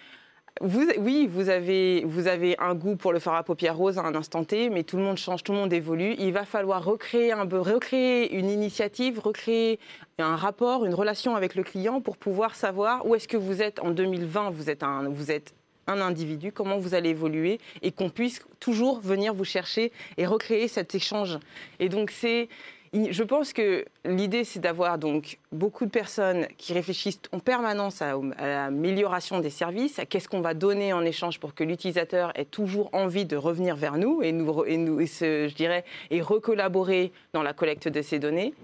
oui, 0.60 1.26
vous 1.26 1.48
avez, 1.48 2.04
vous 2.04 2.28
avez 2.28 2.56
un 2.60 2.74
goût 2.76 2.94
pour 2.94 3.12
le 3.12 3.18
fard 3.18 3.34
à 3.34 3.42
paupières 3.42 3.76
rose 3.76 3.98
à 3.98 4.02
un 4.02 4.14
instant 4.14 4.44
T, 4.44 4.70
mais 4.70 4.84
tout 4.84 4.96
le 4.96 5.02
monde 5.02 5.16
change, 5.16 5.42
tout 5.42 5.50
le 5.50 5.58
monde 5.58 5.72
évolue. 5.72 6.14
Il 6.18 6.32
va 6.32 6.44
falloir 6.44 6.84
recréer, 6.84 7.32
un, 7.32 7.44
recréer 7.44 8.32
une 8.36 8.48
initiative, 8.48 9.18
recréer 9.18 9.80
un 10.18 10.36
rapport, 10.36 10.84
une 10.84 10.94
relation 10.94 11.34
avec 11.34 11.56
le 11.56 11.64
client 11.64 12.00
pour 12.00 12.16
pouvoir 12.16 12.54
savoir 12.54 13.04
où 13.04 13.16
est-ce 13.16 13.26
que 13.26 13.36
vous 13.36 13.62
êtes 13.62 13.80
en 13.80 13.90
2020. 13.90 14.50
Vous 14.50 14.70
êtes 14.70 14.84
un, 14.84 15.08
vous 15.08 15.32
êtes 15.32 15.54
un 15.88 16.00
individu, 16.00 16.52
comment 16.52 16.78
vous 16.78 16.94
allez 16.94 17.10
évoluer 17.10 17.58
et 17.82 17.90
qu'on 17.90 18.08
puisse 18.08 18.40
toujours 18.60 19.00
venir 19.00 19.34
vous 19.34 19.44
chercher 19.44 19.92
et 20.18 20.24
recréer 20.24 20.68
cet 20.68 20.94
échange. 20.94 21.38
Et 21.80 21.88
donc 21.88 22.10
c'est 22.10 22.48
je 22.94 23.22
pense 23.24 23.52
que 23.52 23.84
l'idée, 24.04 24.44
c'est 24.44 24.60
d'avoir 24.60 24.98
donc 24.98 25.38
beaucoup 25.50 25.84
de 25.84 25.90
personnes 25.90 26.46
qui 26.58 26.72
réfléchissent 26.72 27.20
en 27.32 27.40
permanence 27.40 28.00
à, 28.02 28.14
l'amélioration 28.38 29.40
des 29.40 29.50
services, 29.50 29.98
à 29.98 30.06
qu'est-ce 30.06 30.28
qu'on 30.28 30.40
va 30.40 30.54
donner 30.54 30.92
en 30.92 31.04
échange 31.04 31.40
pour 31.40 31.54
que 31.54 31.64
l'utilisateur 31.64 32.30
ait 32.38 32.44
toujours 32.44 32.90
envie 32.92 33.24
de 33.24 33.36
revenir 33.36 33.74
vers 33.74 33.98
nous 33.98 34.22
et 34.22 34.30
nous, 34.30 34.64
et 34.64 35.06
je 35.06 35.54
dirais, 35.54 35.84
et 36.10 36.20
recollaborer 36.20 37.12
dans 37.32 37.42
la 37.42 37.52
collecte 37.52 37.88
de 37.88 38.00
ces 38.00 38.20
données. 38.20 38.54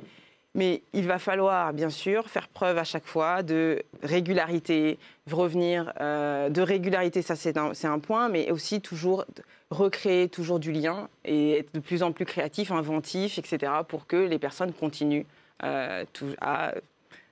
Mais 0.54 0.82
il 0.92 1.06
va 1.06 1.20
falloir, 1.20 1.72
bien 1.72 1.90
sûr, 1.90 2.28
faire 2.28 2.48
preuve 2.48 2.76
à 2.78 2.84
chaque 2.84 3.06
fois 3.06 3.44
de 3.44 3.82
régularité, 4.02 4.98
revenir 5.30 5.92
euh, 6.00 6.48
de 6.48 6.60
régularité, 6.60 7.22
ça 7.22 7.36
c'est 7.36 7.56
un, 7.56 7.98
point, 8.00 8.28
mais 8.28 8.50
aussi 8.50 8.80
toujours 8.80 9.24
recréer 9.70 10.28
toujours 10.28 10.58
du 10.58 10.72
lien 10.72 11.08
et 11.24 11.58
être 11.58 11.72
de 11.72 11.78
plus 11.78 12.02
en 12.02 12.10
plus 12.10 12.24
créatif, 12.24 12.72
inventif, 12.72 13.38
etc., 13.38 13.72
pour 13.86 14.08
que 14.08 14.16
les 14.16 14.40
personnes 14.40 14.72
continuent 14.72 15.24
euh, 15.62 16.04
à, 16.40 16.74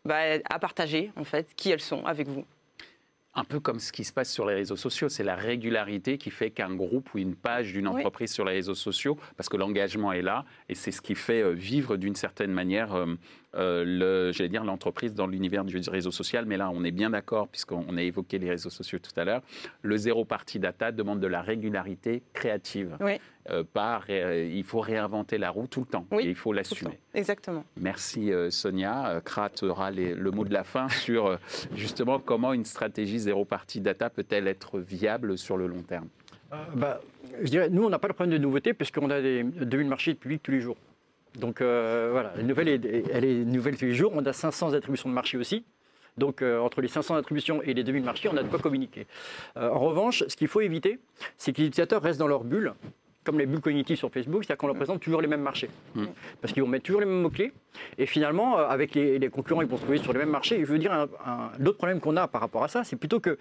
bah, 0.04 0.20
à 0.48 0.59
partager 0.61 1.11
en 1.16 1.24
fait 1.24 1.48
qui 1.57 1.70
elles 1.70 1.81
sont 1.81 2.04
avec 2.07 2.28
vous 2.28 2.44
un 3.38 3.44
peu 3.44 3.61
comme 3.61 3.79
ce 3.79 3.92
qui 3.92 4.05
se 4.05 4.12
passe 4.12 4.33
sur 4.33 4.46
les 4.46 4.55
réseaux 4.55 4.77
sociaux. 4.77 5.09
C'est 5.09 5.24
la 5.24 5.37
régularité 5.37 6.18
qui 6.18 6.31
fait 6.31 6.51
qu'un 6.51 6.74
groupe 6.74 7.14
ou 7.14 7.18
une 7.18 7.37
page 7.37 7.72
d'une 7.72 7.87
entreprise 7.87 8.33
sur 8.33 8.44
les 8.44 8.53
réseaux 8.53 8.74
sociaux, 8.74 9.16
parce 9.37 9.48
que 9.48 9.57
l'engagement 9.57 10.12
est 10.12 10.22
là, 10.22 10.44
et 10.68 10.74
c'est 10.74 10.90
ce 10.90 11.01
qui 11.01 11.14
fait 11.14 11.42
euh, 11.42 11.51
vivre 11.51 11.96
d'une 11.96 12.16
certaine 12.16 12.53
manière 12.53 12.94
euh, 13.54 13.84
euh, 14.02 14.32
j'allais 14.32 14.48
dire 14.48 14.64
l'entreprise 14.64 15.14
dans 15.14 15.26
l'univers 15.26 15.64
du 15.64 15.80
réseau 15.88 16.11
social, 16.11 16.44
mais 16.46 16.56
là 16.56 16.70
on 16.72 16.84
est 16.84 16.90
bien 16.90 17.11
d'accord 17.11 17.48
puisqu'on 17.48 17.96
a 17.96 18.02
évoqué 18.02 18.38
les 18.38 18.50
réseaux 18.50 18.70
sociaux 18.70 18.98
tout 18.98 19.18
à 19.18 19.24
l'heure. 19.24 19.42
Le 19.82 19.96
zéro 19.96 20.24
party 20.24 20.58
data 20.58 20.92
demande 20.92 21.20
de 21.20 21.26
la 21.26 21.40
régularité 21.40 22.22
créative. 22.32 22.96
Euh, 23.50 23.64
par, 23.64 24.04
euh, 24.11 24.46
il 24.52 24.64
faut 24.64 24.80
réinventer 24.80 25.38
la 25.38 25.48
roue 25.48 25.66
tout 25.66 25.80
le 25.80 25.87
temps 25.87 26.06
et 26.20 26.28
il 26.28 26.34
faut 26.34 26.52
l'assumer. 26.52 26.98
Exactement. 27.14 27.64
Merci 27.80 28.30
Sonia. 28.50 29.22
Krat 29.24 29.52
aura 29.62 29.90
le 29.90 30.30
mot 30.30 30.44
de 30.44 30.52
la 30.52 30.64
fin 30.64 30.88
sur 30.90 31.38
justement 31.74 32.18
comment 32.18 32.52
une 32.52 32.66
stratégie 32.66 33.18
zéro 33.18 33.44
party 33.46 33.80
data 33.80 34.11
peut-elle 34.11 34.46
être 34.48 34.78
viable 34.78 35.38
sur 35.38 35.56
le 35.56 35.66
long 35.66 35.82
terme? 35.82 36.08
Bah, 36.74 37.00
je 37.42 37.48
dirais, 37.48 37.68
nous, 37.68 37.84
on 37.84 37.90
n'a 37.90 37.98
pas 37.98 38.08
le 38.08 38.14
problème 38.14 38.38
de 38.38 38.42
nouveauté 38.42 38.74
puisqu'on 38.74 39.11
a 39.11 39.20
des 39.20 39.42
devis 39.42 39.84
de 39.84 39.88
marché 39.88 40.14
public 40.14 40.42
tous 40.42 40.50
les 40.50 40.61
jours. 40.61 40.76
Donc 41.38 41.61
euh, 41.61 42.09
voilà, 42.12 42.33
la 42.37 42.42
nouvelle 42.42 42.68
est, 42.68 43.05
elle 43.12 43.24
est 43.24 43.44
nouvelle 43.44 43.77
tous 43.77 43.87
les 43.87 43.94
jours. 43.94 44.12
On 44.14 44.24
a 44.24 44.33
500 44.33 44.74
attributions 44.74 45.09
de 45.09 45.14
marché 45.14 45.38
aussi. 45.38 45.64
Donc 46.16 46.42
euh, 46.42 46.59
entre 46.59 46.81
les 46.81 46.88
500 46.88 47.14
attributions 47.14 47.62
et 47.62 47.74
les 47.74 47.85
2000 47.85 48.03
marchés, 48.03 48.29
on 48.33 48.37
a 48.37 48.42
de 48.42 48.48
quoi 48.48 48.59
communiquer. 48.59 49.07
Euh, 49.57 49.70
en 49.70 49.79
revanche, 49.79 50.24
ce 50.27 50.37
qu'il 50.37 50.48
faut 50.48 50.61
éviter, 50.61 50.98
c'est 51.37 51.53
que 51.53 51.61
les 51.61 51.68
utilisateurs 51.68 52.03
restent 52.03 52.18
dans 52.18 52.27
leur 52.27 52.42
bulle, 52.42 52.74
comme 53.22 53.38
les 53.38 53.46
bulles 53.46 53.61
cognitives 53.61 53.96
sur 53.96 54.11
Facebook, 54.11 54.44
c'est-à-dire 54.44 54.59
qu'on 54.59 54.66
leur 54.66 54.77
présente 54.77 55.01
toujours 55.01 55.20
les 55.20 55.29
mêmes 55.29 55.42
marchés. 55.42 55.70
Mm. 55.94 56.07
Parce 56.40 56.53
qu'ils 56.53 56.62
vont 56.62 56.68
mettre 56.68 56.85
toujours 56.85 57.01
les 57.01 57.07
mêmes 57.07 57.22
mots-clés. 57.22 57.53
Et 57.98 58.07
finalement, 58.07 58.57
avec 58.57 58.94
les, 58.94 59.29
concurrents, 59.29 59.62
ils 59.62 59.68
vont 59.68 59.77
se 59.77 59.83
trouver 59.83 59.98
sur 59.98 60.12
les 60.12 60.18
mêmes 60.18 60.31
marchés. 60.31 60.57
Et 60.57 60.64
je 60.64 60.72
veux 60.72 60.79
dire, 60.79 61.07
l'autre 61.59 61.77
problème 61.77 62.01
qu'on 62.01 62.16
a 62.16 62.27
par 62.27 62.40
rapport 62.40 62.64
à 62.64 62.68
ça, 62.68 62.83
c'est 62.83 62.96
plutôt 62.96 63.20
que 63.20 63.38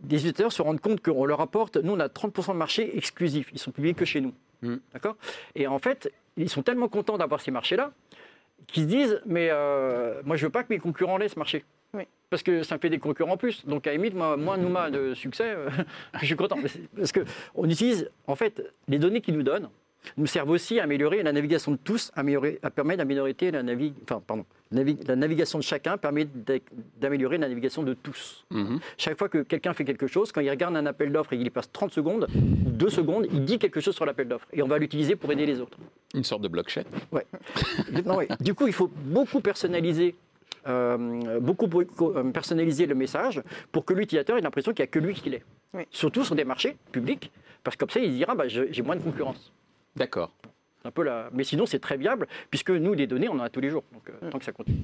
des 0.00 0.16
utilisateurs 0.16 0.52
se 0.52 0.62
rendent 0.62 0.80
compte 0.80 1.02
qu'on 1.02 1.24
leur 1.24 1.40
apporte, 1.40 1.76
nous 1.76 1.92
on 1.92 2.00
a 2.00 2.06
30% 2.06 2.52
de 2.52 2.56
marchés 2.56 2.96
exclusifs, 2.96 3.50
ils 3.52 3.58
sont 3.58 3.70
publiés 3.70 3.94
que 3.94 4.04
chez 4.04 4.20
nous. 4.20 4.32
Mm. 4.62 4.76
D'accord? 4.92 5.16
Et 5.54 5.66
en 5.66 5.78
fait, 5.78 6.12
ils 6.44 6.50
sont 6.50 6.62
tellement 6.62 6.88
contents 6.88 7.18
d'avoir 7.18 7.40
ces 7.40 7.50
marchés-là 7.50 7.92
qu'ils 8.66 8.84
se 8.84 8.88
disent 8.88 9.20
Mais 9.26 9.48
euh, 9.50 10.22
moi, 10.24 10.36
je 10.36 10.46
veux 10.46 10.52
pas 10.52 10.62
que 10.62 10.72
mes 10.72 10.78
concurrents 10.78 11.18
laissent 11.18 11.36
marcher. 11.36 11.64
Parce 12.30 12.44
que 12.44 12.62
ça 12.62 12.76
me 12.76 12.80
fait 12.80 12.90
des 12.90 13.00
concurrents 13.00 13.32
en 13.32 13.36
plus. 13.36 13.66
Donc, 13.66 13.88
à 13.88 13.90
la 13.90 13.96
limite, 13.96 14.14
moi, 14.14 14.36
moins 14.36 14.56
nous 14.56 14.72
de 14.92 15.14
succès, 15.14 15.50
euh, 15.50 15.68
je 16.20 16.26
suis 16.26 16.36
content. 16.36 16.56
Parce 16.96 17.10
qu'on 17.10 17.68
utilise, 17.68 18.08
en 18.28 18.36
fait, 18.36 18.62
les 18.86 19.00
données 19.00 19.20
qu'ils 19.20 19.36
nous 19.36 19.42
donnent, 19.42 19.68
nous 20.16 20.26
servent 20.26 20.50
aussi 20.50 20.80
à 20.80 20.84
améliorer 20.84 21.22
la 21.22 21.32
navigation 21.32 21.72
de 21.72 21.76
tous, 21.76 22.10
à, 22.14 22.20
améliorer, 22.20 22.58
à 22.62 22.70
permettre 22.70 22.98
d'améliorer 22.98 23.34
la, 23.52 23.62
enfin, 24.04 24.22
pardon, 24.26 24.44
la 24.72 25.16
navigation 25.16 25.58
de 25.58 25.64
chacun 25.64 25.96
permet 25.96 26.28
d'améliorer 27.00 27.38
la 27.38 27.48
navigation 27.48 27.82
de 27.82 27.94
tous. 27.94 28.44
Mhm. 28.50 28.78
Chaque 28.96 29.18
fois 29.18 29.28
que 29.28 29.38
quelqu'un 29.38 29.72
fait 29.74 29.84
quelque 29.84 30.06
chose, 30.06 30.32
quand 30.32 30.40
il 30.40 30.50
regarde 30.50 30.76
un 30.76 30.86
appel 30.86 31.12
d'offres 31.12 31.32
et 31.32 31.36
qu'il 31.36 31.46
y 31.46 31.50
passe 31.50 31.70
30 31.72 31.92
secondes, 31.92 32.26
2 32.32 32.88
secondes, 32.88 33.26
il 33.32 33.44
dit 33.44 33.58
quelque 33.58 33.80
chose 33.80 33.94
sur 33.94 34.06
l'appel 34.06 34.28
d'offres. 34.28 34.46
Et 34.52 34.62
on 34.62 34.68
va 34.68 34.78
l'utiliser 34.78 35.16
pour 35.16 35.32
aider 35.32 35.46
les 35.46 35.60
autres. 35.60 35.78
Une 36.14 36.24
sorte 36.24 36.42
de 36.42 36.48
blockchain. 36.48 36.84
Ouais. 37.12 37.26
Du 38.40 38.54
coup, 38.54 38.66
il 38.66 38.72
faut 38.72 38.90
beaucoup 39.04 39.40
personnaliser 39.40 40.14
euh, 40.68 41.40
beaucoup 41.40 41.68
euh, 42.02 42.24
personnaliser 42.32 42.86
le 42.86 42.94
message 42.94 43.42
pour 43.72 43.84
que 43.84 43.94
l'utilisateur 43.94 44.36
ait 44.36 44.42
l'impression 44.42 44.72
qu'il 44.72 44.82
n'y 44.82 44.88
a 44.88 44.90
que 44.90 44.98
lui 44.98 45.14
qui 45.14 45.30
l'est. 45.30 45.42
Surtout 45.90 46.24
sur 46.24 46.34
des 46.34 46.44
marchés 46.44 46.76
publics, 46.92 47.30
parce 47.64 47.76
que 47.76 47.80
comme 47.80 47.90
ça, 47.90 48.00
il 48.00 48.14
dira 48.14 48.34
bah, 48.34 48.48
j'ai 48.48 48.82
moins 48.82 48.96
de 48.96 49.02
concurrence. 49.02 49.52
D'accord. 49.96 50.32
Un 50.84 50.90
peu 50.90 51.02
la... 51.02 51.28
Mais 51.32 51.44
sinon, 51.44 51.66
c'est 51.66 51.78
très 51.78 51.96
viable, 51.96 52.26
puisque 52.50 52.70
nous, 52.70 52.94
les 52.94 53.06
données, 53.06 53.28
on 53.28 53.34
en 53.34 53.40
a 53.40 53.50
tous 53.50 53.60
les 53.60 53.70
jours, 53.70 53.84
donc 53.92 54.08
euh, 54.08 54.30
tant 54.30 54.38
que 54.38 54.44
ça 54.44 54.52
continue. 54.52 54.78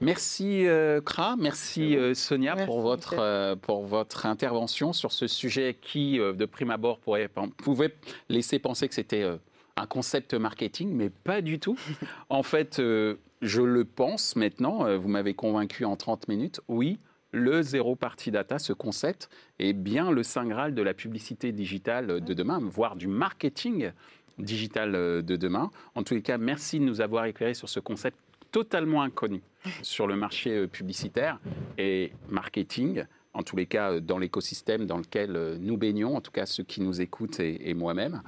Merci 0.00 0.66
euh, 0.66 1.00
Kra, 1.00 1.34
merci 1.36 1.96
euh, 1.96 2.12
Sonia 2.12 2.54
pour, 2.66 2.82
votre, 2.82 3.54
pour 3.56 3.84
votre 3.84 4.26
intervention 4.26 4.92
sur 4.92 5.12
ce 5.12 5.26
sujet 5.26 5.76
qui, 5.80 6.18
de 6.18 6.44
prime 6.44 6.70
abord, 6.70 6.98
pourrait, 6.98 7.28
pouvait 7.56 7.94
laisser 8.28 8.58
penser 8.58 8.86
que 8.86 8.94
c'était 8.94 9.26
un 9.76 9.86
concept 9.86 10.34
marketing, 10.34 10.92
mais 10.94 11.10
pas 11.10 11.40
du 11.40 11.58
tout. 11.58 11.78
en 12.28 12.42
fait, 12.42 12.76
je 12.76 13.62
le 13.62 13.84
pense 13.84 14.36
maintenant, 14.36 14.96
vous 14.96 15.08
m'avez 15.08 15.34
convaincu 15.34 15.84
en 15.86 15.96
30 15.96 16.28
minutes, 16.28 16.60
oui, 16.68 16.98
le 17.32 17.62
zéro 17.62 17.96
party 17.96 18.30
data, 18.30 18.58
ce 18.58 18.72
concept, 18.72 19.28
est 19.58 19.72
bien 19.72 20.10
le 20.10 20.22
saint 20.22 20.46
graal 20.46 20.74
de 20.74 20.82
la 20.82 20.94
publicité 20.94 21.52
digitale 21.52 22.20
de 22.20 22.34
demain, 22.34 22.58
voire 22.62 22.96
du 22.96 23.06
marketing 23.06 23.92
digital 24.38 24.92
de 24.92 25.36
demain. 25.36 25.70
En 25.94 26.02
tous 26.02 26.14
les 26.14 26.22
cas, 26.22 26.38
merci 26.38 26.78
de 26.78 26.84
nous 26.84 27.00
avoir 27.00 27.24
éclairé 27.26 27.54
sur 27.54 27.68
ce 27.68 27.80
concept 27.80 28.16
totalement 28.50 29.02
inconnu 29.02 29.42
sur 29.82 30.06
le 30.06 30.16
marché 30.16 30.50
euh, 30.50 30.66
publicitaire 30.66 31.38
et 31.76 32.12
marketing 32.28 33.04
en 33.34 33.42
tous 33.42 33.56
les 33.56 33.66
cas 33.66 33.92
euh, 33.92 34.00
dans 34.00 34.18
l'écosystème 34.18 34.86
dans 34.86 34.98
lequel 34.98 35.36
euh, 35.36 35.56
nous 35.60 35.76
baignons, 35.76 36.16
en 36.16 36.20
tout 36.20 36.30
cas 36.30 36.46
ceux 36.46 36.64
qui 36.64 36.80
nous 36.80 37.00
écoutent 37.00 37.40
et, 37.40 37.74
moi-même. 37.74 38.22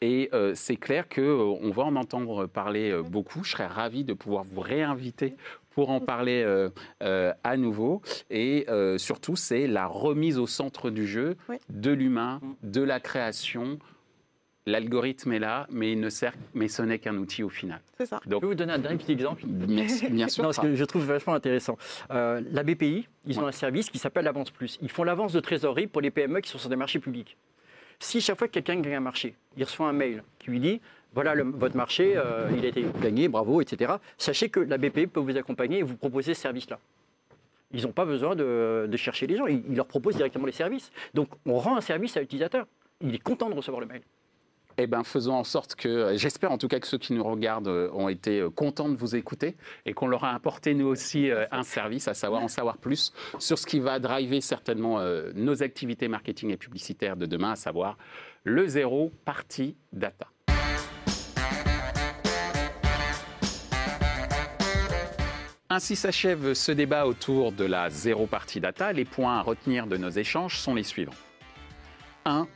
et 0.00 0.30
c'est 0.54 0.76
clair 0.76 1.08
qu'on 1.08 1.70
va 1.70 1.82
en 1.84 1.96
entendre 1.96 2.46
parler 2.46 3.00
beaucoup. 3.08 3.42
Je 3.44 3.50
serais 3.50 3.66
ravi 3.66 4.04
de 4.04 4.12
pouvoir 4.12 4.44
vous 4.44 4.60
réinviter 4.60 5.34
pour 5.76 5.90
en 5.90 6.00
parler 6.00 6.42
euh, 6.42 6.70
euh, 7.02 7.34
à 7.44 7.58
nouveau. 7.58 8.00
Et 8.30 8.64
euh, 8.70 8.96
surtout, 8.96 9.36
c'est 9.36 9.66
la 9.66 9.86
remise 9.86 10.38
au 10.38 10.46
centre 10.46 10.88
du 10.88 11.06
jeu 11.06 11.36
de 11.68 11.90
l'humain, 11.90 12.40
de 12.62 12.80
la 12.80 12.98
création. 12.98 13.78
L'algorithme 14.64 15.32
est 15.34 15.38
là, 15.38 15.66
mais 15.70 15.92
il 15.92 16.00
ne 16.00 16.08
sert, 16.08 16.32
mais 16.54 16.68
ce 16.68 16.80
n'est 16.80 16.98
qu'un 16.98 17.18
outil 17.18 17.42
au 17.42 17.50
final. 17.50 17.82
C'est 17.98 18.06
ça. 18.06 18.20
Donc, 18.24 18.36
je 18.36 18.38
peux 18.40 18.46
vous 18.46 18.54
donner 18.54 18.72
un 18.72 18.78
dernier 18.78 18.96
petit 18.96 19.12
exemple 19.12 19.42
Bien 19.46 19.86
sûr. 20.28 20.42
non, 20.42 20.50
ce 20.50 20.62
que 20.62 20.74
je 20.74 20.84
trouve 20.86 21.04
vachement 21.04 21.34
intéressant. 21.34 21.76
la 22.08 22.62
BPI, 22.62 23.06
ils 23.26 23.38
ont 23.38 23.46
un 23.46 23.52
service 23.52 23.90
qui 23.90 23.98
s'appelle 23.98 24.24
l'Avance 24.24 24.50
Plus. 24.50 24.78
Ils 24.80 24.90
font 24.90 25.04
l'avance 25.04 25.34
de 25.34 25.40
trésorerie 25.40 25.88
pour 25.88 26.00
les 26.00 26.10
PME 26.10 26.40
qui 26.40 26.48
sont 26.48 26.58
sur 26.58 26.70
des 26.70 26.76
marchés 26.76 27.00
publics. 27.00 27.36
Si 27.98 28.20
chaque 28.22 28.38
fois 28.38 28.48
que 28.48 28.52
quelqu'un 28.54 28.80
gagne 28.80 28.94
un 28.94 29.00
marché, 29.00 29.36
il 29.56 29.64
reçoit 29.64 29.88
un 29.88 29.92
mail 29.92 30.22
qui 30.38 30.50
lui 30.50 30.60
dit 30.60 30.80
voilà 31.16 31.34
votre 31.42 31.78
marché, 31.78 32.12
euh, 32.14 32.50
il 32.54 32.62
a 32.66 32.68
été 32.68 32.84
gagné, 33.00 33.26
bravo, 33.28 33.62
etc. 33.62 33.94
Sachez 34.18 34.50
que 34.50 34.60
la 34.60 34.76
BPI 34.76 35.06
peut 35.06 35.18
vous 35.18 35.34
accompagner 35.38 35.78
et 35.78 35.82
vous 35.82 35.96
proposer 35.96 36.34
ce 36.34 36.42
service-là. 36.42 36.78
Ils 37.72 37.84
n'ont 37.84 37.92
pas 37.92 38.04
besoin 38.04 38.36
de, 38.36 38.86
chercher 38.96 39.26
les 39.26 39.36
gens, 39.36 39.46
ils, 39.46 39.74
leur 39.74 39.86
proposent 39.86 40.16
directement 40.16 40.44
les 40.44 40.52
services. 40.52 40.92
Donc 41.14 41.28
on 41.46 41.56
rend 41.56 41.74
un 41.74 41.80
service 41.80 42.18
à 42.18 42.20
l'utilisateur. 42.20 42.66
Il 43.00 43.14
est 43.14 43.22
content 43.22 43.48
de 43.48 43.54
recevoir 43.54 43.80
le 43.80 43.86
mail. 43.86 44.02
Eh 44.76 44.86
bien, 44.86 45.04
faisons 45.04 45.32
en 45.32 45.44
sorte 45.44 45.74
que, 45.74 46.14
j'espère 46.16 46.52
en 46.52 46.58
tout 46.58 46.68
cas 46.68 46.80
que 46.80 46.86
ceux 46.86 46.98
qui 46.98 47.14
nous 47.14 47.24
regardent 47.24 47.68
euh, 47.68 47.88
ont 47.94 48.10
été 48.10 48.40
euh, 48.40 48.50
contents 48.50 48.90
de 48.90 48.96
vous 48.96 49.16
écouter 49.16 49.56
et 49.86 49.94
qu'on 49.94 50.08
leur 50.08 50.24
a 50.24 50.34
apporté 50.34 50.74
nous 50.74 50.86
aussi 50.86 51.30
un 51.50 51.62
service, 51.62 52.08
à 52.08 52.14
savoir 52.14 52.42
en 52.42 52.48
savoir 52.48 52.76
plus 52.76 53.14
sur 53.38 53.58
ce 53.58 53.64
qui 53.64 53.80
va 53.80 53.98
driver 54.00 54.42
certainement 54.42 55.00
nos 55.34 55.62
activités 55.62 56.08
marketing 56.08 56.50
et 56.50 56.58
publicitaires 56.58 57.16
de 57.16 57.24
demain, 57.24 57.52
à 57.52 57.56
savoir 57.56 57.96
le 58.44 58.68
zéro 58.68 59.12
party 59.24 59.76
data. 59.94 60.26
Ainsi 65.68 65.96
s'achève 65.96 66.54
ce 66.54 66.70
débat 66.70 67.06
autour 67.06 67.50
de 67.50 67.64
la 67.64 67.90
zéro 67.90 68.28
partie 68.28 68.60
data. 68.60 68.92
Les 68.92 69.04
points 69.04 69.38
à 69.38 69.42
retenir 69.42 69.88
de 69.88 69.96
nos 69.96 70.10
échanges 70.10 70.58
sont 70.58 70.76
les 70.76 70.84
suivants. 70.84 71.10
1. 72.24 72.46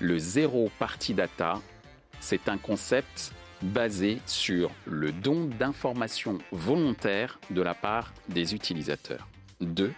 Le 0.00 0.18
zéro 0.18 0.70
partie 0.78 1.12
data, 1.12 1.60
c'est 2.18 2.48
un 2.48 2.56
concept 2.56 3.32
basé 3.60 4.20
sur 4.24 4.70
le 4.86 5.12
don 5.12 5.50
d'informations 5.58 6.38
volontaires 6.50 7.38
de 7.50 7.60
la 7.60 7.74
part 7.74 8.14
des 8.30 8.54
utilisateurs. 8.54 9.28
2. 9.60 9.92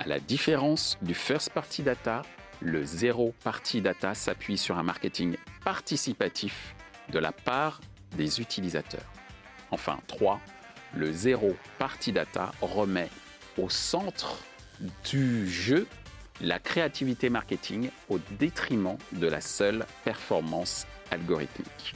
À 0.00 0.08
la 0.08 0.18
différence 0.18 0.98
du 1.00 1.14
first 1.14 1.50
party 1.50 1.84
data, 1.84 2.22
le 2.60 2.84
zéro 2.84 3.34
party 3.44 3.82
data 3.82 4.14
s'appuie 4.14 4.58
sur 4.58 4.78
un 4.78 4.82
marketing 4.82 5.36
participatif 5.64 6.74
de 7.12 7.20
la 7.20 7.30
part 7.30 7.80
des 8.16 8.40
utilisateurs. 8.40 9.12
Enfin, 9.70 9.98
3 10.08 10.40
le 10.98 11.12
zéro 11.12 11.56
party 11.78 12.12
data 12.12 12.52
remet 12.60 13.08
au 13.56 13.68
centre 13.68 14.38
du 15.08 15.48
jeu 15.48 15.86
la 16.40 16.58
créativité 16.58 17.30
marketing 17.30 17.90
au 18.08 18.18
détriment 18.38 18.96
de 19.12 19.26
la 19.26 19.40
seule 19.40 19.86
performance 20.04 20.86
algorithmique. 21.10 21.94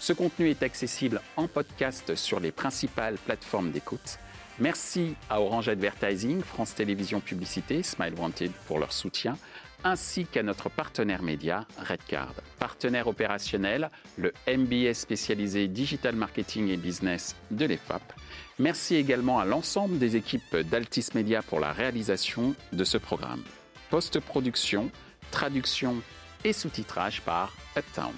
Ce 0.00 0.12
contenu 0.12 0.48
est 0.48 0.62
accessible 0.62 1.20
en 1.36 1.48
podcast 1.48 2.14
sur 2.14 2.40
les 2.40 2.52
principales 2.52 3.16
plateformes 3.18 3.70
d'écoute. 3.70 4.18
Merci 4.60 5.14
à 5.30 5.40
Orange 5.40 5.68
Advertising, 5.68 6.42
France 6.42 6.74
Télévisions 6.74 7.20
Publicité, 7.20 7.82
Smile 7.82 8.14
Wanted 8.16 8.52
pour 8.66 8.78
leur 8.78 8.92
soutien, 8.92 9.36
ainsi 9.84 10.24
qu'à 10.24 10.42
notre 10.42 10.68
partenaire 10.68 11.22
média 11.22 11.66
Redcard. 11.78 12.34
Partenaire 12.58 13.06
opérationnel, 13.06 13.90
le 14.16 14.32
MBS 14.48 14.94
spécialisé 14.94 15.68
Digital 15.68 16.16
Marketing 16.16 16.68
et 16.68 16.76
Business 16.76 17.36
de 17.50 17.66
l'EFAP. 17.66 18.02
Merci 18.58 18.96
également 18.96 19.38
à 19.38 19.44
l'ensemble 19.44 19.98
des 19.98 20.16
équipes 20.16 20.56
d'Altis 20.56 21.10
Media 21.14 21.42
pour 21.42 21.60
la 21.60 21.72
réalisation 21.72 22.54
de 22.72 22.82
ce 22.84 22.98
programme. 22.98 23.44
Post-production, 23.88 24.90
traduction 25.30 25.96
et 26.44 26.52
sous-titrage 26.52 27.22
par 27.22 27.52
Uptown. 27.76 28.12